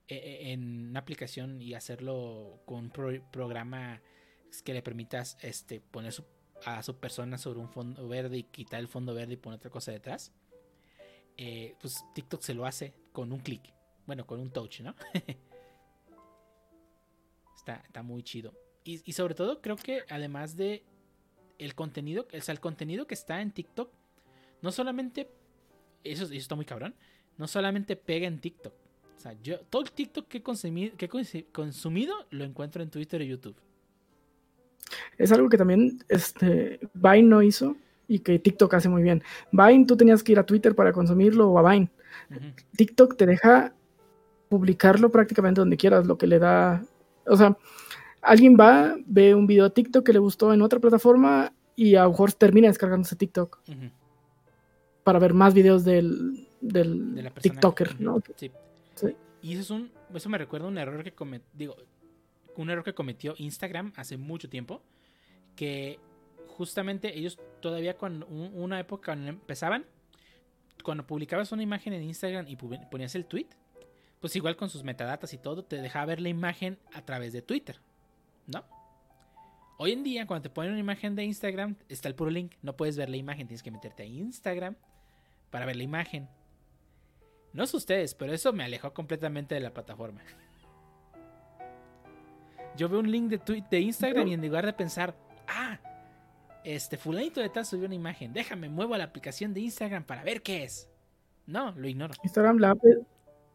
[0.08, 4.02] eh, eh, en una aplicación y hacerlo con un programa
[4.64, 6.14] que le permitas este, poner
[6.66, 9.70] a su persona sobre un fondo verde y quitar el fondo verde y poner otra
[9.70, 10.32] cosa detrás.
[11.36, 13.74] Eh, pues TikTok se lo hace con un clic.
[14.06, 14.96] Bueno, con un touch, ¿no?
[17.56, 18.54] está, está, muy chido.
[18.84, 20.86] Y, sobre todo creo que además de
[21.58, 23.92] el contenido, el contenido que está en TikTok,
[24.62, 25.30] no solamente
[26.04, 26.96] eso, está muy cabrón.
[27.38, 28.74] No solamente pega en TikTok.
[29.18, 32.90] O sea, yo todo el TikTok que he, consumido, que he consumido lo encuentro en
[32.90, 33.56] Twitter y YouTube.
[35.18, 37.76] Es algo que también este, Vine no hizo
[38.08, 39.24] y que TikTok hace muy bien.
[39.52, 41.90] Vine tú tenías que ir a Twitter para consumirlo o a Vine.
[42.76, 43.74] TikTok te deja
[44.50, 46.84] publicarlo prácticamente donde quieras, lo que le da...
[47.26, 47.58] O sea,
[48.22, 52.04] alguien va, ve un video de TikTok que le gustó en otra plataforma y a
[52.04, 53.60] lo mejor termina descargándose TikTok
[55.08, 58.22] para ver más videos del, del TikToker, ¿no?
[58.36, 58.52] Sí.
[59.42, 61.78] Y eso es un, eso me recuerda un error que cometió, digo,
[62.58, 64.82] un error que cometió Instagram hace mucho tiempo,
[65.56, 65.98] que
[66.50, 69.86] justamente ellos todavía con una época cuando empezaban,
[70.84, 73.48] cuando publicabas una imagen en Instagram y ponías el tweet,
[74.20, 77.42] pues igual con sus metadatas y todo, te dejaba ver la imagen a través de
[77.42, 77.80] Twitter,
[78.46, 78.66] ¿no?
[79.78, 82.76] Hoy en día, cuando te ponen una imagen de Instagram, está el puro link, no
[82.76, 84.76] puedes ver la imagen, tienes que meterte a Instagram,
[85.50, 86.28] para ver la imagen.
[87.54, 90.22] No sé ustedes, pero eso me alejó completamente de la plataforma.
[92.76, 95.16] Yo veo un link de, tweet, de Instagram y en lugar de pensar,
[95.48, 95.80] ah,
[96.64, 100.24] este fulanito de tal subió una imagen, déjame, muevo a la aplicación de Instagram para
[100.24, 100.90] ver qué es.
[101.48, 102.14] No, lo ignoro.
[102.24, 102.76] ¿Instagram la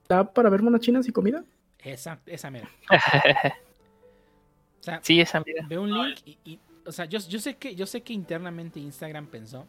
[0.09, 1.45] app, para ver monas chinas y comida?
[1.79, 2.69] Esa, esa mera.
[4.81, 5.67] o sea, sí, esa mera.
[5.69, 9.27] Veo un link y, o sea, yo, yo, sé que, yo sé que internamente Instagram
[9.27, 9.67] pensó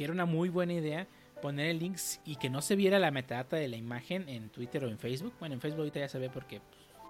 [0.00, 1.06] que era una muy buena idea
[1.42, 4.82] poner el link y que no se viera la metadata de la imagen en Twitter
[4.82, 5.34] o en Facebook.
[5.38, 6.62] Bueno, en Facebook ahorita ya se ve porque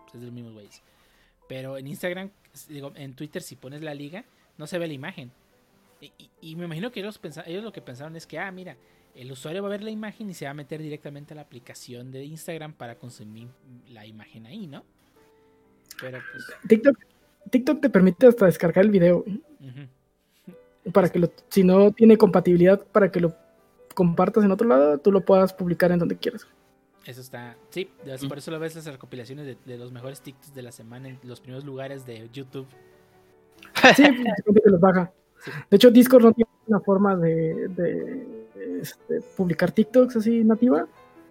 [0.02, 0.82] pues, es de los mismos güeyes.
[1.48, 2.30] Pero en Instagram,
[2.68, 4.24] digo, en Twitter si pones la liga,
[4.58, 5.30] no se ve la imagen.
[6.40, 8.76] Y, me imagino que ellos, ellos lo que pensaron es que, ah, mira,
[9.14, 11.42] el usuario va a ver la imagen y se va a meter directamente a la
[11.42, 13.46] aplicación de Instagram para consumir
[13.88, 14.84] la imagen ahí, ¿no?
[16.00, 16.44] Pero pues...
[16.66, 16.98] TikTok,
[17.50, 19.24] TikTok te permite hasta descargar el video
[20.92, 23.34] para que lo, si no tiene compatibilidad para que lo
[23.94, 26.46] compartas en otro lado, tú lo puedas publicar en donde quieras.
[27.04, 27.90] Eso está, sí,
[28.28, 31.40] por eso lo ves las recopilaciones de, los mejores TikToks de la semana en los
[31.40, 32.66] primeros lugares de YouTube.
[33.96, 34.04] Sí,
[34.44, 35.10] pues, que los baja.
[35.70, 38.46] De hecho, Discord no tiene una forma de, de
[38.80, 40.86] este, publicar TikToks así nativa.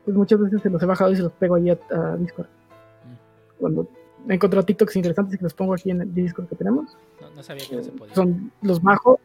[0.05, 2.47] Pues muchas veces se los he bajado y se los pego ahí a, Discord.
[2.47, 3.59] Mm.
[3.59, 3.87] Cuando
[4.27, 6.97] he encontrado TikToks interesantes y los pongo aquí en el Discord que tenemos.
[7.21, 8.15] No, no sabía que no se podía.
[8.15, 9.19] Son, los bajo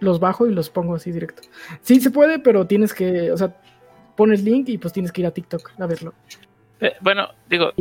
[0.00, 1.42] los bajo y los pongo así directo.
[1.80, 3.56] Sí se puede, pero tienes que, o sea,
[4.16, 6.14] pones link y pues tienes que ir a TikTok a verlo.
[6.80, 7.72] Eh, bueno, digo,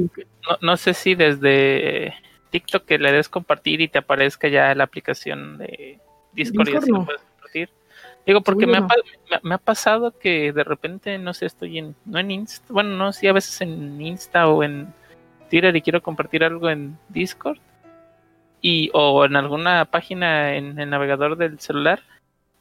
[0.61, 2.13] no, sé si desde
[2.51, 5.99] TikTok que le des compartir y te aparezca ya la aplicación de
[6.33, 7.69] Discord, y así lo puedes compartir.
[8.25, 8.87] Digo, porque me, ha,
[9.43, 13.13] me, ha, pasado que de repente, no sé, estoy en, no en Insta, bueno, no,
[13.13, 14.91] sí, a veces en Insta o en
[15.49, 17.59] Twitter y quiero compartir algo en Discord
[18.67, 22.01] y o en alguna página en el navegador del celular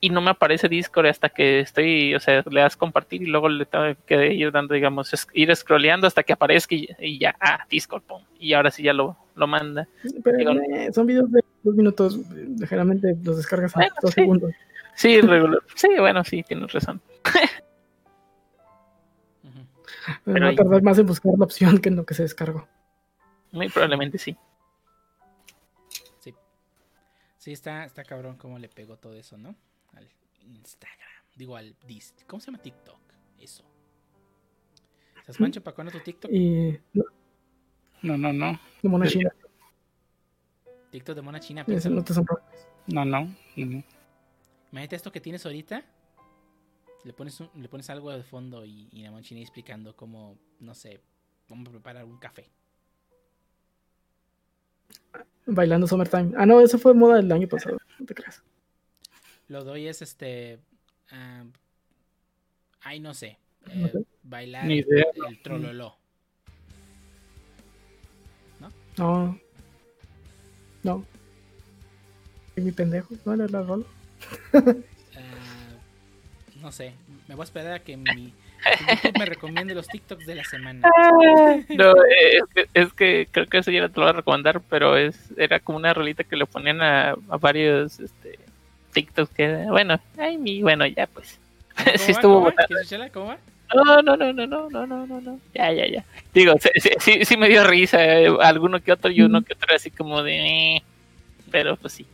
[0.01, 3.49] y no me aparece Discord hasta que estoy, o sea, le das compartir y luego
[3.49, 8.03] le tengo que ir dando, digamos, ir scrolleando hasta que aparezca y, ya, ah, Discord,
[8.03, 9.89] pum, y ahora sí ya lo, lo manda.
[10.23, 12.21] Pero eh, son videos de dos minutos,
[12.69, 14.53] generalmente los descargas a dos segundos.
[14.97, 15.63] Sí, regular.
[15.75, 17.01] sí, bueno, sí, tienes razón.
[20.23, 22.69] Pero va a tardar más en buscar la opción que en lo que se descargó.
[23.53, 24.37] Muy probablemente sí.
[27.45, 29.55] Sí, está, está cabrón cómo le pegó todo eso, ¿no?
[29.93, 30.09] Al
[30.41, 31.25] Instagram.
[31.37, 31.77] Digo, al
[32.27, 32.99] ¿Cómo se llama TikTok?
[33.39, 33.63] Eso.
[35.19, 36.31] ¿Estás mancho para cuándo tu TikTok?
[38.01, 38.59] No, no, no.
[38.83, 39.31] De mona china.
[40.91, 41.67] TikTok de mona china.
[42.87, 43.05] No, no,
[43.57, 43.85] no.
[44.73, 45.85] Imagínate esto que tienes ahorita.
[47.05, 50.75] Le pones, le pones algo de fondo y, y la mona china explicando cómo, no
[50.75, 51.03] sé,
[51.51, 52.51] vamos a preparar un café.
[55.47, 56.33] Bailando Summertime.
[56.37, 58.43] Ah, no, eso fue moda del año pasado, no te creas.
[59.49, 60.59] Lo doy es este.
[62.81, 63.39] ay, no sé.
[63.71, 63.93] Eh,
[64.23, 65.97] bailar el trololo.
[68.97, 69.39] No.
[70.83, 71.05] No.
[72.57, 73.15] ¿Y mi pendejo?
[73.25, 73.85] ¿No era la rola?
[76.65, 76.95] Ah, no sé,
[77.29, 78.33] me voy a esperar a que mi
[78.81, 80.89] YouTube me recomiende los TikToks de la semana.
[81.69, 84.17] No, eh, es que, es que creo que eso ya no te lo voy a
[84.17, 88.39] recomendar, pero es era como una rolita que le ponían a, a varios este,
[88.95, 91.39] TikToks que, bueno, ay, mi, bueno, ya pues.
[91.77, 92.17] ¿Cómo sí va?
[92.19, 92.53] estuvo
[93.13, 93.39] ¿Cómo va?
[93.75, 95.41] No, no, no, no, no, no, no, no, no.
[95.55, 96.05] Ya, ya, ya.
[96.33, 99.53] Digo, sí, sí, sí, sí me dio risa eh, alguno que otro y uno que
[99.53, 100.77] otro así como de...
[100.77, 100.83] eh,
[101.51, 102.07] Pero pues sí.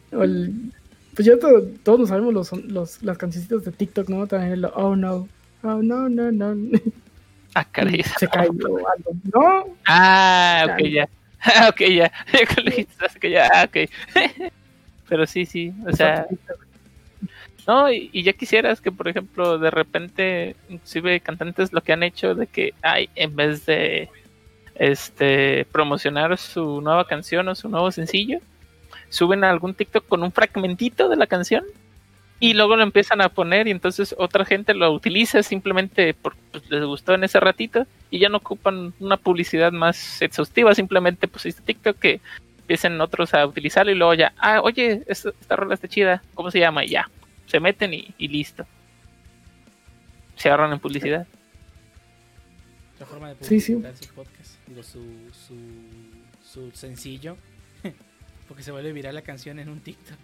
[1.20, 4.26] Pues ya to- todos nos sabemos los, los, las cancioncitas de TikTok, ¿no?
[4.26, 5.28] También el Oh no.
[5.62, 6.78] Oh no, no, no.
[7.54, 8.02] Ah, caray.
[8.18, 8.80] Se cayó algo.
[9.34, 9.66] No.
[9.84, 11.10] Ah, ok, ya.
[11.42, 12.10] Ah, ok, ya.
[12.32, 13.90] Ya que ah, ok.
[15.10, 16.26] Pero sí, sí, o sea,
[17.66, 22.02] no, y, y ya quisieras que, por ejemplo, de repente, inclusive cantantes lo que han
[22.02, 24.08] hecho de que, ay, en vez de
[24.74, 28.40] este promocionar su nueva canción o su nuevo sencillo,
[29.10, 31.64] suben a algún TikTok con un fragmentito de la canción
[32.42, 36.70] y luego lo empiezan a poner y entonces otra gente lo utiliza simplemente porque pues,
[36.70, 41.60] les gustó en ese ratito y ya no ocupan una publicidad más exhaustiva, simplemente pusiste
[41.60, 42.20] TikTok que
[42.60, 46.50] empiecen otros a utilizarlo y luego ya, ah, oye, esta, esta rola está chida, ¿cómo
[46.50, 46.82] se llama?
[46.84, 47.10] Y ya,
[47.46, 48.64] se meten y, y listo.
[50.36, 51.26] Se ahorran en publicidad.
[52.94, 53.74] Otra forma de Sí, sí.
[53.74, 54.54] publicitar su podcast.
[54.66, 55.54] Digo, su, su,
[56.42, 57.36] su sencillo.
[58.50, 60.18] Porque se vuelve viral la canción en un TikTok.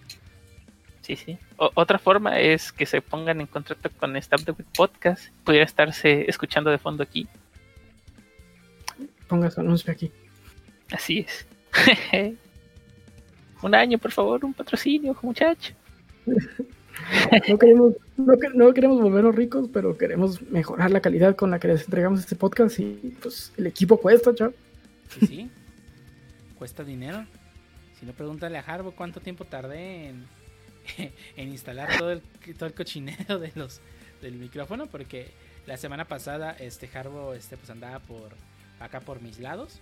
[1.02, 1.38] Sí, sí.
[1.58, 5.28] O- otra forma es que se pongan en contacto con Stop the Week Podcast.
[5.44, 7.28] Pudiera estarse escuchando de fondo aquí.
[9.28, 10.10] Ponga su anuncio aquí.
[10.90, 11.46] Así es.
[13.62, 15.72] un año, por favor, un patrocinio, muchacho.
[17.48, 21.60] No queremos, no, que- no queremos volvernos ricos, pero queremos mejorar la calidad con la
[21.60, 24.54] que les entregamos este podcast y pues el equipo cuesta, chaval.
[25.20, 25.50] Sí, sí.
[26.58, 27.24] Cuesta dinero.
[28.06, 30.26] Si no, pregúntale a Harbo cuánto tiempo tardé en,
[31.36, 32.22] en instalar todo el,
[32.56, 33.80] todo el cochinero de los,
[34.22, 34.86] del micrófono.
[34.86, 35.32] Porque
[35.66, 38.30] la semana pasada este Harbo este, pues andaba por
[38.78, 39.80] acá por mis lados.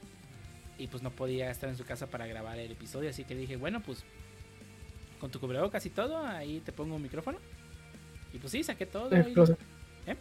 [0.79, 3.11] Y pues no podía estar en su casa para grabar el episodio.
[3.11, 4.05] Así que dije, bueno, pues
[5.21, 7.39] con tu cubrebocas y todo, ahí te pongo un micrófono.
[8.33, 9.13] Y pues sí, saqué todo.
[9.13, 9.35] En el ahí.
[9.35, 9.59] closet.
[10.07, 10.17] ¿Eh?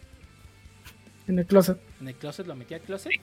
[1.27, 1.80] En el closet.
[2.01, 3.13] En el closet lo metí al closet.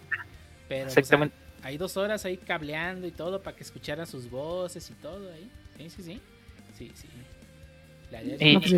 [0.68, 1.36] Pero pues, Exactamente.
[1.62, 5.48] Hay dos horas ahí cableando y todo para que escucharan sus voces y todo ahí.
[5.76, 6.20] Sí, sí, sí.
[6.76, 7.08] Sí, sí.
[8.10, 8.72] La Y- No, pues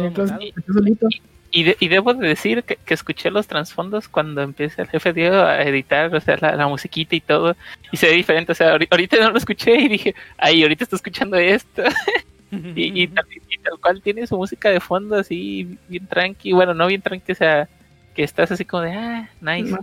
[1.64, 5.36] de- y debo de decir que, que escuché los trasfondos cuando empieza el jefe Diego
[5.36, 7.56] a editar, o sea, la, la musiquita y todo,
[7.92, 10.84] y se ve diferente, o sea, ahori- ahorita no lo escuché y dije, ay, ahorita
[10.84, 11.82] estoy escuchando esto,
[12.50, 16.72] y, y tal, y tal cual tiene su música de fondo así, bien tranqui, bueno,
[16.72, 17.68] no bien tranqui, o sea,
[18.14, 19.76] que estás así como de, ah, nice.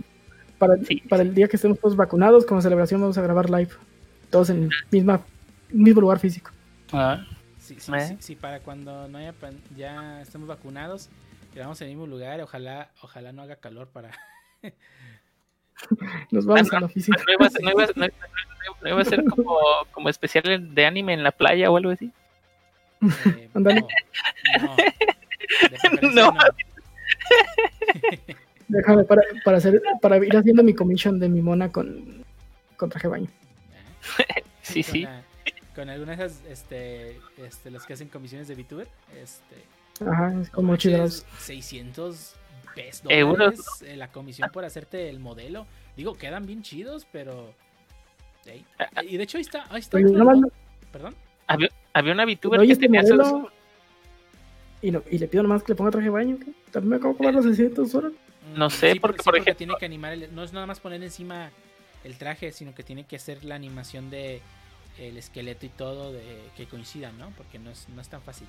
[0.60, 3.70] Para, Sí, para el día que estemos todos vacunados, como celebración, vamos a grabar live.
[4.30, 5.20] Todos en el misma,
[5.70, 6.50] mismo lugar físico.
[6.92, 7.24] Ah,
[7.58, 8.06] Sí, sí, ¿Eh?
[8.08, 11.08] sí, sí, para cuando no haya pan- ya estemos vacunados,
[11.54, 12.40] quedamos en el mismo lugar.
[12.40, 14.10] Ojalá, ojalá no haga calor para.
[16.30, 17.16] Nos vamos Ah, a la oficina.
[17.26, 17.88] no, iba a ser, no iba a-
[18.82, 19.56] no- iba a ser como,
[19.92, 22.12] como especial de anime en la playa o algo así.
[23.36, 23.88] eh, no, no.
[26.14, 26.34] No.
[28.70, 28.78] no.
[28.78, 32.24] Déjame para, para, hacer, para ir haciendo mi commission de mi mona con,
[32.76, 33.28] con traje de baño.
[34.62, 35.02] Sí, con sí.
[35.02, 35.22] la-
[35.74, 38.86] con algunas de esas, este, este, las que hacen comisiones de VTuber,
[39.22, 39.56] este,
[40.04, 41.24] Ajá, es como chidos.
[41.38, 42.34] 600
[42.74, 45.66] pesos dólares, eh, la comisión por hacerte el modelo.
[45.96, 47.52] Digo, quedan bien chidos, pero.
[48.46, 48.64] ey.
[48.78, 49.64] Ah, Y de hecho, ahí está.
[49.70, 50.06] Ahí está Oye.
[50.92, 51.14] Perdón.
[51.46, 53.50] Había, había una VTuber Oye, que este tenía modelo-
[54.82, 56.36] Y, no, y le pido nomás que le ponga traje de baño.
[56.38, 56.52] ¿qué?
[56.70, 58.12] También me acabo de cobrar los 600 horas.
[58.54, 60.12] No sé, sí, porque, sí, por ejemplo- tiene que animar.
[60.12, 61.50] el- no es nada más poner encima
[62.04, 64.40] el traje, sino que tiene que hacer la animación de
[64.98, 66.24] el esqueleto y todo de
[66.56, 67.30] que coincidan, ¿no?
[67.36, 68.46] Porque no es, no es tan fácil.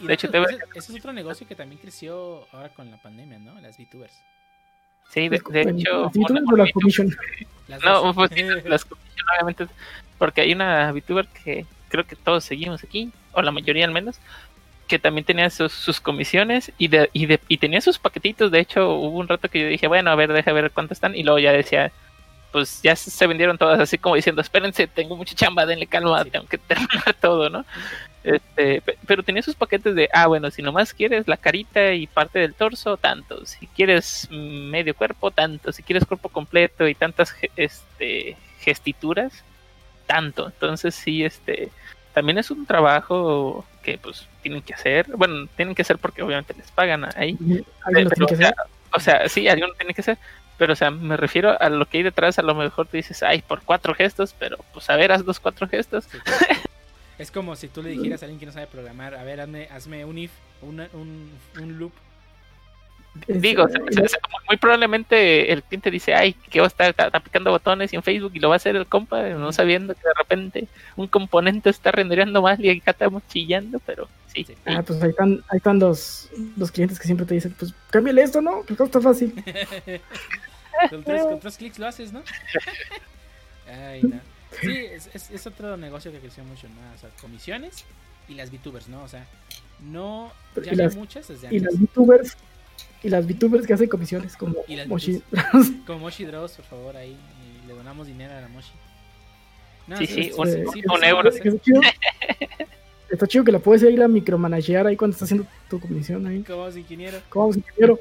[0.00, 2.96] Y De hecho, te ese, ese es otro negocio que también creció ahora con la
[2.96, 3.60] pandemia, ¿no?
[3.60, 4.22] Las VTubers.
[5.10, 7.08] Sí, de, hecho, ¿las VTubers una- o las commission?
[7.68, 9.66] Las No, pues sí, las commission, obviamente,
[10.18, 14.18] porque hay una VTuber que creo que todos seguimos aquí, o la mayoría al menos,
[14.90, 18.50] que también tenía sus, sus comisiones y, de, y, de, y tenía sus paquetitos.
[18.50, 21.14] De hecho, hubo un rato que yo dije, bueno, a ver, deja ver cuántos están,
[21.14, 21.92] y luego ya decía,
[22.50, 26.30] pues ya se vendieron todas, así como diciendo, espérense, tengo mucha chamba, denle calma, Sí.
[26.30, 27.64] tengo que terminar todo, ¿no?
[28.24, 32.08] Este, pe- pero tenía sus paquetes de, ah, bueno, si nomás quieres la carita y
[32.08, 33.46] parte del torso, tanto.
[33.46, 35.70] Si quieres medio cuerpo, tanto.
[35.72, 39.32] Si quieres cuerpo completo y tantas este, gestituras,
[40.06, 40.46] tanto.
[40.46, 41.70] Entonces sí, este,
[42.12, 45.06] también es un trabajo que pues tienen que hacer.
[45.16, 47.36] Bueno, tienen que hacer porque obviamente les pagan ahí.
[47.84, 48.64] Alguien lo Pero, tiene que o, sea, hacer.
[48.94, 50.18] o sea, sí, alguien lo tiene que hacer.
[50.58, 52.38] Pero, o sea, me refiero a lo que hay detrás.
[52.38, 55.40] A lo mejor tú dices, ay, por cuatro gestos, pero pues a ver, haz los
[55.40, 56.04] cuatro gestos.
[56.04, 56.18] Sí.
[57.18, 59.68] es como si tú le dijeras a alguien que no sabe programar, a ver, hazme,
[59.70, 60.30] hazme un if,
[60.62, 61.30] una- un,
[61.60, 61.92] un loop.
[63.26, 63.80] Es- Digo, sea,
[64.48, 68.02] muy probablemente el cliente dice, ay, que va a estar ta- aplicando botones y en
[68.02, 71.70] Facebook y lo va a hacer el compa, no sabiendo que de repente un componente
[71.70, 74.44] está rendereando mal y acá estamos chillando, pero sí.
[74.44, 74.54] Sí.
[74.64, 78.22] Ah, pues ahí están, ahí están los, los clientes que siempre te dicen, pues cámbiale
[78.22, 78.64] esto, ¿no?
[78.64, 79.34] Que está fácil.
[80.88, 82.22] Con tres, con tres clics lo haces, ¿no?
[83.68, 84.18] Ay, no.
[84.60, 86.94] Sí, es, es, es otro negocio que creció mucho, ¿no?
[86.94, 87.84] O sea, comisiones
[88.28, 89.02] y las VTubers, ¿no?
[89.02, 89.26] O sea,
[89.80, 90.32] no.
[90.62, 91.62] Ya y muchas desde Y antes.
[91.62, 92.36] las VTubers,
[93.02, 95.22] y las VTubers que hacen comisiones como Y las Moshi.
[95.86, 97.16] Como Moshi Draws, por favor, ahí.
[97.64, 98.72] Y le donamos dinero a la Moshi.
[99.86, 101.28] No, Sí, sí, un- sí, un sí, euro.
[101.30, 101.80] está chido.
[103.10, 106.42] Está chido que la puedes ir a micromanagear ahí cuando estás haciendo tu comisión ahí.
[106.42, 107.18] Como ingeniero.
[107.28, 107.98] Como ingeniero.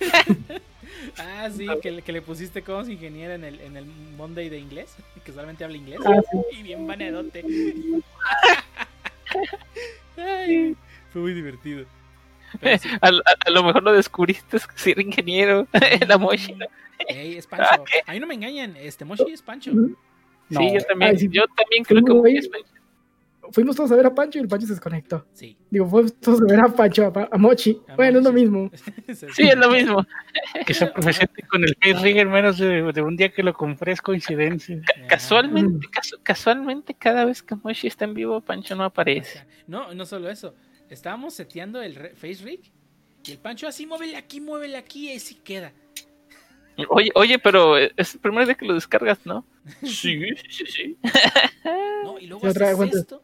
[1.16, 3.84] Ah, sí, que, le- que le pusiste como ingeniero en el, en el
[4.16, 4.90] Monday de inglés,
[5.24, 5.98] que solamente habla inglés.
[6.04, 6.38] Ah, sí.
[6.58, 7.44] Y bien baneadote.
[10.16, 10.76] Ay,
[11.12, 11.84] fue muy divertido.
[12.80, 13.12] Sí, A, a-
[13.46, 15.66] a lo mejor lo descubriste si era ingeniero,
[16.08, 16.52] la Moshi.
[16.54, 16.66] ¿no?
[17.08, 17.84] Ey, es Pancho.
[18.06, 19.70] A mí no me engañan, este Moshi es Pancho.
[20.50, 21.28] Sí, yo también, Ay, sí.
[21.30, 22.38] yo también creo que Fuimos Moshi ahí.
[22.38, 22.72] es Pancho.
[23.50, 25.26] Fuimos todos a ver a Pancho y el Pancho se desconectó.
[25.32, 25.56] Sí.
[25.70, 27.80] Digo, fuimos todos a ver a Pancho, a, Mochi.
[27.88, 28.42] A bueno, es lo Mochi.
[28.44, 28.70] mismo.
[29.34, 30.04] Sí, es lo mismo.
[30.66, 33.54] Que esa profesión con el face rig en menos de, de un día que lo
[33.54, 34.80] compré es coincidencia.
[34.86, 39.46] Ah, Casualmente, casu- casualmente, cada vez que Moshi está en vivo, Pancho no aparece.
[39.66, 40.54] No, no solo eso.
[40.90, 42.72] Estábamos seteando el re- face rig
[43.24, 45.72] y el Pancho así, muévele aquí, muévele aquí, y así queda.
[46.90, 49.44] Oye, oye, pero es el primer día que lo descargas, ¿no?
[49.82, 50.98] Sí, sí, sí.
[52.04, 53.22] No, y luego haces vez, esto.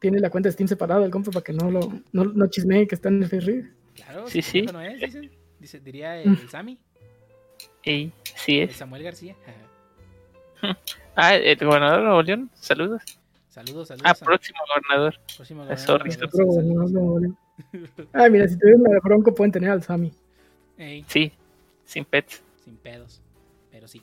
[0.00, 1.80] Tiene la cuenta de Steam separada el compa para que no lo
[2.12, 3.72] no, no chismee que está en el face rig.
[3.94, 4.60] Claro, Sí, sí.
[4.60, 5.30] teléfono es, dicen.
[5.60, 6.78] Dice, diría el, el Sammy,
[7.82, 8.76] Ey, sí el es.
[8.76, 9.36] Samuel García.
[11.20, 13.02] Ah, el gobernador de Nuevo León, saludos.
[13.64, 14.06] Saludos, saludos.
[14.06, 15.18] Ah, a- próximo gobernador.
[15.36, 15.66] próximo eh,
[16.44, 17.36] gobernador.
[18.12, 20.12] Ah, mira, si tuvieran la bronco pueden tener al Sammy.
[20.76, 21.32] Ey, Sí,
[21.84, 22.42] sin pets.
[22.64, 23.20] sin pedos.
[23.72, 24.00] Pero sí,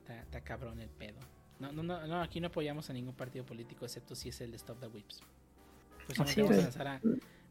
[0.00, 1.20] está, está cabrón el pedo.
[1.60, 4.50] No, no, no, no, aquí no apoyamos a ningún partido político excepto si es el
[4.50, 5.20] de Stop the Whips.
[6.06, 7.00] Pues Así vamos a lanzar a-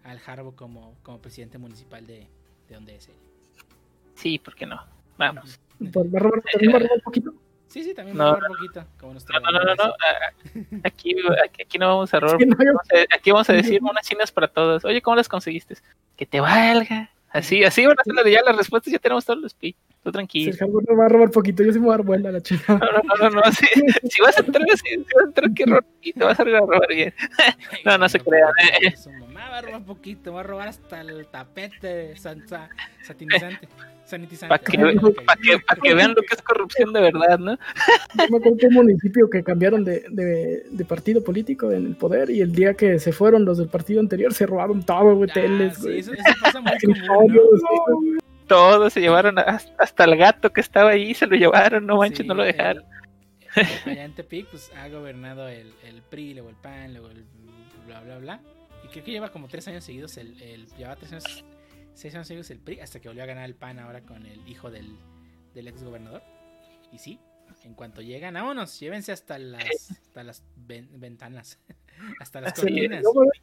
[0.04, 2.28] al Harbo como, como presidente municipal de,
[2.68, 3.16] de donde es él.
[4.16, 4.82] Sí, ¿por qué no?
[5.18, 5.58] Vamos.
[5.80, 7.34] Pues va a robar, también va a robar un poquito.
[7.72, 8.26] Sí, sí, también No.
[8.26, 8.84] va a robar un poquito.
[9.00, 9.94] Como nuestro No, no, no, no, no.
[9.94, 10.52] ah,
[10.84, 11.16] Aquí,
[11.46, 12.38] aquí, aquí no vamos a robar.
[12.38, 14.84] Sí, no, yo- Vamos a- Aquí vamos a decir unas chinas para todos.
[14.86, 15.76] Oye, ¿cómo las conseguiste?
[16.18, 17.10] Que te valga.
[17.30, 18.92] Así, así van a ser ya las respuestas.
[18.92, 19.74] Ya tenemos todos los pi.
[20.04, 20.52] Tú Si tranquilo.
[20.52, 22.32] el Hardware no va a robar poquito, yo sí me voy a dar vuelta a
[22.34, 22.78] la chingada.
[22.78, 23.52] No, no, no, no.
[23.54, 23.66] Si,
[24.10, 26.44] si vas a entrar, si, si vas a entrar, que robar y te vas a
[26.44, 27.14] robar bien.
[27.86, 28.50] No, no se crean,
[28.82, 28.94] eh.
[29.42, 32.70] Mamá va a robar poquito, va a robar hasta el tapete san- sa-
[33.04, 33.68] satinizante.
[34.06, 34.50] Sanitizante.
[34.50, 37.54] Para que, Ah, pa' que, pa' que vean lo que es corrupción de verdad, ¿no?
[37.56, 41.96] Yo me acuerdo que un municipio que cambiaron de, de, de partido político en el
[41.96, 45.30] poder y el día que se fueron los del partido anterior se robaron todo, güey,
[45.32, 46.00] Ah, teles, sí, güey.
[46.00, 47.96] eso, eso pasa muy común, escritorios, ¿no?
[47.96, 48.18] güey.
[48.48, 52.20] Todos se llevaron a- hasta el gato que estaba ahí, se lo llevaron, no manches,
[52.20, 52.84] Sí, no lo dejaron.
[53.56, 57.24] el- allá en Tepic, pues ha gobernado el, el PRI, luego el PAN, luego el
[57.88, 58.40] bla, bla, bla.
[58.92, 61.46] Creo que lleva como tres años seguidos, el, el lleva tres años,
[61.94, 64.46] seis años seguidos el PRI, hasta que volvió a ganar el PAN ahora con el
[64.48, 64.96] hijo del,
[65.54, 66.22] del ex gobernador.
[66.92, 67.20] Y sí,
[67.64, 69.64] en cuanto llegan, vámonos, llévense hasta las,
[70.02, 71.60] hasta las ven- ventanas,
[72.20, 73.02] hasta las cortinas.
[73.04, 73.42] No va, a haber,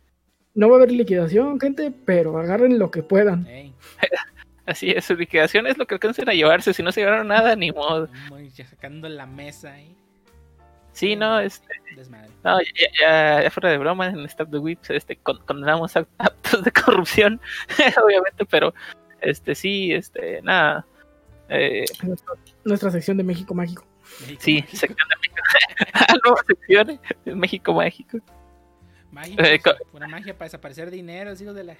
[0.54, 3.46] no va a haber liquidación, gente, pero agarren lo que puedan.
[4.66, 6.74] Así es, su liquidación es lo que alcancen a llevarse.
[6.74, 8.10] Si no se llevaron nada, ni modo.
[8.28, 9.96] muy- ya sacando la mesa ahí,
[10.98, 12.28] Sí, no, este, desmadre.
[12.42, 12.58] no,
[13.00, 17.40] ya, fuera de broma, en Stop the Whips este, con- condenamos act- actos de corrupción,
[18.04, 18.74] obviamente, pero
[19.20, 20.84] este sí, este, nada.
[21.48, 22.34] Eh, Nuestra,
[22.64, 23.84] nuestra sección de México Mágico.
[24.22, 24.76] México sí, mágico.
[24.76, 25.42] sección de México.
[26.24, 26.90] Nueva sección,
[27.26, 28.18] eh, México Mágico.
[29.12, 31.76] Mágico, Eh, co- una magia para desaparecer dinero, hijos de la.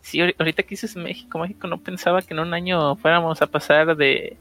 [0.00, 3.46] Sí, ahori- ahorita que dices México Mágico, no pensaba que en un año fuéramos a
[3.48, 4.36] pasar de,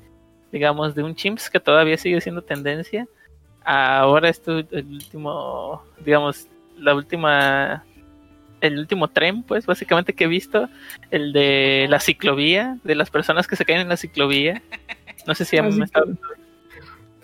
[0.51, 3.07] digamos, de un chimps que todavía sigue siendo tendencia,
[3.65, 6.47] ahora esto, el último, digamos,
[6.77, 7.83] la última,
[8.61, 10.69] el último tren, pues, básicamente que he visto,
[11.11, 14.61] el de la ciclovía, de las personas que se caen en la ciclovía.
[15.27, 16.13] No sé si Ah, han sí, estado-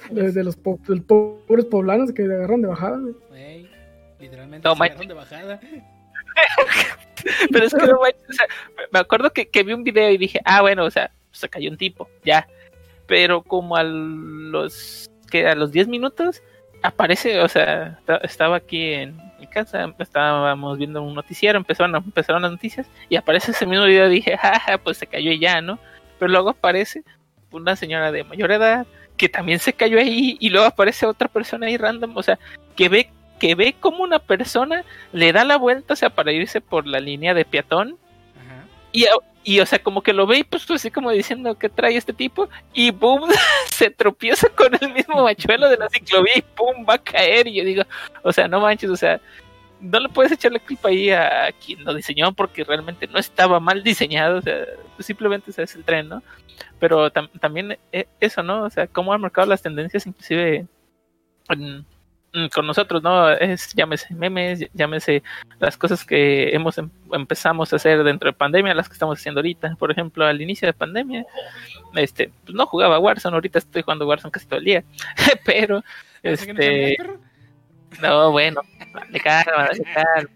[0.10, 2.98] De, de los po- del pobres poblanos que agarran de bajada.
[2.98, 3.14] güey.
[3.36, 3.70] Ey,
[4.20, 5.60] literalmente No, se de bajada.
[7.52, 8.46] Pero es que no o sea,
[8.92, 11.70] me acuerdo que, que vi un video y dije, ah, bueno, o sea, se cayó
[11.70, 12.48] un tipo, ya.
[13.06, 16.44] Pero como a los que a los 10 minutos
[16.84, 22.44] aparece, o sea, esta- estaba aquí en mi casa, estábamos viendo un noticiero, empezaron, empezaron
[22.44, 25.80] las noticias y aparece ese mismo video dije, jaja, pues se cayó y ya, ¿no?
[26.20, 27.04] Pero luego aparece
[27.52, 28.86] una señora de mayor edad
[29.18, 32.38] que también se cayó ahí y luego aparece otra persona ahí random, o sea,
[32.76, 33.10] que ve
[33.40, 34.84] que ve como una persona
[35.14, 37.98] le da la vuelta, o sea, para irse por la línea de peatón
[38.38, 38.66] Ajá.
[38.92, 39.06] y,
[39.44, 42.14] y o sea, como que lo ve y pues así como diciendo que trae este
[42.14, 43.30] tipo y boom,
[43.72, 47.56] se tropieza con el mismo machuelo de la ciclovía y pum, va a caer y
[47.56, 47.84] yo digo,
[48.24, 49.20] o sea, no manches, o sea,
[49.80, 53.60] no le puedes echar la culpa ahí a quien lo diseñó porque realmente no estaba
[53.60, 54.66] mal diseñado, o sea,
[55.00, 56.22] simplemente ese es el tren, ¿no?
[56.80, 58.64] Pero tam también eh, eso, ¿no?
[58.64, 60.68] O sea, cómo han marcado las tendencias inclusive
[61.50, 61.86] en,
[62.54, 63.30] con nosotros, ¿no?
[63.30, 65.24] Es, llámese memes, llámese
[65.60, 69.40] las cosas que hemos em empezamos a hacer dentro de pandemia, las que estamos haciendo
[69.40, 69.76] ahorita.
[69.78, 71.26] Por ejemplo, al inicio de pandemia,
[71.96, 74.84] este, pues no jugaba Warzone, ahorita estoy jugando Warzone casi todo el día,
[75.46, 75.84] pero,
[76.24, 76.98] este...
[78.02, 78.62] No, bueno,
[78.94, 80.30] dale calma, dale calma.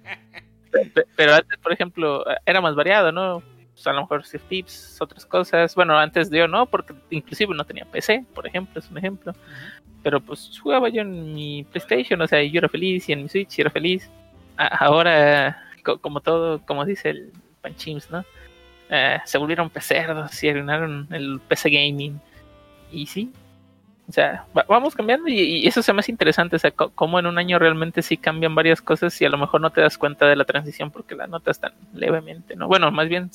[1.16, 3.42] Pero antes, por ejemplo, era más variado, ¿no?
[3.76, 5.76] Pues a lo mejor Steve Tips, otras cosas.
[5.76, 9.34] Bueno, antes de yo no, porque inclusive no tenía PC, por ejemplo, es un ejemplo.
[10.02, 13.30] Pero pues jugaba yo en mi PlayStation, o sea, yo era feliz y en mi
[13.30, 14.10] Switch era feliz.
[14.56, 15.62] Ahora,
[16.02, 18.20] como todo, como dice el Panchims, ¿no?
[18.90, 22.22] Uh, se volvieron pecerdos y arruinaron el PC gaming.
[22.92, 23.34] Y sí,
[24.08, 27.26] o sea, va, vamos cambiando y, y, eso es más interesante, o sea, cómo en
[27.26, 30.28] un año realmente sí cambian varias cosas y a lo mejor no te das cuenta
[30.28, 32.68] de la transición porque la notas tan levemente, ¿no?
[32.68, 33.32] Bueno, más bien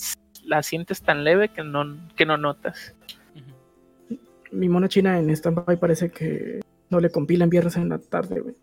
[0.51, 2.93] la sientes tan leve que no, que no notas.
[4.51, 8.57] Mi mona china en Standby parece que no le compilan viernes en la tarde, güey.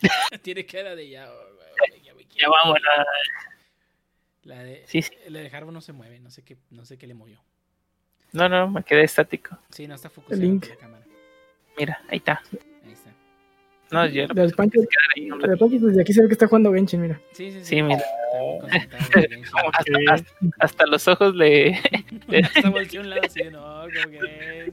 [0.42, 2.76] Tiene cara de ya, güey, ya, ya vamos.
[4.42, 5.12] La, la de, sí, sí.
[5.28, 7.40] la de Harbo no se mueve, no sé qué, no sé qué le movió.
[8.32, 9.56] No, no, me quedé estático.
[9.70, 11.06] Sí, no está focusado la cámara.
[11.78, 12.42] Mira, ahí está.
[13.92, 14.84] No, yo De los Panchos,
[15.16, 17.20] de los Panchos, desde aquí se ve que está jugando Genshin, mira.
[17.32, 17.64] Sí, sí, sí.
[17.64, 18.02] Sí, mira.
[18.72, 20.24] Hasta, hasta,
[20.58, 21.78] hasta los ojos le,
[22.72, 24.72] volteado a un lado así, no, como que...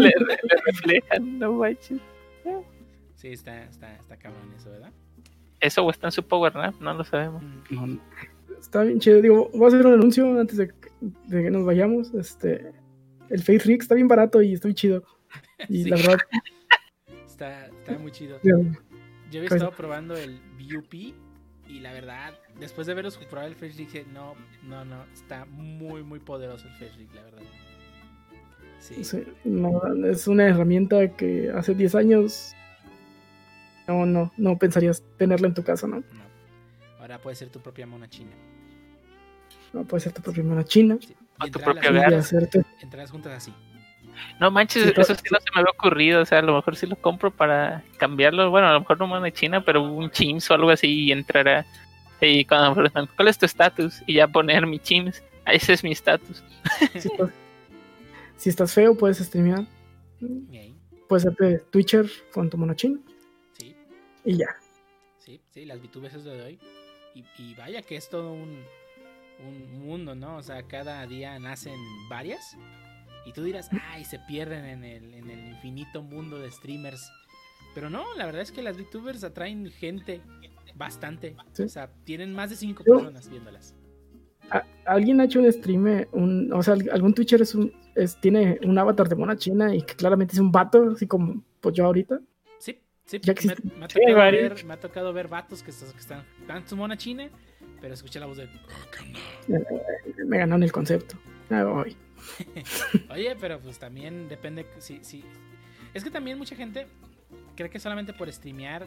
[0.00, 1.98] le, le reflejan, no manches.
[3.16, 4.92] Sí, está, está, está cabrón eso, ¿verdad?
[5.60, 7.42] Eso o está en su power nap, no lo sabemos.
[7.42, 7.74] Mm.
[7.74, 8.00] No,
[8.60, 9.20] está bien chido.
[9.20, 12.14] Digo, voy a hacer un anuncio antes de, de que nos vayamos.
[12.14, 12.70] Este,
[13.28, 15.02] el Face Rig está bien barato y está bien chido.
[15.68, 15.90] Y Sí.
[15.90, 16.18] la verdad,
[17.38, 18.40] Está, está muy chido.
[18.42, 18.72] Yo había
[19.30, 21.14] Pues- estado probando el BUP
[21.68, 24.34] y la verdad, después de veros probar el Rig, dije, no,
[24.64, 27.42] no, no, está muy, muy poderoso el Rig, la verdad.
[28.80, 32.54] Sí, sí, no, es una herramienta que hace 10 años
[33.86, 35.96] no, no, no pensarías tenerla en tu casa, ¿no?
[35.98, 36.04] no.
[36.98, 38.32] Ahora puede ser tu propia mona china.
[39.72, 41.14] No puede ser tu propia mano china Sí.
[41.40, 42.62] O Y tu entrar a propio las- y hacerte.
[42.80, 43.54] Entradas juntas así.
[44.40, 46.22] No manches, Sí, eso sí no se me había ocurrido.
[46.22, 48.50] O sea, a lo mejor sí lo compro para cambiarlo.
[48.50, 51.12] Bueno, a lo mejor no mano de China, pero un Chims o algo así y
[51.12, 51.66] entrará.
[52.20, 54.02] Y cuando me preguntan, ¿cuál es tu estatus?
[54.06, 55.22] Y ya poner mi Chims.
[55.46, 56.42] Ese es mi estatus.
[56.92, 57.30] Si estás,
[58.36, 59.64] si estás feo, puedes streamear.
[61.08, 63.00] Puedes hacerte Twitcher con tu mono chino
[63.56, 63.74] sí,
[64.24, 64.48] y ya.
[65.18, 66.58] sí, sí, las VTubers es lo de hoy.
[67.14, 68.62] Y, y vaya que es todo un,
[69.46, 70.36] un mundo, ¿no?
[70.36, 71.76] O sea, cada día nacen
[72.08, 72.56] varias.
[73.28, 77.12] Y tú dirás, ay, se pierden en el, en el infinito mundo de streamers.
[77.74, 80.22] Pero no, la verdad es que las VTubers atraen gente
[80.74, 81.36] bastante.
[81.52, 81.64] Sí.
[81.64, 83.74] O sea, tienen más de 5 Yo- personas viéndolas.
[84.50, 88.18] ¿A- ¿Alguien ha hecho un stream, un, o sea, al- algún Twitcher es un, es,
[88.18, 91.74] tiene un avatar de mona china y que claramente es un vato, así como pues
[91.74, 92.18] yo ahorita?
[92.58, 95.92] Sí, sí, Ya me, me ha Sí, ver, me ha tocado ver vatos que, están-
[95.92, 97.28] que están, están en su mona china,
[97.82, 98.44] pero escuché la voz de.
[98.44, 99.60] "Oh, ¿qué onda?".
[100.24, 101.16] Me ganaron el concepto.
[101.50, 101.94] Voy.
[103.10, 104.66] Oye, pero pues también depende.
[104.78, 105.24] Si, si...
[105.94, 106.86] Es que también mucha gente
[107.56, 108.86] cree que solamente por streamear,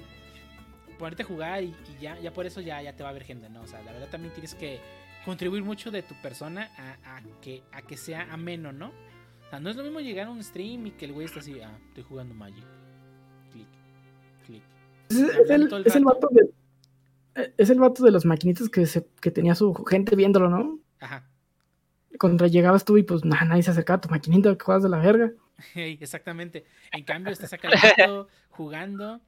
[1.00, 3.24] ponerte a jugar y, y ya, ya por eso ya, ya te va a ver
[3.24, 3.62] gente, ¿no?
[3.64, 4.80] O sea, la verdad también tienes que
[5.26, 8.88] contribuir mucho de tu persona a, a que, a que sea ameno, ¿no?
[8.88, 11.40] O sea, no es lo mismo llegar a un stream y que el güey está
[11.40, 12.66] así, ah, estoy jugando Magic.
[13.52, 13.68] Clic,
[14.46, 14.64] clic.
[15.10, 16.06] Es, es el, el es el rato.
[16.06, 16.50] vato de.
[17.36, 20.80] eh, Es el vato de las maquinitas que, se, que tenía su gente viéndolo, ¿no?
[21.00, 21.31] Ajá.
[22.22, 24.90] Cuando llegabas tú y pues nah, nadie se acercaba a tu maquinita que juegas de
[24.90, 25.32] la verga.
[25.76, 26.66] Exactamente.
[26.92, 27.70] En cambio, estás acá
[28.52, 29.20] jugando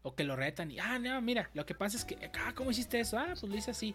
[0.00, 2.70] o que lo retan y, ah, no, mira, lo que pasa es que, ah, ¿cómo
[2.70, 3.18] hiciste eso?
[3.18, 3.94] Ah, pues lo hice así.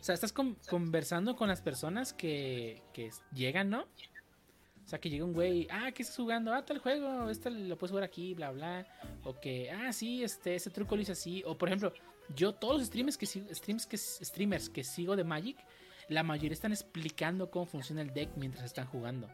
[0.00, 3.82] O sea, estás con- conversando con las personas que, que llegan, ¿no?
[3.82, 6.52] O sea, que llega un güey, ah, ¿qué estás jugando?
[6.52, 8.84] Ah, tal juego, este lo puedes jugar aquí, bla, bla.
[9.22, 11.44] O que, ah, sí, este, ese truco lo hice así.
[11.46, 11.92] O por ejemplo,
[12.34, 15.56] yo todos los streamers que, streams que, streamers que sigo de Magic,
[16.12, 19.28] la mayoría están explicando cómo funciona el deck mientras están jugando.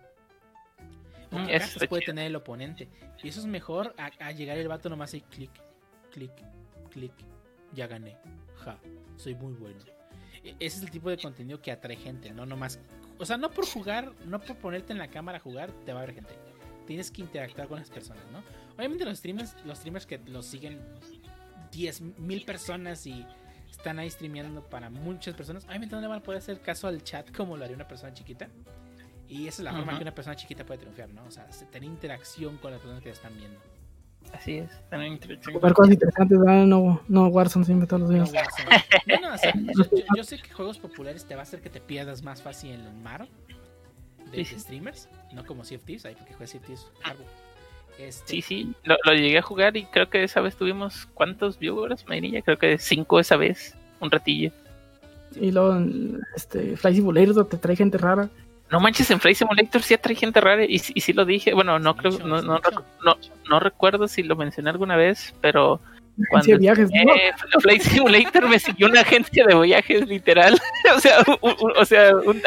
[1.32, 2.12] O Mm, qué está puede chido.
[2.12, 2.88] tener el oponente.
[3.22, 5.50] Y eso es mejor a, a llegar el vato nomás y clic,
[6.10, 6.32] clic,
[6.90, 7.12] clic.
[7.74, 8.16] Ya gané.
[8.64, 8.78] Ja,
[9.16, 9.78] soy muy bueno.
[10.42, 12.80] E- Ese es el tipo de contenido que atrae gente, no nomás.
[13.18, 16.00] O sea, no por jugar, no por ponerte en la cámara a jugar, te va
[16.00, 16.34] a ver gente.
[16.86, 18.42] tienes que interactuar con las personas, ¿no?
[18.78, 20.80] Obviamente los streamers, los streamers que los siguen
[21.70, 23.26] 10 mil personas y
[23.70, 27.02] están ahí streameando para muchas personas, obviamente no le van a poder hacer caso al
[27.02, 28.48] chat como lo haría una persona chiquita.
[29.28, 29.96] Y esa es la forma Ujú.
[29.98, 31.24] que una persona chiquita puede triunfar, ¿no?
[31.24, 33.58] O sea, se- tener interacción con las personas que están viendo.
[34.32, 35.54] Así es, tener interacción.
[35.54, 36.64] Jugar cosas interesantes, ¿verdad?
[36.66, 38.32] No, no Warzone siempre todos los No, días.
[38.32, 38.84] Warzone.
[39.06, 39.52] Bueno, o sea,
[40.16, 42.80] yo, sé que juegos populares te va a hacer que te pierdas más fácil en
[42.80, 43.28] el mar
[44.30, 44.54] de, Sí, sí.
[44.54, 47.24] de streamers, no como Sea of Thieves, ahí porque juegas Sea of Thieves largo.
[47.98, 51.58] Este, Sí, sí, lo, lo llegué a jugar y creo que esa vez tuvimos cuántos
[51.58, 54.50] viewers, Mayrilla, creo que cinco esa vez, un ratillo.
[55.40, 55.78] Y luego,
[56.36, 58.28] este, Fly Simulator te trae gente rara.
[58.70, 61.54] No manches, en Flight Simulator sí atrae gente rara y, sí- y sí lo dije,
[61.54, 62.60] bueno, no creo, no, no,
[63.02, 63.16] no,
[63.48, 67.14] no recuerdo si lo mencioné alguna vez, pero Agencia cuando de viajes, ¿no?
[67.14, 70.58] eh, Flight Simulator me siguió una agencia de viajes literal,
[70.96, 72.42] o sea, un, un- o sea, un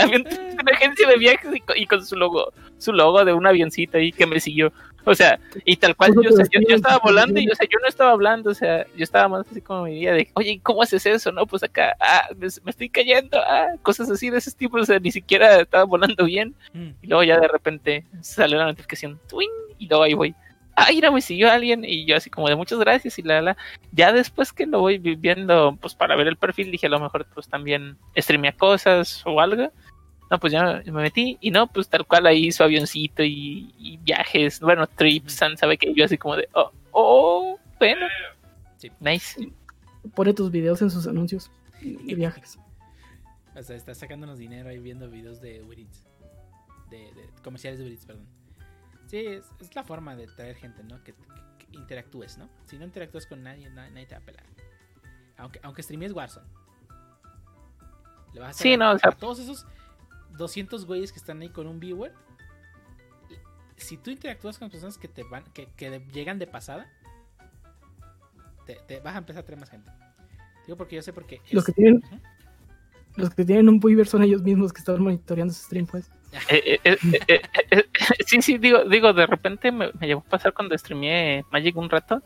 [0.61, 4.11] una agencia de viajes y, y con su logo, su logo de un avioncito ahí
[4.11, 4.71] que me siguió.
[5.05, 7.67] O sea, y tal cual, yo, o sea, yo, yo estaba volando y o sea,
[7.69, 10.59] yo no estaba hablando, o sea, yo estaba más así como mi día de, oye,
[10.61, 11.31] ¿cómo haces eso?
[11.31, 14.85] No, pues acá, ah, me, me estoy cayendo, ah, cosas así de ese tipo, o
[14.85, 16.53] sea, ni siquiera estaba volando bien.
[16.73, 19.49] mm, Y luego ya de repente salió la notificación, twing,
[19.79, 20.35] y luego ahí voy.
[20.75, 23.57] Ah, mira, me siguió alguien y yo así como de muchas gracias y la la.
[23.91, 26.99] Ya después que lo voy vi- viendo, pues para ver el perfil, dije a lo
[26.99, 29.71] mejor pues también streamea cosas o algo.
[30.31, 33.97] No, pues ya me metí y no, pues tal cual ahí su avioncito y, y
[33.97, 38.07] viajes, bueno, trips, San sabe que yo así como de, oh, oh, bueno.
[38.77, 38.89] Sí.
[39.01, 39.51] Nice.
[40.15, 41.51] Pone tus videos en sus anuncios
[41.81, 42.57] de viajes.
[43.55, 46.07] o sea, está sacándonos dinero ahí viendo videos de Uber Eats.
[46.89, 48.25] De, de comerciales de Uber Eats, perdón.
[49.07, 51.03] Sí, es, es la forma de traer gente, ¿no?
[51.03, 52.49] Que, que- que interactúes, ¿no?
[52.65, 54.45] Si no interactúas con nadie, na- nadie te va a pelar.
[55.37, 56.47] Aunque, aunque streames Warzone.
[58.33, 59.65] Le vas a hacer Sí, a- no, o sea- a todos esos
[60.41, 62.11] 200 güeyes que están ahí con un viewer.
[63.77, 66.87] Si tú interactúas con personas que te van, que, que de- llegan de pasada,
[68.65, 69.89] te, te vas a empezar a traer más gente.
[70.67, 71.41] Digo porque yo sé porque.
[71.51, 72.03] Los que tienen-
[73.15, 76.09] Los que tienen un Weaver son ellos mismos que están monitoreando su stream, pues.
[76.49, 77.41] Eh, eh, eh, eh,
[77.71, 77.83] eh,
[78.25, 81.89] sí, sí, digo, digo, de repente me, me llegó a pasar cuando streameé Magic un
[81.89, 82.21] rato.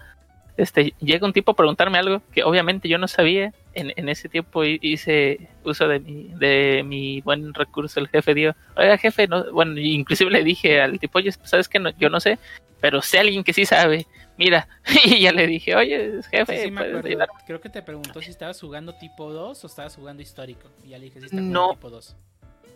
[0.57, 3.53] Este, llega un tipo a preguntarme algo que obviamente yo no sabía.
[3.73, 8.33] En, en ese tiempo hi- hice uso de mi, de mi buen recurso, el jefe
[8.33, 12.09] dio, oiga jefe, no, bueno, inclusive le dije al tipo, oye, sabes que no, yo
[12.09, 12.39] no sé,
[12.79, 14.05] pero sé alguien que sí sabe,
[14.37, 14.69] mira,
[15.03, 17.07] y ya le dije, oye, jefe, Sí, sí, me ¿puedes acuerdo.
[17.09, 17.29] ayudar?
[17.45, 20.69] Creo que te preguntó si estabas jugando tipo 2 o estabas jugando histórico.
[20.85, 21.43] Y ya le dije si está No.
[21.63, 22.15] jugando tipo 2.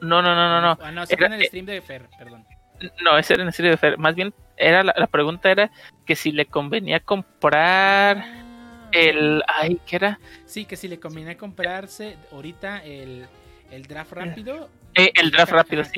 [0.02, 2.44] No, no, no, no, no, Ah, no, se Era- en el stream de Fer, perdón.
[3.04, 3.98] No, ese era en serio de Fer.
[3.98, 5.72] Más bien, era la, la pregunta era
[6.06, 9.44] que si le convenía comprar Ah, el.
[9.48, 10.20] Ay, ¿qué era?
[10.46, 13.26] Sí, que si le conviene comprarse ahorita el,
[13.72, 14.70] el draft rápido.
[14.96, 15.92] Eh, el draft rápido, sí.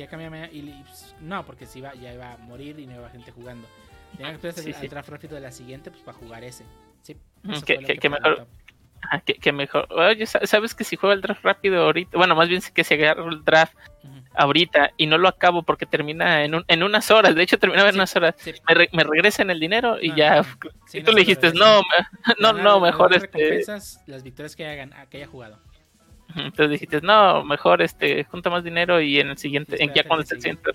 [0.51, 3.67] y- pues, no, porque si iba, ya iba a morir y no iba gente jugando.
[4.17, 4.87] Tenía que Sí, sí.
[4.87, 6.65] draft rápido de la siguiente, pues para jugar ese.
[7.01, 8.47] Sí, Mm, que- que- que mejor-
[9.25, 9.87] que, que mejor.
[9.91, 12.17] Oye, ¿sabes que si juego el draft rápido ahorita?
[12.17, 14.20] Bueno, más bien que si agarro el draft Ujú.
[14.33, 17.35] Ahorita y no lo acabo porque termina en, un- en unas horas.
[17.35, 18.35] De hecho, terminaba en Sí, unas horas.
[18.37, 18.53] sí.
[18.67, 20.43] Me, re- me regresan el dinero y No, ya.
[20.87, 21.81] sí, y tú le dijiste, no,
[22.39, 23.63] no, no, mejor este.
[24.07, 25.59] las victorias que haya, gan- que haya jugado.
[26.33, 30.21] Entonces dijiste, no, mejor este, junta más dinero y en el siguiente, en ya cuando
[30.21, 30.71] el siguiente.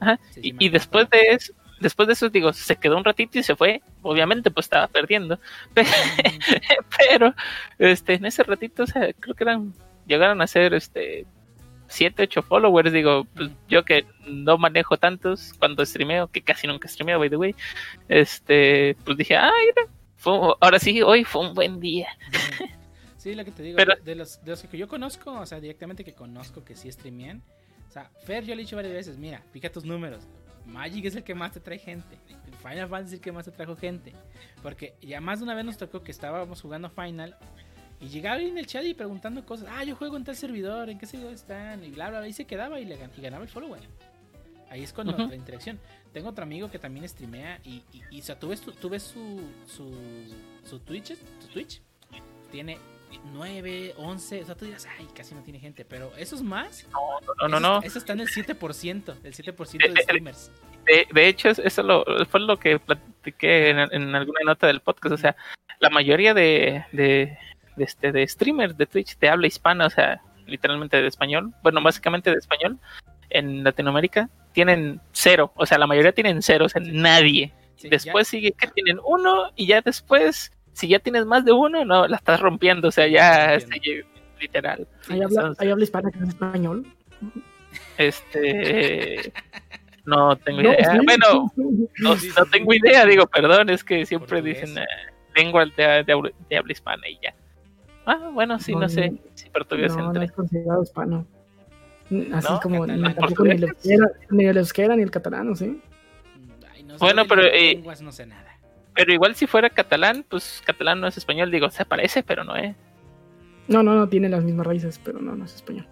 [0.00, 3.54] Ajá, Y, después de eso, después de eso, digo, se quedó un ratito y se
[3.54, 3.80] fue.
[4.02, 5.38] Obviamente, pues estaba perdiendo.
[6.98, 7.34] Pero,
[7.78, 9.72] este, en ese ratito, o sea, creo que eran,
[10.06, 11.26] llegaron a ser, este,
[11.88, 12.92] 7, 8 followers.
[12.92, 17.36] Digo, pues yo que no manejo tantos cuando streameo, que casi nunca streameo, by the
[17.36, 17.54] way.
[18.08, 22.08] Este, pues dije, ah, mira, fue- ahora sí, hoy fue un buen día.
[23.16, 25.58] Sí, lo que te digo, Pero- de, los, de los que yo conozco, o sea,
[25.60, 27.42] directamente que conozco que sí streamean,
[27.88, 30.26] o sea, Fer, yo le he dicho varias veces, mira, pica tus números.
[30.66, 32.18] Magic es el que más te trae gente.
[32.62, 34.12] Final Fantasy es el que más te trajo gente.
[34.62, 37.36] Porque ya más de una vez nos tocó que estábamos jugando Final
[38.00, 39.68] y llegaba en el chat y preguntando cosas.
[39.70, 41.82] Ah, yo juego en tal servidor, ¿en qué servidor están?
[41.84, 42.28] Y bla, bla, bla.
[42.28, 43.80] Y se quedaba y, le y ganaba el follower.
[44.70, 45.78] Ahí es cuando la interacción.
[46.12, 48.88] Tengo otro amigo que también streamea y, y, y, o sea, tú ves, tu- tú
[48.88, 49.94] ves su, su,
[50.64, 51.80] su Twitch, su Twitch,
[52.50, 52.78] tiene
[53.32, 57.48] 9, 11, o sea, tú dirás, ay, casi no tiene gente, pero esos más, No,
[57.48, 57.78] no, esos- no.
[57.82, 60.50] esos están en el 7%, el 7% Eh, de streamers.
[60.84, 64.80] De, de hecho, es- eso lo, fue lo que platiqué en, en alguna nota del
[64.80, 65.14] podcast.
[65.14, 65.36] O sea,
[65.80, 67.38] la mayoría de, de,
[67.76, 71.82] de este, de streamers de Twitch de habla hispana, o sea, literalmente de español, bueno,
[71.82, 72.78] básicamente de español,
[73.30, 75.52] en Latinoamérica, tienen cero.
[75.56, 77.52] O sea, la mayoría tienen cero, o sea, nadie.
[77.76, 81.84] Sí, después sigue que tienen uno y ya después, si ya tienes más de uno,
[81.84, 82.88] no, la estás rompiendo.
[82.88, 84.04] O sea, ya, este,
[84.40, 84.86] literal.
[85.10, 86.86] Ahí sí, habla, entonces- ahí habla hispana que es español.
[87.98, 89.32] Este.
[90.06, 90.92] No tengo No, idea.
[90.92, 91.62] sí, bueno, sí,
[91.96, 92.78] no, Sí, no sí, tengo sí.
[92.80, 94.86] idea, digo, perdón, es que siempre dicen eh,
[95.34, 97.34] lengua de, de, de habla hispana y ya.
[98.06, 99.18] Ah, bueno, sí, no, No, sé no.
[99.34, 100.24] si portugués No, no entra.
[100.24, 101.26] es considerado hispano.
[102.32, 102.60] Así ¿No?
[102.60, 105.80] como ni, tampoco ni el euskera, ni el euskera ni el catalán, ¿sí?
[106.72, 108.44] Ay, no sé, Bueno, pero, eh, lenguas no sé nada.
[108.94, 112.54] Pero igual si fuera catalán, pues catalán no es español, digo, se parece, pero no
[112.56, 112.74] es.
[113.68, 115.86] No, no, no, tiene las mismas raíces, pero no, no es español.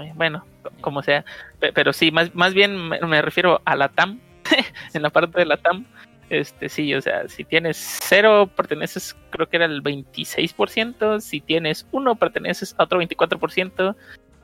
[0.00, 1.24] Eh, Bueno, co- como sea.
[1.58, 4.20] Pe- Pero sí, más, más bien me, me refiero a la TAM.
[4.94, 5.84] en la parte de la TAM,
[6.30, 11.20] este sí, o sea, si tienes cero, perteneces, creo que era el 26%.
[11.20, 13.94] Si tienes uno, perteneces a otro 24%.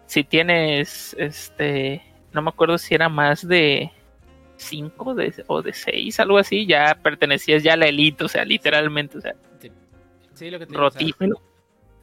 [0.07, 2.03] Si tienes, este,
[2.33, 3.91] no me acuerdo si era más de
[4.57, 8.45] 5 de, o de 6, algo así, ya pertenecías ya a la elite, o sea,
[8.45, 9.35] literalmente, o sea,
[10.35, 10.75] Sí, lo que te.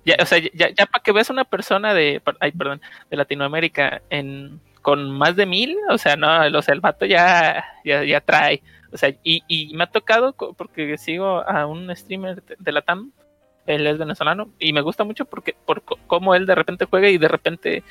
[0.05, 4.01] Ya, o sea, ya, ya para que veas una persona de, ay, perdón, de Latinoamérica
[4.09, 8.21] en, con más de mil, o sea, no, o sea, el vato ya, ya, ya
[8.21, 12.81] trae, o sea, y, y me ha tocado, porque sigo a un streamer de, la
[12.81, 13.11] TAM,
[13.65, 17.17] él es venezolano, y me gusta mucho porque, por cómo él de repente juega y
[17.17, 17.83] de repente,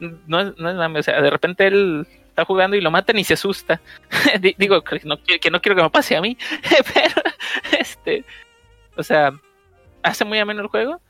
[0.00, 3.18] no es, no es mame, o sea, de repente él está jugando y lo matan
[3.18, 3.80] y se asusta.
[4.40, 6.36] Di- Digo, que no, que no quiero que me pase a mí,
[6.94, 7.22] pero,
[7.78, 8.24] este,
[8.96, 9.32] o sea,
[10.02, 11.00] hace muy ameno el juego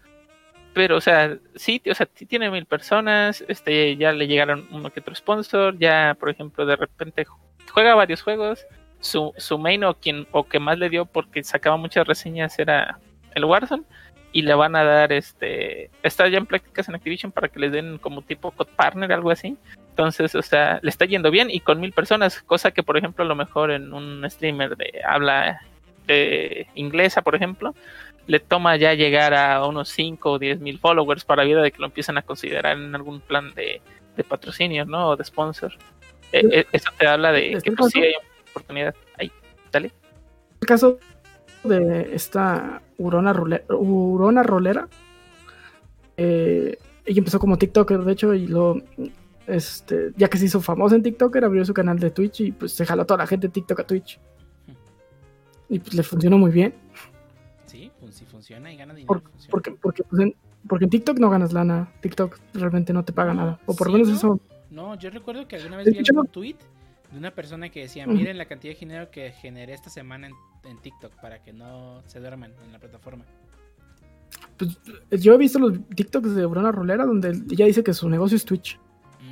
[0.76, 4.90] pero o sea sí o sea sí tiene mil personas este ya le llegaron uno
[4.92, 7.26] que otro sponsor ya por ejemplo de repente
[7.72, 8.66] juega varios juegos
[9.06, 12.98] su, su main o quien o que más le dio porque sacaba muchas reseñas era
[13.34, 13.84] el Warzone
[14.32, 17.72] y le van a dar este está ya en prácticas en Activision para que les
[17.72, 19.56] den como tipo code partner algo así
[19.90, 23.24] entonces o sea le está yendo bien y con mil personas cosa que por ejemplo
[23.24, 25.60] a lo mejor en un streamer de habla
[26.06, 27.74] de inglesa por ejemplo
[28.26, 31.78] le toma ya llegar a unos 5 o 10 mil followers para vida de que
[31.78, 33.80] lo empiezan a considerar en algún plan de,
[34.16, 35.10] de patrocinio, ¿no?
[35.10, 35.72] O de sponsor.
[36.32, 38.14] Eh, eh, eso te habla de que pues, sí hay
[38.56, 38.94] oportunidad.
[39.18, 39.30] Ahí,
[39.70, 39.92] dale.
[40.60, 40.98] El caso
[41.64, 43.34] de esta Urona,
[43.68, 44.88] Urona Rolera,
[46.16, 48.80] eh, ella empezó como TikToker, de hecho, y lo,
[49.46, 52.72] este, ya que se hizo famosa en TikToker, abrió su canal de Twitch y pues
[52.72, 54.18] se jaló a toda la gente de TikTok a Twitch.
[55.68, 56.72] Y pues le funcionó muy bien,
[57.66, 59.06] sí, fun- sí funciona y gana dinero.
[59.08, 59.50] Por- funciona.
[59.50, 60.34] porque, porque, pues, en,
[60.68, 63.88] porque en TikTok no ganas lana, TikTok realmente no te paga No, nada, o por
[63.88, 64.14] sí, lo menos ¿no?
[64.16, 66.56] eso, No, yo recuerdo que alguna vez ¿Te vi un tweet
[67.10, 70.34] de una persona que decía, miren la cantidad de dinero que generé esta semana en,
[70.70, 73.24] en TikTok para que no se duerman en la plataforma.
[74.56, 74.78] pues,
[75.22, 78.44] yo he visto los TikToks de Urona Rolera donde ella dice que su negocio es
[78.44, 78.78] Twitch.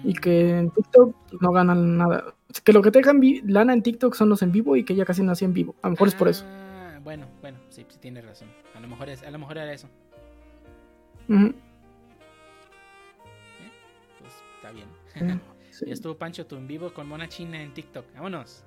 [0.03, 2.35] Mm, y que en TikTok no ganan nada.
[2.63, 5.05] Que lo que te dejan lana en TikTok son los en vivo y que ella
[5.05, 5.75] casi no hacía en vivo.
[5.83, 6.45] A lo mejor es por eso.
[6.47, 8.49] Ah, Bueno, bueno, sí, sí tienes razón.
[8.75, 9.89] A lo mejor es, a lo mejor era eso.
[11.29, 11.53] Ujú.
[14.21, 14.89] Pues está bien.
[15.17, 15.39] Eh,
[15.79, 15.87] sí.
[15.87, 18.05] Ya estuvo Pancho tu en vivo con Mona China en TikTok.
[18.15, 18.63] Vámonos.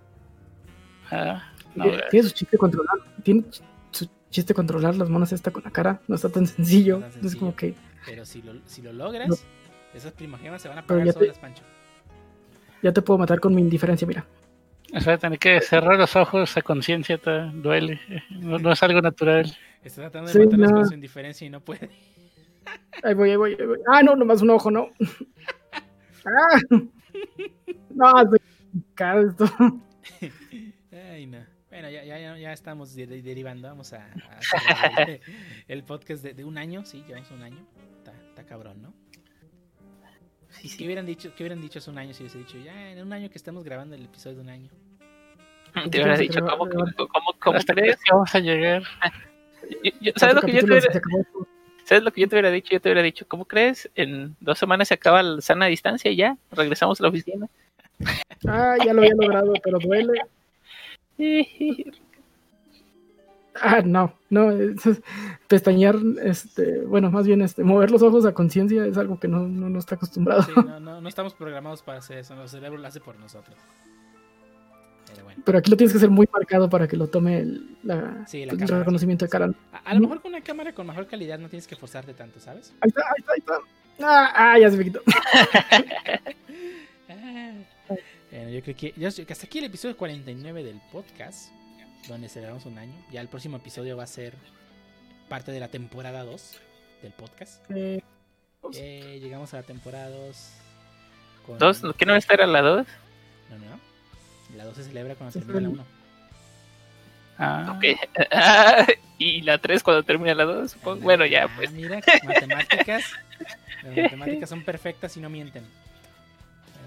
[1.12, 2.98] Ah, no, Tiene- tiene su chiste controlar.
[3.24, 3.44] Tiene
[3.92, 6.02] su chiste controlar las monas esta con la cara.
[6.08, 7.00] No está tan sencillo.
[7.00, 7.76] No Entonces como que
[8.06, 9.36] Pero si lo, si lo logras, No.
[9.94, 11.64] esas primogemas se van a pagar ya te- solas, Pancho.
[12.84, 14.26] ya te puedo matar con mi indiferencia, mira.
[14.94, 18.00] o sea, tener que cerrar los ojos a conciencia te duele.
[18.30, 19.46] No, no es algo natural.
[19.84, 20.76] Está tratando de Sí, matarlos no.
[20.78, 21.90] con su indiferencia y no puede.
[23.04, 23.80] Ahí voy, ahí voy, ahí voy.
[23.88, 24.90] Ah, no, nomás un ojo, no.
[26.26, 26.60] ah.
[27.90, 28.40] No, estoy
[28.72, 29.46] complicado esto.
[30.92, 31.40] Ay, no.
[31.70, 33.68] Bueno, ya, ya, ya- estamos de- de- derivando.
[33.68, 35.22] Vamos a, a el,
[35.68, 36.86] el podcast de, de un año.
[36.86, 37.66] Sí, llevamos un año.
[37.98, 38.94] Está, está cabrón, ¿no?
[40.50, 43.02] Sí, ¿Qué hubieran dicho, qué hubieran dicho hace un año si hubiese dicho, ya en
[43.06, 44.70] un año que estamos grabando el episodio de un año?
[45.92, 47.98] Te hubiera dicho, ¿cómo, cómo, cómo, cómo ¿Hasta crees?
[47.98, 48.84] que vamos a llegar?
[49.84, 51.47] Yo- yo- ¿Sabes lo que yo te hubiera, esto.
[51.88, 52.72] ¿Sabes lo que yo te hubiera dicho?
[52.72, 53.90] Yo te hubiera dicho, ¿cómo crees?
[53.96, 57.48] En dos semanas se acaba la sana distancia y ya, regresamos a la oficina.
[58.48, 60.22] Ah, ya lo había logrado, pero duele.
[63.60, 65.02] Ah, no, no, es-
[65.48, 69.48] pestañear, este, bueno, más bien este, mover los ojos a conciencia es algo que no,
[69.48, 70.44] no, no está acostumbrado.
[70.44, 72.36] Sí, no, no, no estamos programados para hacer eso.
[72.36, 73.58] Nuestro cerebro lo hace por nosotros.
[75.28, 75.44] Pero bueno.
[75.46, 78.46] Pero aquí lo tienes que hacer muy marcado para que lo tome el, la- Sí,
[78.46, 78.80] la el cámara.
[78.80, 79.52] reconocimiento de cara.
[79.72, 82.40] A, a lo mejor con una cámara con mejor calidad no tienes que forzarte tanto,
[82.40, 82.74] ¿sabes?
[82.82, 83.54] Ahí está, ahí está, ahí está.
[84.00, 85.02] Ah, ah, ya se me quitó.
[87.10, 87.54] Ah.
[88.32, 91.52] Bueno, yo creo que, yo- hasta aquí el episodio 49 del podcast,
[92.08, 92.94] donde celebramos un año.
[93.12, 94.34] Ya el próximo episodio va a ser
[95.30, 96.60] parte de la temporada 2
[97.02, 97.64] del podcast.
[97.72, 98.02] Eh,
[98.74, 100.52] Eh, llegamos a la temporada 2.
[101.46, 101.82] con- ¿Dos?
[101.98, 102.88] ¿Qué no esta era la dos?
[103.50, 103.80] No, no, no.
[104.56, 105.98] La 2 se celebra cuando Sí, termina la pero- 1.
[107.40, 107.84] Ah, Ok.
[108.32, 108.88] Ah,
[109.20, 111.02] y la tres cuando termina la dos, supongo.
[111.02, 111.72] Bueno, ya, Ah, pues.
[111.72, 113.04] Mira, matemáticas.
[113.84, 115.64] Las matemáticas son perfectas y no mienten.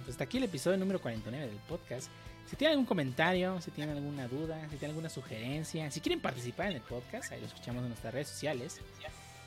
[0.01, 2.09] pues hasta aquí el episodio número 49 del podcast.
[2.49, 6.66] Si tienen algún comentario, si tienen alguna duda, si tienen alguna sugerencia, si quieren participar
[6.70, 8.81] en el podcast, ahí lo escuchamos en nuestras redes sociales.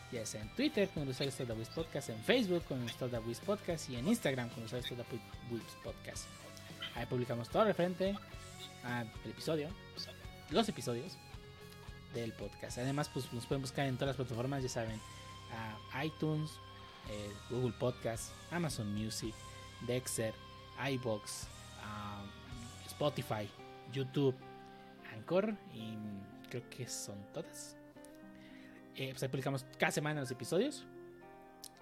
[0.10, 1.34] Ya sea en Twitter con el usuario
[1.76, 5.04] Podcast, en Facebook con el Wiz Podcast y en Instagram con el usuario
[5.84, 6.28] Podcast.
[6.96, 8.16] Ahí publicamos todo referente
[8.84, 9.70] al episodio,
[10.52, 11.18] los episodios
[12.14, 12.78] del podcast.
[12.78, 15.00] Además, pues nos pueden buscar en todas las plataformas, ya saben,
[16.04, 16.52] iTunes,
[17.10, 19.34] eh, Google Podcast, Amazon Music,
[19.88, 20.34] Dexter,
[20.92, 21.48] iBox,
[22.88, 23.50] Spotify,
[23.92, 24.36] YouTube,
[25.14, 25.98] Anchor y
[26.50, 27.76] creo que son todas.
[28.96, 30.86] Eh, pues ahí publicamos cada semana los episodios.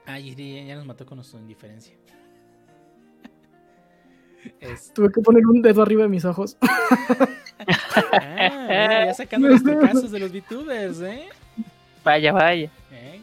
[0.05, 1.95] Ah, ya nos mató con su indiferencia.
[4.93, 6.57] Tuve que poner un dedo arriba de mis ojos.
[8.11, 11.29] ah, ya sacando los casos de los VTubers, ¿eh?
[12.03, 12.69] Vaya, vaya.
[12.91, 13.21] ¿Eh?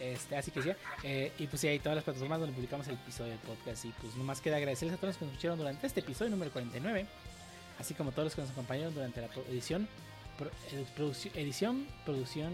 [0.00, 0.70] Este, así que sí.
[1.04, 3.84] Eh, y pues sí, hay todas las plataformas donde publicamos el episodio del podcast.
[3.84, 6.50] Y pues nomás queda agradecerles a todos los que nos escucharon durante este episodio número
[6.50, 7.06] 49.
[7.78, 9.88] Así como a todos los que nos acompañaron durante la edición,
[10.72, 12.52] eh, edición, producción,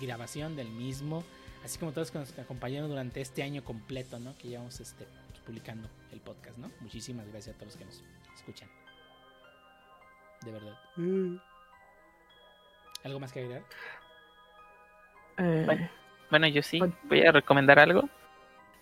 [0.00, 1.24] grabación del mismo.
[1.64, 4.36] Así como a todos los que nos acompañaron durante este año completo, ¿no?
[4.38, 5.04] Que llevamos este,
[5.48, 6.70] publicando el podcast, ¿no?
[6.80, 8.04] Muchísimas gracias a todos los que nos
[8.36, 8.68] escuchan.
[10.44, 10.78] De verdad.
[10.96, 11.36] Mm.
[13.04, 13.62] ¿Algo más que agregar?
[15.38, 15.88] Eh,
[16.30, 18.10] bueno, yo sí, voy a recomendar algo.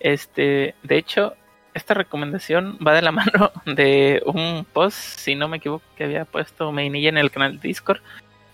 [0.01, 1.37] Este, de hecho,
[1.73, 6.25] esta recomendación va de la mano de un post, si no me equivoco, que había
[6.25, 8.01] puesto Mainilla en el canal de Discord.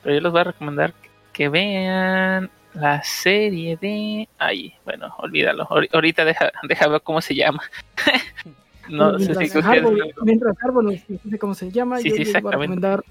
[0.02, 0.92] Pero yo les voy a recomendar
[1.32, 4.28] que vean la serie de.
[4.38, 5.66] Ay, bueno, olvídalo.
[5.92, 7.62] Ahorita deja, deja ver cómo se llama.
[8.88, 9.58] no sé si
[10.22, 13.04] Mientras Árbol no cómo se llama, yo les voy a recomendar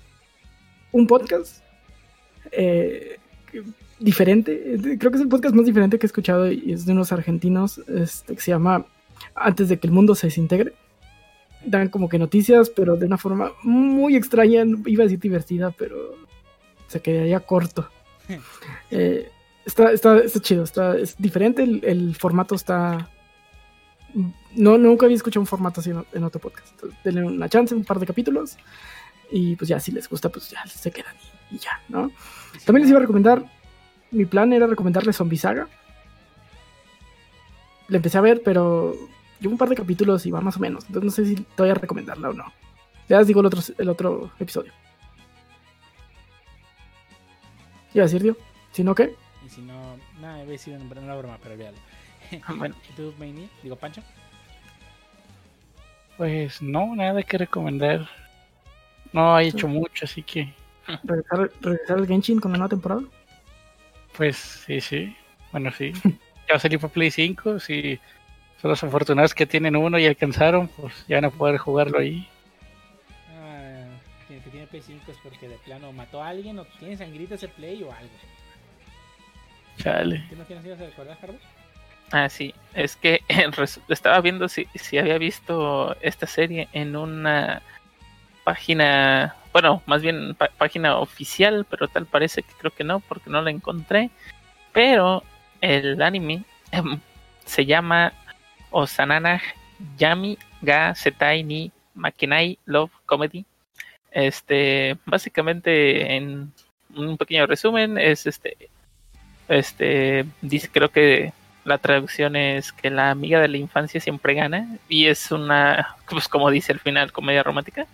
[0.91, 1.63] un podcast.
[2.51, 3.17] Eh,
[3.99, 4.77] diferente.
[4.99, 7.77] Creo que es el podcast más diferente que he escuchado y es de unos argentinos
[7.87, 8.85] este, que se llama
[9.35, 10.73] Antes de que el mundo se desintegre.
[11.63, 14.63] Dan como que noticias, pero de una forma muy extraña.
[14.85, 16.15] Iba a decir divertida, pero
[16.87, 17.87] se quedaría corto.
[18.89, 19.29] Eh,
[19.65, 21.63] está, está, está, chido, está, es diferente.
[21.63, 23.09] El, formato está.
[24.55, 26.81] No, nunca había escuchado un formato así en, otro podcast.
[27.03, 28.57] denle una chance, un par de capítulos.
[29.31, 31.15] Y pues ya, si les gusta, pues ya se quedan
[31.51, 32.11] y, y ya, ¿no?
[32.65, 33.45] También les iba a recomendar
[34.11, 35.67] mi plan era recomendarle Zombie Saga.
[37.87, 38.93] Le empecé a ver, pero
[39.39, 40.85] llevo un par de capítulos y va más o menos.
[40.85, 42.45] Entonces no sé si te voy a recomendarla o no.
[43.09, 44.71] Ya les digo el otro, el otro episodio.
[47.93, 48.37] ¿Ya decir, tío?
[48.71, 49.15] Si no, ¿qué?
[49.53, 51.77] Si no, nada, voy a decir una broma, pero véalo.
[52.55, 52.73] bueno.
[52.89, 53.49] ¿Y tú, Maini?
[53.61, 54.01] Digo, Pancho.
[56.15, 58.07] Pues no, nada que recomendar.
[59.11, 60.53] No ha hecho mucho, así que.
[61.03, 63.01] ¿Regresar, ¿Regresar al Genshin con la nueva temporada?
[64.15, 65.15] Pues sí, sí.
[65.51, 65.91] Bueno, sí.
[66.03, 67.59] ya va a salir para Play 5.
[67.59, 67.99] Si
[68.61, 72.25] son los afortunados que tienen uno y alcanzaron, pues ya van a poder jugarlo ahí.
[73.37, 73.87] Ah,
[74.29, 77.49] que tiene Play 5 es porque de plano mató a alguien o tiene sangrita ese
[77.49, 78.13] Play o algo.
[79.77, 80.23] Chale.
[82.11, 82.53] Ah, sí.
[82.73, 83.21] Es que
[83.89, 87.61] estaba viendo si, si había visto esta serie en una
[88.43, 93.41] página bueno, más bien página oficial, pero tal parece que creo que no, porque no
[93.41, 94.09] la encontré.
[94.71, 95.23] Pero
[95.59, 96.99] el anime em,
[97.45, 98.13] se llama
[98.71, 99.41] Osanana
[99.97, 103.45] Yami ga Setai ni Makinai Love Comedy.
[104.11, 106.53] Este, básicamente en
[106.95, 108.69] un pequeño resumen es este
[109.47, 114.67] este dice creo que la traducción es que la amiga de la infancia siempre gana
[114.89, 117.85] y es una pues como dice al final comedia romántica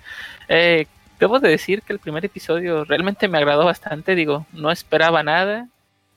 [0.47, 0.87] eh,
[1.19, 5.67] Debo de decir que el primer episodio realmente me agradó bastante, digo, no esperaba nada,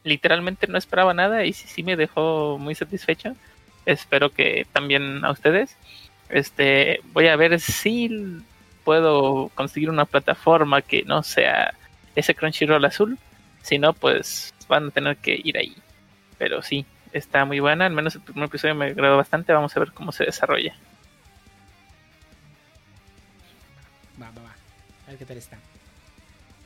[0.04, 3.34] literalmente no esperaba nada y sí, sí me dejó muy satisfecho.
[3.86, 5.76] Espero que también a ustedes.
[6.28, 8.42] Este, voy a ver si
[8.84, 11.72] puedo conseguir una plataforma que no sea
[12.14, 13.18] ese Crunchyroll azul.
[13.62, 15.76] Si no, pues van a tener que ir ahí.
[16.38, 17.86] Pero sí, está muy buena.
[17.86, 19.52] Al menos el primer episodio me agradó bastante.
[19.52, 20.74] Vamos a ver cómo se desarrolla.
[25.10, 25.58] A ver qué tal está.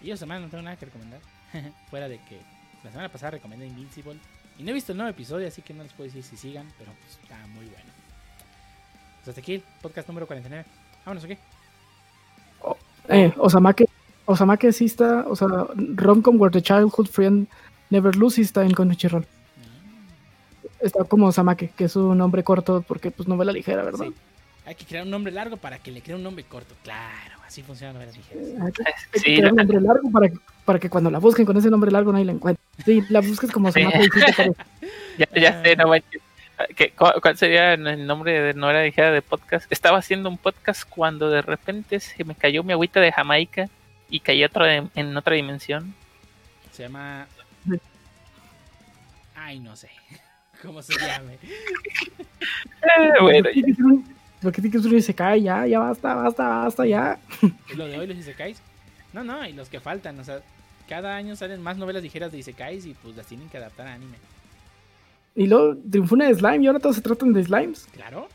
[0.02, 1.20] Y yo semana no tengo nada que recomendar.
[1.88, 2.38] Fuera de que
[2.84, 4.18] la semana pasada recomendé Invincible.
[4.58, 6.70] Y no he visto el nuevo episodio, así que no les puedo decir si sigan,
[6.78, 7.90] pero pues está muy bueno.
[9.16, 10.66] Pues hasta aquí el podcast número 49.
[11.06, 11.38] Vámonos aquí.
[12.60, 12.76] Oh,
[13.08, 13.86] eh, Osamake,
[14.26, 15.48] Osamake sí está, o sea,
[15.96, 17.46] Romcom Where the Childhood Friend
[17.90, 19.26] Never Lose está en Crunchyroll.
[19.26, 20.74] Ah.
[20.80, 24.06] Está como Osamake, que es un nombre corto porque pues novela ligera, ¿verdad?
[24.06, 24.14] Sí.
[24.66, 27.34] Hay que crear un nombre largo para que le cree un nombre corto, claro.
[27.46, 28.46] Así funcionan las ligeras.
[28.62, 28.72] Hay
[29.36, 32.12] que, un nombre largo para que, para que cuando la busquen con ese nombre largo
[32.12, 32.64] nadie la encuentre.
[32.84, 33.98] Sí, la busques como se mata
[35.18, 36.22] ya, ya sé, no manches.
[36.76, 39.70] ¿Qué- cu- ¿Cuál sería el nombre de no era ligera de podcast?
[39.70, 43.68] Estaba haciendo un podcast cuando de repente se me cayó mi agüita de Jamaica
[44.14, 45.94] y caí otra de- en otra dimensión.
[46.72, 47.26] Se llama.
[49.34, 49.90] Ay, no sé.
[50.62, 51.34] ¿Cómo se llame?
[51.34, 51.38] Eh,
[53.20, 55.42] bueno, ¿Por qué tiene que ser un- ¿Por qué tiene que ser un Isekai?
[55.42, 57.18] Ya, ya basta, basta, basta, ya.
[57.70, 58.60] ¿Es lo de hoy los Isekais?
[59.12, 60.18] No, no, y los que faltan.
[60.20, 60.40] O sea,
[60.88, 63.94] cada año salen más novelas ligeras de Isekais y pues las tienen que adaptar a
[63.94, 64.16] anime.
[65.34, 67.88] Y luego triunfó una de slime y ahora todos se tratan de slimes.
[67.92, 68.28] Claro.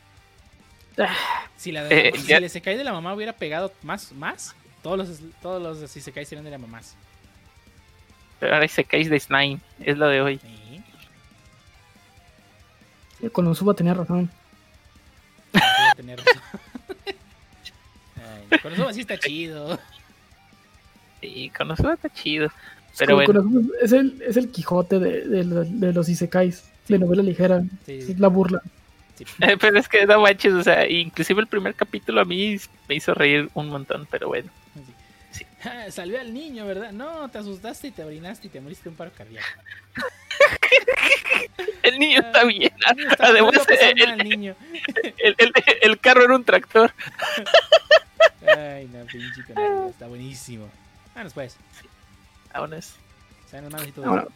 [0.97, 1.15] Ah.
[1.55, 4.11] Si, la de la Eh, si ya- el Isekai de la mamá hubiera pegado más,
[4.13, 6.81] más todos los, todos los Isekais serían de la mamá.
[8.39, 10.39] pero ahora se cae de Slime, es lo de hoy.
[13.19, 14.29] Sí, Con Suba tenía razón.
[15.53, 15.61] voy
[15.91, 16.41] a tener razón.
[18.17, 19.79] Ay, con sí está chido.
[21.21, 22.49] Y con está chido.
[22.97, 23.43] Pero bueno,
[23.81, 26.63] es, el, es el Quijote de, de, los- de los Isekais.
[26.87, 27.61] De novela ligera.
[27.85, 28.61] Sí, Es la burla.
[29.15, 29.23] sí.
[29.41, 32.57] eh, pero es que no manches, o sea, inclusive el primer capítulo a mí
[32.87, 34.49] me hizo reír un montón, pero bueno.
[35.91, 36.91] Salvé al niño, ¿verdad?
[36.91, 39.45] No, te asustaste y te orinaste y te moriste un paro cardíaco.
[41.83, 42.71] El niño está bien.
[42.89, 44.55] El niño está- Además, pasar el, nada al niño.
[45.17, 46.93] el- el- el carro era un tractor.
[48.57, 49.41] Ay, no, pinche
[49.89, 50.69] Está buenísimo.
[51.13, 51.57] Vámonos pues.
[53.49, 54.05] Sean los malos y todo.
[54.05, 54.27] Ahora,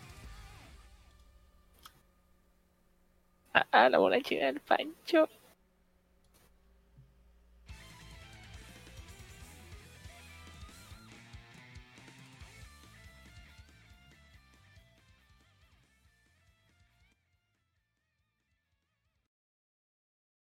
[3.72, 5.30] Ah, la bola chica del Pancho.